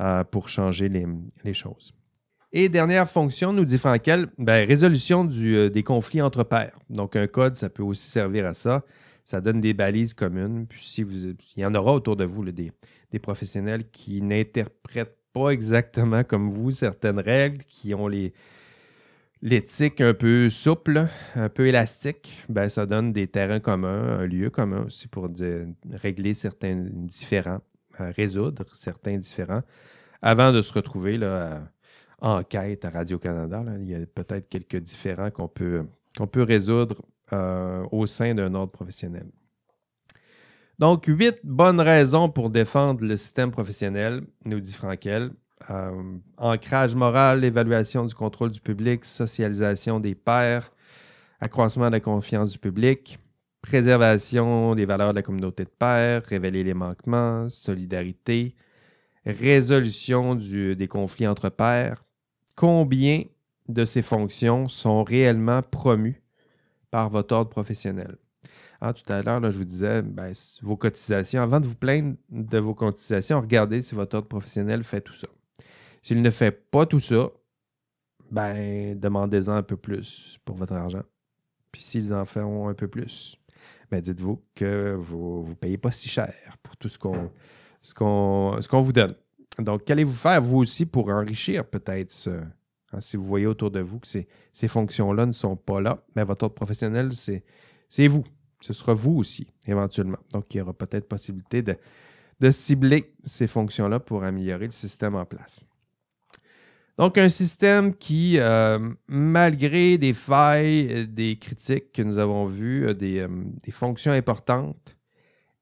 euh, 0.00 0.24
pour 0.24 0.48
changer 0.48 0.88
les, 0.88 1.54
choses. 1.54 1.92
Et 2.52 2.68
dernière 2.68 3.10
fonction, 3.10 3.52
nous 3.52 3.64
dit 3.64 3.78
Frankel, 3.78 4.28
ben, 4.38 4.66
résolution 4.66 5.24
des 5.24 5.82
conflits 5.82 6.22
entre 6.22 6.44
pairs. 6.44 6.78
Donc, 6.88 7.16
un 7.16 7.26
code, 7.26 7.56
ça 7.56 7.68
peut 7.68 7.82
aussi 7.82 8.08
servir 8.08 8.46
à 8.46 8.54
ça 8.54 8.82
ça 9.28 9.42
donne 9.42 9.60
des 9.60 9.74
balises 9.74 10.14
communes. 10.14 10.66
Puis 10.66 10.86
si 10.86 11.02
vous, 11.02 11.26
il 11.26 11.60
y 11.62 11.64
en 11.66 11.74
aura 11.74 11.92
autour 11.92 12.16
de 12.16 12.24
vous 12.24 12.50
des, 12.50 12.72
professionnels 13.20 13.90
qui 13.90 14.22
n'interprètent 14.22 15.18
pas 15.34 15.50
exactement 15.50 16.24
comme 16.24 16.48
vous 16.48 16.70
certaines 16.70 17.18
règles, 17.20 17.62
qui 17.64 17.94
ont 17.94 18.08
les, 18.08 18.32
l'éthique 19.42 20.00
un 20.00 20.14
peu 20.14 20.50
souple, 20.50 21.08
un 21.34 21.48
peu 21.48 21.66
élastique, 21.66 22.44
ben, 22.48 22.68
ça 22.68 22.86
donne 22.86 23.12
des 23.12 23.28
terrains 23.28 23.60
communs, 23.60 24.18
un 24.20 24.26
lieu 24.26 24.50
commun 24.50 24.84
aussi 24.86 25.08
pour 25.08 25.28
régler 25.90 26.34
certains 26.34 26.76
différends, 26.76 27.60
résoudre 27.98 28.64
certains 28.72 29.18
différends, 29.18 29.62
avant 30.22 30.52
de 30.52 30.62
se 30.62 30.72
retrouver 30.72 31.18
en 32.20 32.42
quête 32.42 32.84
à 32.84 32.90
Radio-Canada. 32.90 33.64
Il 33.80 33.88
y 33.88 33.94
a 33.94 34.00
peut-être 34.06 34.48
quelques 34.48 34.78
différends 34.78 35.30
qu'on 35.30 35.48
peut, 35.48 35.86
qu'on 36.16 36.26
peut 36.26 36.42
résoudre 36.42 37.02
euh, 37.32 37.84
au 37.92 38.06
sein 38.06 38.34
d'un 38.34 38.54
ordre 38.54 38.72
professionnel. 38.72 39.26
Donc, 40.78 41.06
huit 41.06 41.38
bonnes 41.42 41.80
raisons 41.80 42.28
pour 42.28 42.50
défendre 42.50 43.04
le 43.04 43.16
système 43.16 43.50
professionnel, 43.50 44.22
nous 44.46 44.60
dit 44.60 44.72
Frankel. 44.72 45.30
Euh, 45.70 46.18
ancrage 46.36 46.94
moral, 46.94 47.44
évaluation 47.44 48.04
du 48.04 48.14
contrôle 48.14 48.50
du 48.50 48.60
public, 48.60 49.04
socialisation 49.04 50.00
des 50.00 50.14
pairs, 50.14 50.70
accroissement 51.40 51.86
de 51.86 51.92
la 51.92 52.00
confiance 52.00 52.52
du 52.52 52.58
public, 52.58 53.18
préservation 53.60 54.74
des 54.74 54.86
valeurs 54.86 55.10
de 55.10 55.16
la 55.16 55.22
communauté 55.22 55.64
de 55.64 55.70
pairs, 55.70 56.22
révéler 56.24 56.64
les 56.64 56.74
manquements, 56.74 57.48
solidarité, 57.50 58.54
résolution 59.26 60.34
des 60.36 60.88
conflits 60.88 61.26
entre 61.26 61.48
pairs. 61.48 62.04
Combien 62.54 63.24
de 63.68 63.84
ces 63.84 64.02
fonctions 64.02 64.68
sont 64.68 65.04
réellement 65.04 65.62
promues 65.62 66.22
par 66.90 67.10
votre 67.10 67.34
ordre 67.34 67.50
professionnel? 67.50 68.16
Ah, 68.80 68.92
tout 68.92 69.12
à 69.12 69.22
l'heure, 69.22 69.50
je 69.50 69.58
vous 69.58 69.64
disais, 69.64 70.02
ben, 70.02 70.32
vos 70.62 70.76
cotisations, 70.76 71.42
avant 71.42 71.58
de 71.60 71.66
vous 71.66 71.74
plaindre 71.74 72.16
de 72.30 72.58
vos 72.58 72.74
cotisations, 72.74 73.40
regardez 73.40 73.82
si 73.82 73.94
votre 73.94 74.16
ordre 74.16 74.28
professionnel 74.28 74.84
fait 74.84 75.00
tout 75.00 75.14
ça. 75.14 75.26
S'il 76.02 76.22
ne 76.22 76.30
fait 76.30 76.52
pas 76.52 76.86
tout 76.86 77.00
ça, 77.00 77.30
ben, 78.30 78.98
demandez-en 78.98 79.54
un 79.54 79.62
peu 79.62 79.76
plus 79.76 80.38
pour 80.44 80.56
votre 80.56 80.74
argent. 80.74 81.02
Puis 81.72 81.82
s'ils 81.82 82.14
en 82.14 82.24
font 82.24 82.68
un 82.68 82.74
peu 82.74 82.88
plus, 82.88 83.36
ben, 83.90 84.00
dites-vous 84.00 84.42
que 84.54 84.94
vous 84.98 85.46
ne 85.48 85.54
payez 85.54 85.78
pas 85.78 85.90
si 85.90 86.08
cher 86.08 86.32
pour 86.62 86.76
tout 86.76 86.88
ce 86.88 86.98
qu'on 86.98 88.80
vous 88.80 88.92
donne. 88.92 89.14
Donc, 89.58 89.84
qu'allez-vous 89.84 90.12
faire, 90.12 90.40
vous 90.40 90.58
aussi, 90.58 90.86
pour 90.86 91.08
enrichir 91.08 91.64
peut-être 91.64 92.12
ce, 92.12 92.42
Hein, 92.92 93.00
si 93.00 93.16
vous 93.16 93.24
voyez 93.24 93.46
autour 93.46 93.70
de 93.70 93.80
vous 93.80 94.00
que 94.00 94.08
ces, 94.08 94.68
fonctions-là 94.68 95.26
ne 95.26 95.32
sont 95.32 95.56
pas 95.56 95.80
là, 95.80 96.02
mais 96.16 96.24
votre 96.24 96.44
ordre 96.44 96.54
professionnel, 96.54 97.10
c'est 97.12 98.06
vous. 98.06 98.24
Ce 98.60 98.72
sera 98.72 98.94
vous 98.94 99.16
aussi, 99.16 99.46
éventuellement. 99.66 100.18
Donc, 100.32 100.52
il 100.54 100.58
y 100.58 100.60
aura 100.60 100.72
peut-être 100.72 101.06
possibilité 101.08 101.62
de 101.62 102.50
cibler 102.50 103.14
ces 103.24 103.46
fonctions-là 103.46 104.00
pour 104.00 104.24
améliorer 104.24 104.66
le 104.66 104.72
système 104.72 105.14
en 105.14 105.24
place. 105.24 105.66
Donc, 106.98 107.16
un 107.16 107.28
système 107.28 107.94
qui, 107.94 108.38
euh, 108.38 108.90
malgré 109.06 109.98
des 109.98 110.14
failles, 110.14 111.06
des 111.06 111.36
critiques 111.36 111.92
que 111.92 112.02
nous 112.02 112.18
avons 112.18 112.46
vues, 112.46 112.92
des, 112.94 113.20
euh, 113.20 113.28
des 113.62 113.70
fonctions 113.70 114.12
importantes, 114.12 114.96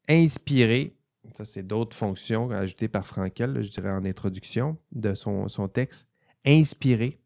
inspiré, 0.08 0.96
ça 1.34 1.44
c'est 1.44 1.66
d'autres 1.66 1.96
fonctions 1.96 2.50
ajoutées 2.50 2.88
par 2.88 3.06
Frankel, 3.06 3.62
je 3.62 3.70
dirais 3.70 3.90
en 3.90 4.04
introduction 4.04 4.78
de 4.92 5.12
son, 5.14 5.48
son 5.48 5.68
texte, 5.68 6.08
inspirer, 6.46 7.20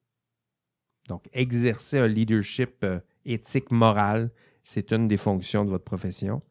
donc 1.09 1.29
exercer 1.33 1.99
un 1.99 2.09
leadership 2.09 2.83
euh, 2.83 3.01
éthique, 3.25 3.71
moral, 3.71 4.31
c'est 4.63 4.93
une 4.93 5.09
des 5.09 5.17
fonctions 5.17 5.65
de 5.65 5.71
votre 5.71 5.85
profession. 5.85 6.43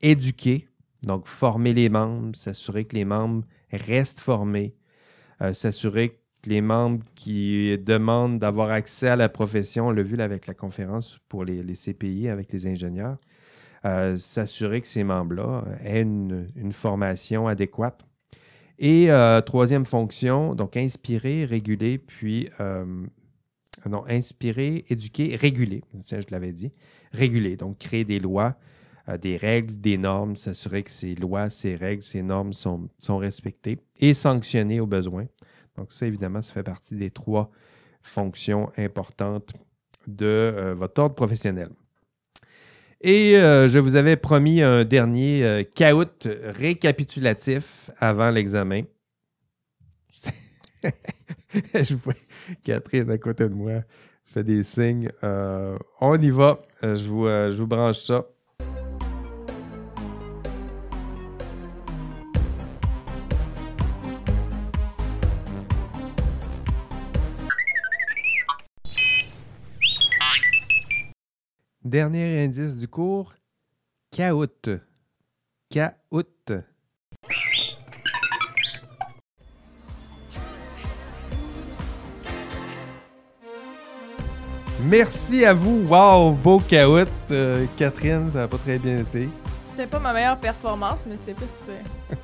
Éduquer, 0.00 0.68
donc 1.02 1.26
former 1.26 1.72
les 1.72 1.88
membres, 1.88 2.34
s'assurer 2.36 2.84
que 2.84 2.96
les 2.96 3.04
membres 3.04 3.46
restent 3.70 4.20
formés, 4.20 4.74
euh, 5.42 5.52
s'assurer 5.52 6.10
que 6.10 6.19
les 6.46 6.60
membres 6.60 7.04
qui 7.14 7.76
demandent 7.78 8.38
d'avoir 8.38 8.70
accès 8.70 9.08
à 9.08 9.16
la 9.16 9.28
profession, 9.28 9.88
on 9.88 9.90
l'a 9.90 10.02
vu 10.02 10.20
avec 10.20 10.46
la 10.46 10.54
conférence 10.54 11.18
pour 11.28 11.44
les, 11.44 11.62
CPI 11.74 12.28
avec 12.28 12.52
les 12.52 12.66
ingénieurs, 12.66 13.18
euh, 13.84 14.16
s'assurer 14.16 14.80
que 14.80 14.88
ces 14.88 15.04
membres-là 15.04 15.64
aient 15.84 16.02
une, 16.02 16.72
formation 16.72 17.46
adéquate 17.46 18.06
et 18.78 19.10
euh, 19.10 19.40
troisième 19.42 19.84
fonction, 19.84 20.54
donc 20.54 20.76
inspirer, 20.76 21.44
réguler, 21.44 21.98
puis 21.98 22.48
euh, 22.60 22.84
non, 23.88 24.04
inspirer, 24.08 24.84
éduquer, 24.88 25.36
réguler. 25.36 25.82
Je 26.08 26.16
l'avais 26.30 26.52
dit. 26.52 26.72
Réguler, 27.12 27.56
donc 27.56 27.78
créer 27.78 28.04
des 28.04 28.18
lois 28.18 28.56
des 29.20 29.36
règles, 29.36 29.80
des 29.80 29.98
normes, 29.98 30.36
s'assurer 30.36 30.84
que 30.84 30.90
ces 30.90 31.16
lois, 31.16 31.50
ces 31.50 31.74
règles, 31.74 32.04
ces 32.04 32.22
normes 32.22 32.52
sont, 32.52 32.88
sont 32.98 33.16
respectées 33.18 33.80
et 33.98 34.14
sanctionnées 34.14 34.78
au 34.78 34.86
besoin. 34.86 35.26
Donc 35.80 35.92
ça, 35.92 36.06
évidemment, 36.06 36.42
ça 36.42 36.52
fait 36.52 36.62
partie 36.62 36.94
des 36.94 37.10
trois 37.10 37.50
fonctions 38.02 38.70
importantes 38.76 39.54
de 40.06 40.26
euh, 40.26 40.74
votre 40.74 41.00
ordre 41.00 41.14
professionnel. 41.14 41.70
Et 43.00 43.38
euh, 43.38 43.66
je 43.66 43.78
vous 43.78 43.96
avais 43.96 44.18
promis 44.18 44.60
un 44.60 44.84
dernier 44.84 45.42
euh, 45.42 45.64
caout 45.64 46.28
récapitulatif 46.44 47.90
avant 47.98 48.30
l'examen. 48.30 48.82
je 51.74 51.94
vois 51.94 52.12
Catherine 52.62 53.10
à 53.10 53.16
côté 53.16 53.48
de 53.48 53.54
moi 53.54 53.84
fait 54.24 54.44
des 54.44 54.62
signes. 54.62 55.10
Euh, 55.24 55.78
on 56.02 56.20
y 56.20 56.28
va. 56.28 56.60
Je, 56.82 57.08
vous, 57.08 57.24
je 57.26 57.56
vous 57.56 57.66
branche 57.66 58.00
ça. 58.00 58.26
Dernier 71.94 72.44
indice 72.44 72.76
du 72.76 72.86
cours, 72.86 73.34
caout. 74.12 74.46
Caout. 75.68 76.62
Merci 84.84 85.44
à 85.44 85.52
vous. 85.54 85.86
Wow, 85.88 86.32
beau 86.32 86.58
caout. 86.60 87.06
Euh, 87.30 87.66
Catherine, 87.76 88.28
ça 88.32 88.40
n'a 88.40 88.48
pas 88.48 88.58
très 88.58 88.78
bien 88.78 88.96
été. 88.98 89.28
C'était 89.68 89.86
pas 89.86 89.98
ma 89.98 90.12
meilleure 90.12 90.38
performance, 90.38 91.00
mais 91.06 91.16
c'était 91.16 91.34
pas 91.34 91.46
super. 91.60 92.20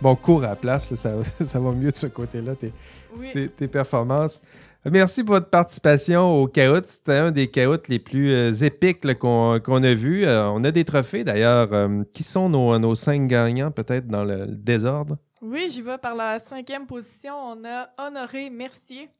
Bon, 0.00 0.14
cours 0.16 0.44
à 0.44 0.48
la 0.50 0.56
place, 0.56 0.90
là, 0.90 0.96
ça, 0.96 1.12
ça 1.44 1.58
va 1.60 1.70
mieux 1.72 1.90
de 1.90 1.96
ce 1.96 2.06
côté-là, 2.06 2.54
tes, 2.54 2.72
Oui. 3.16 3.30
tes- 3.32 3.48
tes 3.48 3.68
performances. 3.68 4.40
Merci 4.86 5.24
pour 5.24 5.34
votre 5.34 5.50
participation 5.50 6.40
au 6.40 6.46
caout. 6.46 6.86
C'était 6.86 7.14
un 7.14 7.30
des 7.30 7.48
caouts 7.50 7.82
les 7.88 7.98
plus 7.98 8.32
euh, 8.32 8.52
épiques 8.52 9.18
qu'on 9.18 9.82
a 9.82 9.94
vu. 9.94 10.24
Euh, 10.24 10.48
on 10.50 10.62
a 10.64 10.70
des 10.70 10.84
trophées 10.84 11.24
d'ailleurs. 11.24 11.72
Euh, 11.72 12.04
qui 12.14 12.22
sont 12.22 12.48
nos, 12.48 12.78
nos 12.78 12.94
cinq 12.94 13.26
gagnants, 13.26 13.70
peut-être 13.70 14.06
dans 14.06 14.24
le, 14.24 14.46
le 14.46 14.56
désordre? 14.56 15.18
Oui, 15.42 15.68
j'y 15.70 15.82
vais 15.82 15.98
par 15.98 16.14
la 16.14 16.38
cinquième 16.38 16.86
position. 16.86 17.34
On 17.34 17.64
a 17.64 17.90
Honoré 17.98 18.50
Mercier. 18.50 19.10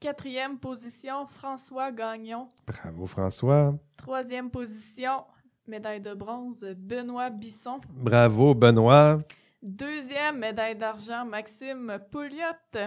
Quatrième 0.00 0.58
position, 0.58 1.26
François 1.26 1.92
Gagnon. 1.92 2.48
Bravo, 2.66 3.06
François. 3.06 3.74
Troisième 3.96 4.50
position, 4.50 5.22
médaille 5.68 6.00
de 6.00 6.12
bronze, 6.12 6.66
Benoît 6.76 7.30
Bisson. 7.30 7.80
Bravo, 7.88 8.52
Benoît. 8.52 9.20
Deuxième, 9.62 10.38
médaille 10.40 10.74
d'argent, 10.74 11.24
Maxime 11.24 12.00
Pouliot. 12.10 12.80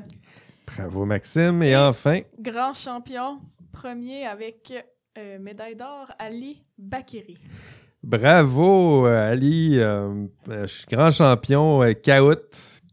Bravo, 0.68 1.05
Maxime. 1.05 1.61
Et 1.63 1.76
enfin, 1.76 2.22
Grand 2.39 2.74
champion, 2.74 3.39
premier 3.72 4.26
avec 4.26 4.74
euh, 5.18 5.39
médaille 5.39 5.76
d'or, 5.76 6.11
Ali 6.20 6.63
Bakiri. 6.78 7.38
Bravo, 8.03 9.07
euh, 9.07 9.32
Ali, 9.32 9.78
euh, 9.80 10.26
grand 10.91 11.11
champion, 11.11 11.82
euh, 11.84 11.93
Caout. 11.93 12.36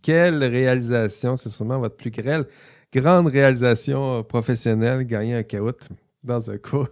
Quelle 0.03 0.43
réalisation! 0.43 1.37
C'est 1.37 1.49
sûrement 1.49 1.79
votre 1.79 1.97
plus 1.97 2.11
grande, 2.11 2.47
grande 2.93 3.29
réalisation 3.29 4.23
professionnelle, 4.25 5.05
gagner 5.05 5.35
un 5.37 5.43
Caout 5.43 5.77
dans 6.25 6.51
un 6.51 6.59
cours 6.59 6.89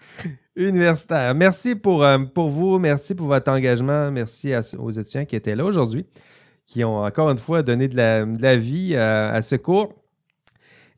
universitaire. 0.56 1.34
Merci 1.34 1.74
pour, 1.74 2.04
pour 2.34 2.48
vous, 2.50 2.78
merci 2.78 3.14
pour 3.14 3.26
votre 3.28 3.50
engagement, 3.50 4.10
merci 4.10 4.52
à- 4.54 4.62
aux 4.78 4.90
étudiants 4.90 5.24
qui 5.24 5.36
étaient 5.36 5.56
là 5.56 5.64
aujourd'hui, 5.64 6.06
qui 6.66 6.84
ont 6.84 7.02
encore 7.04 7.30
une 7.30 7.38
fois 7.38 7.62
donné 7.62 7.88
de 7.88 7.96
la, 7.96 8.24
de 8.24 8.40
la 8.42 8.56
vie 8.56 8.96
à, 8.96 9.30
à 9.30 9.42
ce 9.42 9.56
cours. 9.56 9.92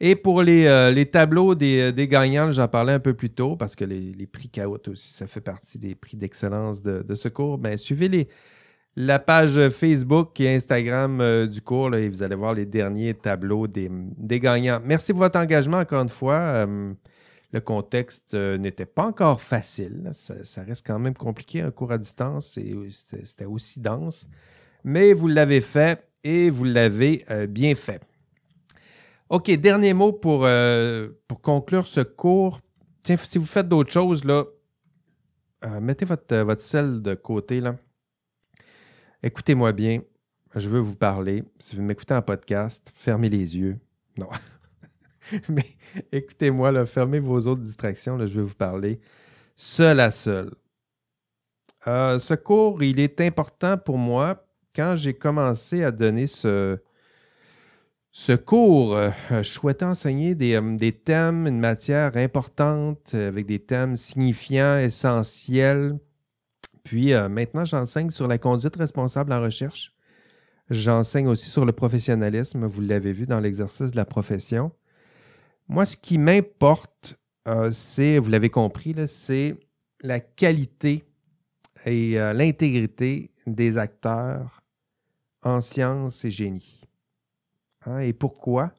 Et 0.00 0.14
pour 0.14 0.42
les, 0.42 0.66
euh, 0.66 0.90
les 0.90 1.06
tableaux 1.06 1.54
des, 1.54 1.92
des 1.92 2.06
gagnants, 2.08 2.52
j'en 2.52 2.68
parlais 2.68 2.92
un 2.92 3.00
peu 3.00 3.14
plus 3.14 3.30
tôt 3.30 3.56
parce 3.56 3.74
que 3.74 3.84
les, 3.84 4.12
les 4.12 4.26
prix 4.26 4.48
Caout 4.48 4.88
aussi, 4.88 5.12
ça 5.12 5.26
fait 5.26 5.40
partie 5.40 5.78
des 5.78 5.94
prix 5.94 6.16
d'excellence 6.16 6.82
de, 6.82 7.02
de 7.02 7.14
ce 7.14 7.28
cours. 7.28 7.56
Ben, 7.56 7.78
suivez 7.78 8.08
les, 8.08 8.28
la 8.96 9.18
page 9.18 9.68
Facebook 9.70 10.38
et 10.40 10.54
Instagram 10.54 11.20
euh, 11.20 11.46
du 11.46 11.62
cours 11.62 11.94
et 11.94 12.08
vous 12.08 12.22
allez 12.22 12.34
voir 12.34 12.54
les 12.54 12.66
derniers 12.66 13.14
tableaux 13.14 13.66
des, 13.66 13.90
des 13.90 14.40
gagnants. 14.40 14.80
Merci 14.84 15.12
pour 15.12 15.22
votre 15.22 15.38
engagement 15.38 15.78
encore 15.78 16.02
une 16.02 16.08
fois. 16.10 16.36
Euh, 16.36 16.92
le 17.52 17.60
contexte 17.60 18.34
euh, 18.34 18.58
n'était 18.58 18.86
pas 18.86 19.06
encore 19.06 19.40
facile. 19.40 20.10
Ça, 20.12 20.62
reste 20.62 20.86
quand 20.86 20.98
même 20.98 21.14
compliqué, 21.14 21.62
un 21.62 21.70
cours 21.70 21.92
à 21.92 21.98
distance. 21.98 22.58
C'était 22.90 23.44
aussi 23.44 23.80
dense. 23.80 24.28
Mais 24.84 25.12
vous 25.12 25.28
l'avez 25.28 25.60
fait 25.60 26.06
et 26.22 26.50
vous 26.50 26.64
l'avez 26.64 27.24
euh, 27.30 27.46
bien 27.46 27.74
fait. 27.74 28.02
OK, 29.28 29.50
dernier 29.50 29.92
mot 29.92 30.12
pour, 30.12 30.44
euh, 30.44 31.08
pour 31.26 31.40
conclure 31.40 31.88
ce 31.88 32.00
cours. 32.00 32.60
Tiens, 33.02 33.16
si 33.16 33.38
vous 33.38 33.44
faites 33.44 33.68
d'autres 33.68 33.92
choses, 33.92 34.24
là, 34.24 34.44
euh, 35.64 35.80
mettez 35.80 36.04
votre, 36.04 36.32
euh, 36.32 36.44
votre 36.44 36.62
sel 36.62 37.02
de 37.02 37.14
côté. 37.14 37.60
Écoutez-moi 39.24 39.72
bien. 39.72 40.00
Je 40.54 40.68
veux 40.68 40.78
vous 40.78 40.94
parler. 40.94 41.42
Si 41.58 41.74
vous 41.74 41.82
m'écoutez 41.82 42.14
en 42.14 42.22
podcast, 42.22 42.92
fermez 42.94 43.28
les 43.28 43.56
yeux. 43.56 43.78
Non. 44.16 44.28
Mais 45.48 45.66
écoutez-moi, 46.12 46.86
fermez 46.86 47.18
vos 47.18 47.48
autres 47.48 47.62
distractions. 47.62 48.16
Là, 48.16 48.26
je 48.26 48.36
vais 48.36 48.46
vous 48.46 48.54
parler 48.54 49.00
seul 49.56 49.98
à 49.98 50.12
seul. 50.12 50.54
Ce 51.84 52.34
cours, 52.34 52.82
il 52.82 53.00
est 53.00 53.20
important 53.20 53.76
pour 53.76 53.98
moi 53.98 54.44
quand 54.74 54.96
j'ai 54.96 55.14
commencé 55.14 55.84
à 55.84 55.90
donner 55.90 56.26
ce, 56.26 56.78
ce 58.18 58.32
cours, 58.32 58.96
euh, 58.96 59.10
je 59.30 59.42
souhaitais 59.42 59.84
enseigner 59.84 60.34
des, 60.34 60.54
euh, 60.54 60.76
des 60.76 60.92
thèmes, 60.92 61.46
une 61.46 61.60
matière 61.60 62.16
importante, 62.16 63.12
euh, 63.12 63.28
avec 63.28 63.44
des 63.44 63.58
thèmes 63.58 63.94
signifiants, 63.94 64.78
essentiels. 64.78 65.98
Puis 66.82 67.12
euh, 67.12 67.28
maintenant, 67.28 67.66
j'enseigne 67.66 68.08
sur 68.08 68.26
la 68.26 68.38
conduite 68.38 68.74
responsable 68.76 69.34
en 69.34 69.42
recherche. 69.42 69.92
J'enseigne 70.70 71.28
aussi 71.28 71.50
sur 71.50 71.66
le 71.66 71.72
professionnalisme, 71.72 72.64
vous 72.64 72.80
l'avez 72.80 73.12
vu 73.12 73.26
dans 73.26 73.38
l'exercice 73.38 73.90
de 73.90 73.96
la 73.96 74.06
profession. 74.06 74.72
Moi, 75.68 75.84
ce 75.84 75.98
qui 75.98 76.16
m'importe, 76.16 77.18
euh, 77.46 77.70
c'est, 77.70 78.16
vous 78.16 78.30
l'avez 78.30 78.48
compris, 78.48 78.94
c'est 79.08 79.58
la 80.00 80.20
qualité 80.20 81.04
et 81.84 82.18
euh, 82.18 82.32
l'intégrité 82.32 83.30
des 83.46 83.76
acteurs 83.76 84.62
en 85.42 85.60
sciences 85.60 86.24
et 86.24 86.30
génie. 86.30 86.75
Hein, 87.86 88.00
Et 88.00 88.12
pourquoi? 88.12 88.72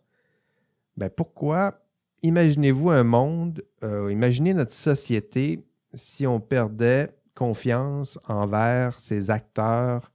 Ben 0.98 1.10
pourquoi? 1.10 1.80
Imaginez-vous 2.24 2.90
un 2.90 3.04
monde, 3.04 3.64
euh, 3.84 4.12
imaginez 4.12 4.54
notre 4.54 4.74
société 4.74 5.64
si 5.94 6.26
on 6.28 6.40
perdait 6.40 7.16
confiance 7.36 8.20
envers 8.28 9.00
ces 9.00 9.30
acteurs 9.30 10.12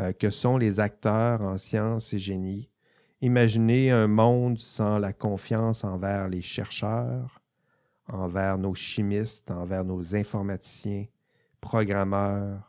euh, 0.00 0.12
que 0.12 0.30
sont 0.30 0.58
les 0.58 0.80
acteurs 0.80 1.40
en 1.42 1.56
sciences 1.56 2.12
et 2.12 2.18
génie. 2.18 2.68
Imaginez 3.20 3.90
un 3.90 4.08
monde 4.08 4.58
sans 4.58 4.98
la 4.98 5.12
confiance 5.12 5.84
envers 5.84 6.28
les 6.28 6.42
chercheurs, 6.42 7.40
envers 8.08 8.58
nos 8.58 8.74
chimistes, 8.74 9.50
envers 9.50 9.84
nos 9.84 10.14
informaticiens, 10.14 11.06
programmeurs, 11.60 12.67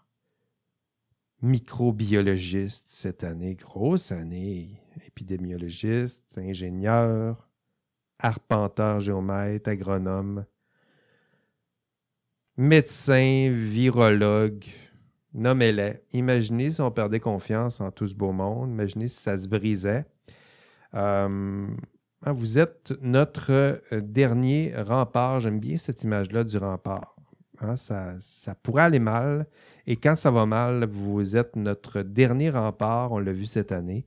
microbiologistes 1.41 2.87
cette 2.87 3.23
année, 3.23 3.55
grosse 3.55 4.11
année, 4.11 4.81
épidémiologistes, 5.07 6.37
ingénieurs, 6.37 7.47
arpenteurs, 8.19 8.99
géomètres, 8.99 9.69
agronomes, 9.69 10.45
médecins, 12.57 13.49
virologues, 13.51 14.65
nommez-les. 15.33 16.01
Imaginez 16.11 16.71
si 16.71 16.81
on 16.81 16.91
perdait 16.91 17.21
confiance 17.21 17.79
en 17.79 17.91
tout 17.91 18.07
ce 18.07 18.13
beau 18.13 18.33
monde, 18.33 18.71
imaginez 18.71 19.07
si 19.07 19.21
ça 19.21 19.37
se 19.37 19.47
brisait. 19.47 20.05
Euh, 20.93 21.67
hein, 22.23 22.31
vous 22.33 22.57
êtes 22.57 22.91
notre 23.01 23.51
euh, 23.51 24.01
dernier 24.01 24.73
rempart. 24.75 25.39
J'aime 25.39 25.59
bien 25.59 25.77
cette 25.77 26.03
image-là 26.03 26.43
du 26.43 26.57
rempart. 26.57 27.18
Hein, 27.61 27.75
ça, 27.75 28.15
ça 28.19 28.55
pourrait 28.55 28.83
aller 28.83 28.99
mal. 28.99 29.47
Et 29.87 29.95
quand 29.95 30.15
ça 30.15 30.31
va 30.31 30.45
mal, 30.45 30.85
vous 30.85 31.35
êtes 31.35 31.55
notre 31.55 32.01
dernier 32.01 32.49
rempart, 32.49 33.11
on 33.11 33.19
l'a 33.19 33.33
vu 33.33 33.45
cette 33.45 33.71
année, 33.71 34.05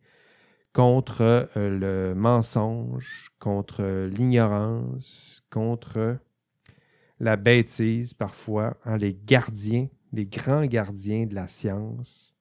contre 0.72 1.48
euh, 1.57 1.78
le 1.78 2.14
mensonge, 2.14 3.30
contre 3.38 4.07
l'ignorance, 4.07 5.42
contre 5.50 6.18
la 7.20 7.36
bêtise 7.36 8.14
parfois, 8.14 8.76
hein, 8.84 8.96
les 8.96 9.14
gardiens, 9.14 9.88
les 10.12 10.26
grands 10.26 10.66
gardiens 10.66 11.26
de 11.26 11.34
la 11.34 11.46
science, 11.46 12.34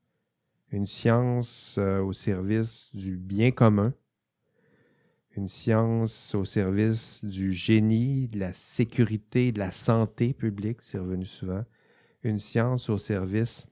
une 0.72 0.88
science 0.88 1.76
euh, 1.78 2.02
au 2.02 2.14
service 2.14 2.90
du 2.94 3.18
bien 3.18 3.52
commun, 3.52 3.94
une 5.36 5.48
science 5.48 6.36
au 6.36 6.46
service 6.46 7.24
du 7.24 7.54
génie, 7.54 8.28
de 8.28 8.40
la 8.40 8.54
sécurité, 8.54 9.52
de 9.52 9.60
la 9.60 9.72
santé 9.72 10.34
publique, 10.34 10.82
c'est 10.82 10.98
revenu 10.98 11.26
souvent, 11.26 11.64
une 12.24 12.40
science 12.40 12.90
au 12.90 12.98
service 12.98 13.66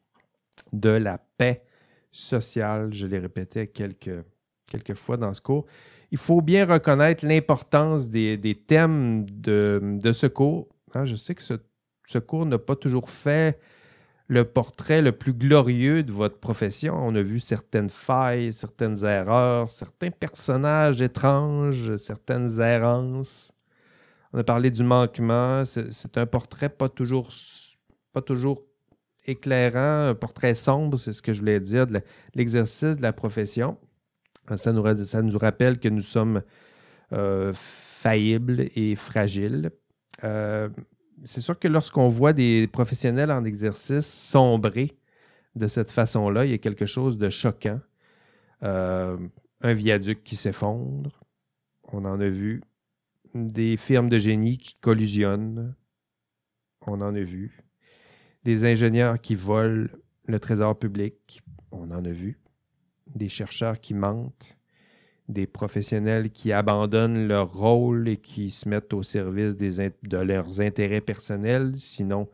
de 0.71 0.89
la 0.89 1.17
paix 1.37 1.63
sociale. 2.11 2.93
Je 2.93 3.05
l'ai 3.05 3.19
répété 3.19 3.67
quelques, 3.67 4.23
quelques 4.69 4.93
fois 4.93 5.17
dans 5.17 5.33
ce 5.33 5.41
cours. 5.41 5.65
Il 6.11 6.17
faut 6.17 6.41
bien 6.41 6.65
reconnaître 6.65 7.25
l'importance 7.25 8.09
des, 8.09 8.63
thèmes 8.67 9.29
de, 9.29 10.11
ce 10.13 10.27
cours. 10.27 10.67
Hein, 10.93 11.05
je 11.05 11.15
sais 11.15 11.35
que 11.35 11.43
ce, 11.43 12.17
cours 12.19 12.45
n'a 12.45 12.57
pas 12.57 12.75
toujours 12.75 13.09
fait 13.09 13.59
le 14.29 14.45
portrait 14.45 15.01
le 15.01 15.11
plus 15.11 15.33
glorieux 15.33 16.03
de 16.03 16.11
votre 16.11 16.37
profession. 16.37 16.95
On 16.95 17.15
a 17.15 17.21
vu 17.21 17.39
certaines 17.39 17.89
failles, 17.89 18.53
certaines 18.53 19.03
erreurs, 19.03 19.71
certains 19.71 20.11
personnages 20.11 21.01
étranges, 21.01 21.95
certaines 21.97 22.61
errances. 22.61 23.51
On 24.31 24.37
a 24.37 24.43
parlé 24.43 24.69
du 24.69 24.83
manquement. 24.83 25.63
C'est 25.65 26.15
un 26.17 26.27
portrait 26.27 26.69
pas 26.69 26.89
toujours, 26.89 27.31
pas 28.13 28.21
toujours 28.21 28.63
éclairant, 29.25 30.09
un 30.09 30.15
portrait 30.15 30.53
sombre, 30.53 30.97
c'est 30.97 31.11
ce 31.11 31.23
que 31.23 31.33
je 31.33 31.39
voulais 31.39 31.59
dire, 31.59 31.87
de 31.87 31.99
l'exercice 32.35 32.97
de 32.97 33.01
la 33.01 33.13
profession. 33.13 33.77
Ça 34.57 34.71
nous, 34.71 34.81
rappelle 35.39 35.79
que 35.79 35.89
nous 35.89 36.03
sommes 36.03 36.43
euh, 37.13 37.51
faillibles 37.55 38.67
et 38.75 38.95
fragiles. 38.95 39.71
Euh, 40.23 40.69
c'est 41.23 41.41
sûr 41.41 41.57
que 41.57 41.67
lorsqu'on 41.67 42.09
voit 42.09 42.33
des 42.33 42.67
professionnels 42.67 43.31
en 43.31 43.43
exercice 43.45 44.07
sombrer 44.07 44.97
de 45.55 45.67
cette 45.67 45.91
façon-là, 45.91 46.45
il 46.45 46.51
y 46.51 46.53
a 46.53 46.57
quelque 46.57 46.85
chose 46.85 47.17
de 47.17 47.29
choquant. 47.29 47.79
Euh, 48.63 49.17
un 49.61 49.73
viaduc 49.73 50.23
qui 50.23 50.35
s'effondre, 50.35 51.23
on 51.83 52.05
en 52.05 52.19
a 52.19 52.29
vu. 52.29 52.61
Des 53.33 53.77
firmes 53.77 54.09
de 54.09 54.17
génie 54.17 54.57
qui 54.57 54.75
collusionnent, 54.75 55.75
on 56.87 57.01
en 57.01 57.13
a 57.15 57.21
vu. 57.21 57.63
Des 58.43 58.63
ingénieurs 58.63 59.19
qui 59.19 59.35
volent 59.35 59.89
le 60.25 60.39
trésor 60.39 60.77
public, 60.77 61.41
on 61.71 61.91
en 61.91 62.05
a 62.05 62.11
vu. 62.11 62.39
Des 63.07 63.29
chercheurs 63.29 63.79
qui 63.79 63.93
mentent, 63.93 64.58
des 65.29 65.45
professionnels 65.45 66.31
qui 66.31 66.51
abandonnent 66.51 67.27
leur 67.27 67.53
rôle 67.53 68.09
et 68.09 68.17
qui 68.17 68.49
se 68.49 68.67
mettent 68.67 68.93
au 68.93 69.03
service 69.03 69.55
de 69.55 70.17
leurs 70.17 70.59
intérêts 70.59 71.01
personnels, 71.01 71.73
sinon 71.77 72.27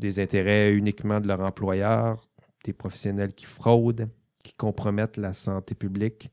des 0.00 0.18
intérêts 0.18 0.72
uniquement 0.72 1.20
de 1.20 1.28
leur 1.28 1.40
employeur, 1.40 2.20
des 2.64 2.72
professionnels 2.72 3.32
qui 3.32 3.46
fraudent, 3.46 4.08
qui 4.42 4.52
compromettent 4.54 5.16
la 5.16 5.32
santé 5.32 5.76
publique. 5.76 6.30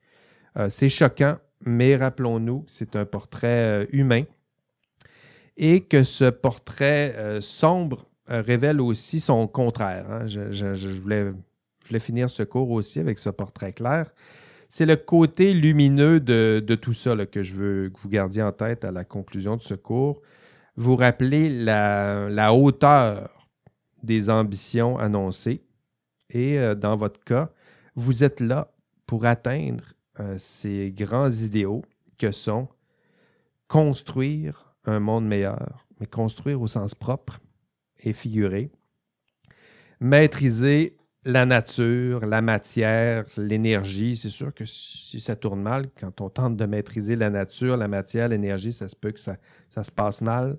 Euh, 0.57 0.69
c'est 0.69 0.89
choquant, 0.89 1.37
mais 1.63 1.95
rappelons-nous 1.95 2.65
c'est 2.67 2.95
un 2.95 3.05
portrait 3.05 3.83
euh, 3.83 3.85
humain 3.91 4.23
et 5.55 5.81
que 5.81 6.03
ce 6.03 6.31
portrait 6.31 7.13
euh, 7.17 7.41
sombre 7.41 8.07
révèle 8.27 8.81
aussi 8.81 9.19
son 9.19 9.45
contraire. 9.45 10.09
Hein. 10.09 10.25
Je 10.25 10.87
voulais 10.87 11.33
finir 11.99 12.29
ce 12.29 12.43
cours 12.43 12.71
aussi 12.71 12.99
avec 12.99 13.19
ce 13.19 13.29
portrait 13.29 13.73
clair 13.73 14.09
c'est 14.71 14.85
le 14.85 14.95
côté 14.95 15.53
lumineux 15.53 16.21
de, 16.21 16.75
tout 16.81 16.93
ça 16.93 17.13
que 17.25 17.43
je 17.43 17.55
veux 17.55 17.89
que 17.89 17.99
vous 17.99 18.07
gardiez 18.07 18.41
en 18.41 18.53
tête 18.53 18.85
à 18.85 18.91
la 18.93 19.03
conclusion 19.03 19.57
de 19.57 19.61
ce 19.61 19.73
cours. 19.73 20.21
Vous 20.77 20.95
rappelez 20.95 21.49
la, 21.49 22.53
hauteur 22.53 23.49
des 24.01 24.29
ambitions 24.29 24.97
annoncées. 24.97 25.61
Et 26.29 26.57
euh, 26.57 26.73
dans 26.73 26.95
votre 26.95 27.21
cas, 27.21 27.51
vous 27.95 28.23
êtes 28.23 28.39
là 28.39 28.71
pour 29.05 29.25
atteindre 29.25 29.83
euh, 30.21 30.35
ces 30.37 30.93
grands 30.95 31.29
idéaux 31.29 31.83
que 32.17 32.31
sont 32.31 32.69
construire 33.67 34.73
un 34.85 35.01
monde 35.01 35.27
meilleur, 35.27 35.85
mais 35.99 36.07
construire 36.07 36.61
au 36.61 36.67
sens 36.67 36.95
propre 36.95 37.41
et 37.99 38.13
figuré, 38.13 38.71
maîtriser 39.99 40.95
la 41.23 41.45
nature, 41.45 42.25
la 42.25 42.41
matière, 42.41 43.25
l'énergie. 43.37 44.15
C'est 44.15 44.29
sûr 44.29 44.53
que 44.53 44.65
si 44.65 45.19
ça 45.19 45.35
tourne 45.35 45.61
mal, 45.61 45.89
quand 45.99 46.21
on 46.21 46.29
tente 46.29 46.57
de 46.57 46.65
maîtriser 46.65 47.15
la 47.15 47.29
nature, 47.29 47.77
la 47.77 47.87
matière, 47.87 48.29
l'énergie, 48.29 48.73
ça 48.73 48.87
se 48.87 48.95
peut 48.95 49.11
que 49.11 49.19
ça, 49.19 49.37
se 49.69 49.91
passe 49.91 50.21
mal. 50.21 50.57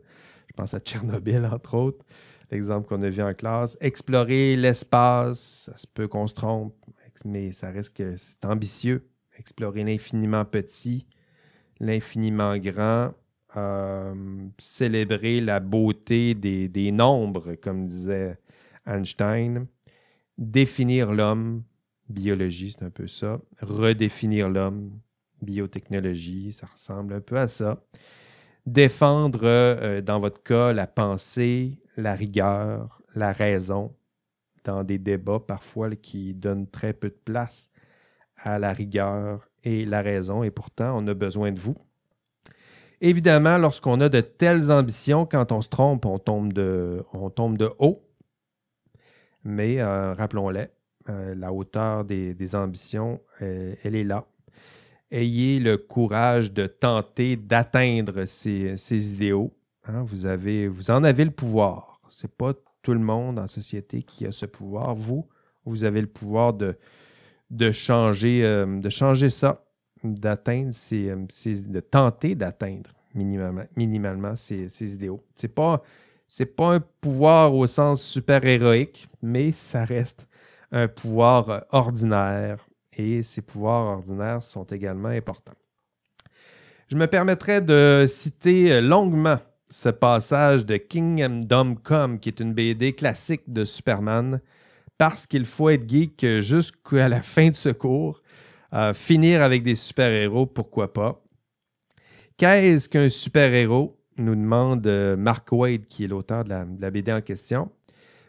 Je 0.49 0.55
pense 0.55 0.75
à 0.75 0.81
Tchernobyl, 0.81 1.45
entre 1.47 1.75
autres, 1.75 2.05
l'exemple 2.51 2.87
qu'on 2.87 3.03
a 3.03 3.09
vu 3.09 3.23
en 3.23 3.35
classe. 3.35 3.77
Explorer 3.81 4.57
l'espace, 4.57 5.65
ça 5.67 5.77
se 5.77 5.87
peut 5.87 6.09
qu'on 6.09 6.27
se 6.27 6.35
trompe, 6.35 6.75
mais 7.25 7.53
ça 7.53 7.71
reste 7.71 7.95
que 7.97 8.17
c'est 8.17 8.45
ambitieux. 8.45 9.09
Explorer 9.39 9.83
l'infiniment 9.83 10.45
petit, 10.45 11.07
l'infiniment 11.81 12.57
grand, 12.59 13.15
euh, 13.57 14.15
célébrer 14.59 15.41
la 15.41 15.59
beauté 15.59 16.35
des 16.35 16.93
nombres, 16.93 17.55
comme 17.55 17.87
disait 17.87 18.39
Einstein 18.87 19.67
définir 20.39 21.13
l'homme, 21.13 21.63
biologie, 22.09 22.73
c'est 22.73 22.85
un 22.85 22.91
peu 22.91 23.07
ça. 23.07 23.41
Redéfinir 23.61 24.49
l'homme, 24.49 24.99
biotechnologie, 25.41 26.53
ça 26.53 26.67
ressemble 26.67 27.15
un 27.15 27.21
peu 27.21 27.37
à 27.37 27.49
ça. 27.49 27.83
Défendre, 28.67 29.41
euh, 29.45 30.01
dans 30.01 30.21
votre 30.21 30.43
cas, 30.43 30.73
la 30.73 30.87
pensée, 30.87 31.79
la 31.97 32.15
rigueur, 32.15 33.03
la 33.15 33.33
raison, 33.33 33.95
dans 34.65 34.85
des 34.85 34.99
débats 34.99 35.41
parfois 35.41 35.91
qui 35.97 36.35
donnent 36.35 36.69
très 36.69 36.93
peu 36.93 37.09
de 37.09 37.19
place 37.25 37.71
à 38.37 38.59
la 38.59 38.73
rigueur 38.73 39.49
et 39.65 39.85
la 39.85 40.03
raison, 40.03 40.43
et 40.43 40.51
pourtant 40.51 40.97
on 40.97 41.07
a 41.07 41.15
besoin 41.15 41.53
de 41.53 41.61
vous. 41.61 41.77
Évidemment, 43.01 43.59
lorsqu'on 43.59 44.01
a 44.01 44.09
de 44.09 44.21
telles 44.21 44.71
ambitions, 44.71 45.27
quand 45.27 45.51
on 45.51 45.61
se 45.61 45.69
trompe, 45.69 46.07
on 46.07 46.19
tombe 46.19 46.53
de, 46.53 47.05
on 47.13 47.31
tombe 47.31 47.59
de 47.59 47.71
haut. 47.79 48.01
Mais 49.45 49.81
euh, 49.81 50.15
rappelons-le, 50.15 50.69
euh, 51.09 51.35
la 51.35 51.53
hauteur 51.53 52.05
des, 52.05 52.55
ambitions, 52.55 53.21
euh, 53.41 53.75
elle 53.83 53.97
est 53.97 54.05
là. 54.05 54.25
Ayez 55.11 55.59
le 55.59 55.77
courage 55.77 56.53
de 56.53 56.67
tenter 56.67 57.37
d'atteindre 57.37 58.25
ces, 58.25 59.13
idéaux. 59.13 59.53
Hein. 59.85 60.05
Vous, 60.05 60.27
avez, 60.27 60.69
vous 60.69 60.91
en 60.91 61.05
avez 61.05 61.25
le 61.25 61.31
pouvoir. 61.31 62.01
Ce 62.09 62.27
n'est 62.27 62.33
pas 62.37 62.53
tout 62.83 62.93
le 62.95 63.01
monde 63.01 63.39
en 63.39 63.47
société 63.47 64.03
qui 64.03 64.27
a 64.27 64.33
ce 64.33 64.47
pouvoir. 64.47 64.95
Vous, 64.95 65.27
vous 65.65 65.85
avez 65.85 66.01
le 66.01 66.07
pouvoir 66.07 66.55
de, 66.55 66.77
changer, 67.73 68.43
de 68.43 68.89
changer 68.89 69.29
ça, 69.29 69.65
d'atteindre 70.03 70.73
ces, 70.73 71.15
de 71.15 71.81
tenter 71.81 72.35
d'atteindre 72.35 72.91
minimalement, 73.15 73.65
minimalement 73.77 74.35
ces, 74.35 74.69
ces 74.69 74.95
idéaux. 74.95 75.21
Ce 75.37 75.47
n'est 75.47 75.53
pas 75.53 75.83
c'est 76.35 76.47
pas 76.47 76.77
un 76.77 76.81
pouvoir 76.81 77.55
au 77.55 77.67
sens 77.67 78.03
super-héroïque, 78.03 79.07
mais 79.21 79.53
ça 79.53 79.85
reste 79.85 80.27
un 80.71 80.89
pouvoir 80.89 81.51
euh, 81.51 81.61
ordinaire 81.73 82.67
et 82.97 83.23
ces 83.23 83.43
pouvoirs 83.43 83.99
ordinaires 83.99 84.43
sont 84.43 84.65
également 84.65 85.11
importants. 85.11 85.53
Je 86.89 86.97
me 86.97 87.07
permettrai 87.07 87.61
de 87.61 88.07
citer 88.09 88.73
euh, 88.73 88.81
longuement 88.81 89.41
ce 89.69 89.91
passage 89.91 90.65
de 90.65 90.79
Kingdom 90.79 91.75
Come, 91.75 92.19
qui 92.19 92.31
est 92.31 92.41
une 92.41 92.55
BD 92.55 92.95
classique 92.95 93.53
de 93.53 93.65
Superman, 93.65 94.41
parce 94.97 95.27
qu'il 95.27 95.45
faut 95.45 95.69
être 95.69 95.87
geek 95.87 96.25
jusqu'à 96.41 97.11
la 97.11 97.21
fin 97.21 97.51
de 97.51 97.55
ce 97.55 97.69
cours. 97.69 98.23
Euh, 98.73 98.95
finir 98.95 99.43
avec 99.43 99.65
des 99.65 99.75
super-héros, 99.75 100.47
pourquoi 100.47 100.95
pas. 100.95 101.23
Qu'est-ce 102.39 102.89
qu'un 102.89 103.11
super-héros? 103.11 104.02
Nous 104.17 104.35
demande 104.35 104.87
euh, 104.87 105.17
Mark 105.17 105.49
Wade, 105.53 105.87
qui 105.87 106.05
est 106.05 106.09
l'auteur 106.09 106.45
de 106.45 106.51
la, 106.51 106.91
BD 106.91 107.13
en 107.13 107.21
question. 107.21 107.71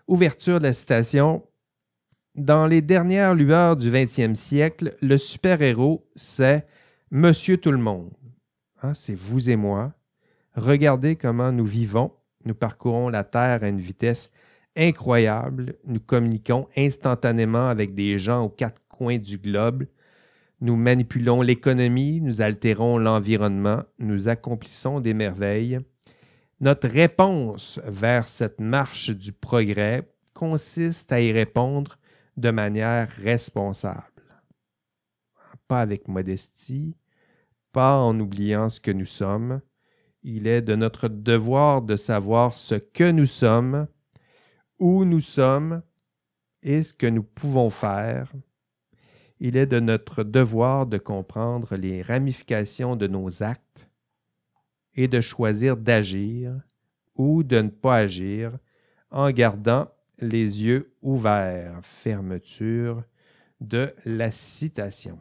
Ouverture 0.08 0.60
de 0.60 0.66
la 0.66 0.74
citation. 0.74 1.44
Dans 2.36 2.66
les 2.66 2.82
dernières 2.82 3.36
lueurs 3.36 3.76
du 3.76 3.92
20e 3.92 4.36
siècle, 4.36 4.96
le 5.02 5.18
super-héros, 5.18 6.08
c'est 6.16 6.66
Monsieur 7.12 7.58
Tout 7.58 7.72
le 7.72 7.78
Monde. 7.78 8.12
Hein, 8.82 8.94
c'est 8.94 9.16
vous 9.16 9.50
et 9.50 9.56
moi. 9.56 9.94
Regardez 10.56 11.16
comment 11.16 11.52
nous 11.52 11.66
vivons. 11.66 12.12
Nous 12.46 12.56
parcourons 12.56 13.10
la 13.10 13.24
Terre 13.24 13.64
à 13.64 13.68
une 13.68 13.80
vitesse 13.80 14.32
incroyable. 14.76 15.76
Nous 15.86 16.00
communiquons 16.00 16.68
instantanément 16.76 17.70
avec 17.70 17.94
des 17.94 18.18
gens 18.18 18.44
aux 18.44 18.50
quatre 18.50 18.82
coins 18.90 19.18
du 19.18 19.38
globe. 19.38 19.86
Nous 20.64 20.78
manipulons 20.78 21.42
l'économie, 21.42 22.22
nous 22.22 22.40
altérons 22.40 22.98
l'environnement, 22.98 23.84
nous 24.00 24.30
accomplissons 24.30 25.02
des 25.02 25.14
merveilles. 25.14 25.82
Notre 26.62 26.88
réponse 26.88 27.82
vers 27.84 28.30
cette 28.30 28.62
marche 28.62 29.10
du 29.10 29.34
progrès 29.34 30.10
consiste 30.34 31.12
à 31.12 31.20
y 31.20 31.34
répondre 31.34 31.98
de 32.38 32.50
manière 32.50 33.10
responsable. 33.10 34.24
Pas 35.68 35.82
avec 35.82 36.08
modestie, 36.08 36.96
pas 37.74 37.98
en 37.98 38.18
oubliant 38.18 38.70
ce 38.70 38.80
que 38.80 38.92
nous 38.92 39.06
sommes. 39.06 39.60
Il 40.22 40.48
est 40.48 40.62
de 40.62 40.76
notre 40.76 41.10
devoir 41.10 41.82
de 41.82 41.98
savoir 41.98 42.58
ce 42.58 42.76
que 42.76 43.12
nous 43.12 43.26
sommes, 43.26 43.86
où 44.80 45.04
nous 45.04 45.20
sommes 45.20 45.84
et 46.62 46.84
ce 46.84 46.94
que 46.94 47.08
nous 47.08 47.24
pouvons 47.24 47.70
faire 47.70 48.32
il 49.44 49.58
est 49.58 49.66
de 49.66 49.82
notre 49.82 50.24
devoir 50.24 50.86
de 50.86 50.98
comprendre 50.98 51.76
les 51.76 52.02
ramifications 52.02 52.96
de 52.96 53.08
nos 53.08 53.44
actes 53.44 53.90
et 54.96 55.10
de 55.10 55.20
choisir 55.20 55.76
d'agir 55.76 56.54
ou 57.16 57.44
de 57.44 57.60
ne 57.60 57.68
pas 57.68 57.98
agir 57.98 58.58
en 59.12 59.32
gardant 59.32 59.90
les 60.18 60.64
yeux 60.64 60.94
ouverts. 61.02 61.82
Fermeture 61.84 63.04
de 63.60 63.94
la 64.06 64.32
citation. 64.32 65.20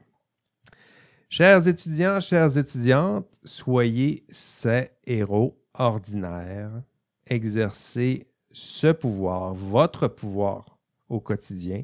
Chers 1.28 1.66
étudiants, 1.66 2.20
chères 2.20 2.56
étudiantes, 2.56 3.26
soyez 3.42 4.24
ces 4.30 4.90
héros 5.04 5.60
ordinaires. 5.74 6.80
Exercez 7.26 8.28
ce 8.52 8.92
pouvoir, 8.92 9.52
votre 9.52 10.06
pouvoir 10.06 10.78
au 11.08 11.18
quotidien, 11.18 11.82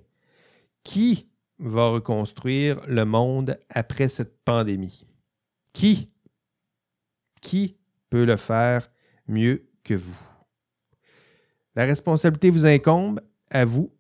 qui 0.85 1.29
va 1.59 1.89
reconstruire 1.89 2.81
le 2.87 3.05
monde 3.05 3.59
après 3.69 4.09
cette 4.09 4.43
pandémie? 4.45 5.07
Qui? 5.73 6.11
Qui 7.41 7.77
peut 8.11 8.25
le 8.25 8.37
faire 8.37 8.91
mieux 9.27 9.69
que 9.85 9.95
vous? 9.95 10.19
La 11.75 11.85
responsabilité 11.85 12.51
vous 12.51 12.67
incombe 12.67 13.21
à 13.51 13.65
vous, 13.65 13.93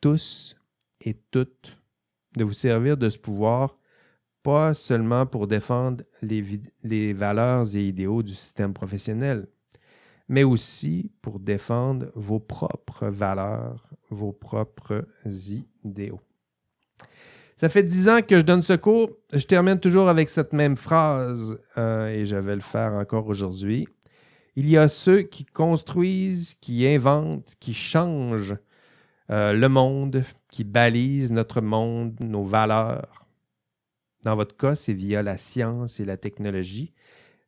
tous 0.00 0.56
et 1.00 1.14
toutes, 1.30 1.76
de 2.36 2.44
vous 2.44 2.52
servir 2.52 2.96
de 2.96 3.08
ce 3.10 3.18
pouvoir 3.18 3.78
pas 4.42 4.72
seulement 4.74 5.26
pour 5.26 5.46
défendre 5.46 6.04
les, 6.22 7.12
valeurs 7.12 7.76
et 7.76 7.88
idéaux 7.88 8.22
du 8.22 8.34
système 8.34 8.72
professionnel, 8.72 9.46
mais 10.28 10.44
aussi 10.44 11.10
pour 11.20 11.38
défendre 11.38 12.06
vos 12.14 12.40
propres 12.40 13.08
valeurs, 13.08 13.88
vos 14.10 14.32
propres 14.32 15.06
idéaux. 15.84 16.20
Ça 17.56 17.68
fait 17.68 17.82
dix 17.82 18.08
ans 18.08 18.20
que 18.22 18.36
je 18.36 18.42
donne 18.42 18.62
ce 18.62 18.74
cours. 18.74 19.10
Je 19.32 19.44
termine 19.44 19.80
toujours 19.80 20.08
avec 20.08 20.28
cette 20.28 20.52
même 20.52 20.76
phrase 20.76 21.58
euh, 21.76 22.08
et 22.08 22.24
je 22.24 22.36
vais 22.36 22.54
le 22.54 22.60
faire 22.60 22.92
encore 22.92 23.26
aujourd'hui. 23.26 23.88
Il 24.54 24.68
y 24.68 24.76
a 24.76 24.88
ceux 24.88 25.22
qui 25.22 25.44
construisent, 25.44 26.54
qui 26.60 26.86
inventent, 26.86 27.54
qui 27.60 27.74
changent 27.74 28.56
euh, 29.30 29.52
le 29.52 29.68
monde, 29.68 30.24
qui 30.50 30.64
balisent 30.64 31.32
notre 31.32 31.60
monde, 31.60 32.14
nos 32.20 32.44
valeurs, 32.44 33.28
dans 34.24 34.36
votre 34.36 34.56
cas, 34.56 34.74
c'est 34.74 34.92
via 34.92 35.22
la 35.22 35.38
science 35.38 36.00
et 36.00 36.04
la 36.04 36.16
technologie, 36.16 36.92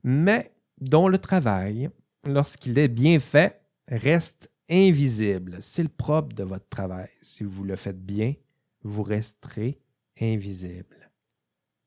mais 0.05 0.53
dont 0.81 1.09
le 1.09 1.19
travail, 1.19 1.91
lorsqu'il 2.25 2.79
est 2.79 2.89
bien 2.89 3.19
fait, 3.19 3.61
reste 3.89 4.51
invisible. 4.71 5.59
C'est 5.61 5.83
le 5.83 5.89
propre 5.89 6.35
de 6.35 6.45
votre 6.45 6.69
travail. 6.69 7.09
Si 7.23 7.45
vous 7.45 7.65
le 7.65 7.77
faites 7.77 8.01
bien, 8.01 8.35
vous 8.83 9.03
resterez 9.03 9.79
invisible. 10.21 11.11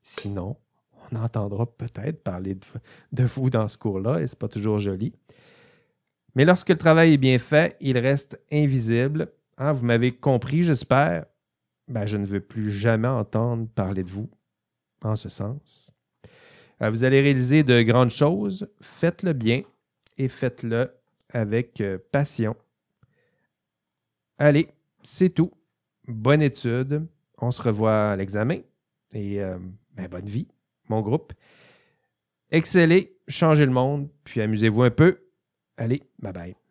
Sinon, 0.02 0.58
on 1.12 1.16
entendra 1.16 1.66
peut-être 1.66 2.24
parler 2.24 2.58
de, 3.12 3.24
vous 3.24 3.50
dans 3.50 3.68
ce 3.68 3.78
cours-là, 3.78 4.20
et 4.20 4.28
ce 4.28 4.34
n'est 4.34 4.40
pas 4.40 4.48
toujours 4.48 4.80
joli. 4.80 5.14
Mais 6.36 6.46
lorsque 6.46 6.70
le 6.70 6.78
travail 6.78 7.14
est 7.14 7.18
bien 7.18 7.40
fait, 7.40 7.78
il 7.80 7.98
reste 7.98 8.40
invisible. 8.52 9.32
Hein, 9.58 9.74
vous 9.74 9.86
m'avez 9.86 10.12
compris, 10.12 10.64
j'espère. 10.64 11.26
Ben, 11.88 12.06
je 12.06 12.18
ne 12.18 12.26
veux 12.26 12.40
plus 12.40 12.72
jamais 12.72 13.08
entendre 13.08 13.68
parler 13.68 14.04
de 14.04 14.10
vous 14.10 14.30
en 15.04 15.16
ce 15.16 15.30
sens. 15.30 15.92
Euh, 16.82 16.90
vous 16.90 17.04
allez 17.04 17.22
réaliser 17.22 17.64
de 17.64 17.82
grandes 17.82 18.10
choses. 18.10 18.68
Faites-le 18.82 19.34
bien 19.34 19.62
et 20.18 20.28
faites-le 20.28 20.92
avec 21.30 21.82
euh, 21.82 21.98
passion. 22.12 22.56
Allez, 24.38 24.70
c'est 25.04 25.30
tout. 25.30 25.52
Bonne 26.08 26.42
étude. 26.42 27.08
On 27.38 27.52
se 27.52 27.62
revoit 27.62 28.12
à 28.12 28.16
l'examen. 28.16 28.60
Et 29.14 29.42
euh, 29.42 29.58
ben, 29.96 30.08
bonne 30.08 30.30
vie, 30.30 30.48
mon 30.90 31.02
groupe. 31.02 31.34
Excellez, 32.52 33.16
changez 33.28 33.66
le 33.66 33.72
monde, 33.72 34.10
puis 34.24 34.42
amusez-vous 34.42 34.84
un 34.84 34.92
peu. 34.92 35.20
Allez, 35.78 36.04
bye 36.20 36.34
bye. 36.34 36.63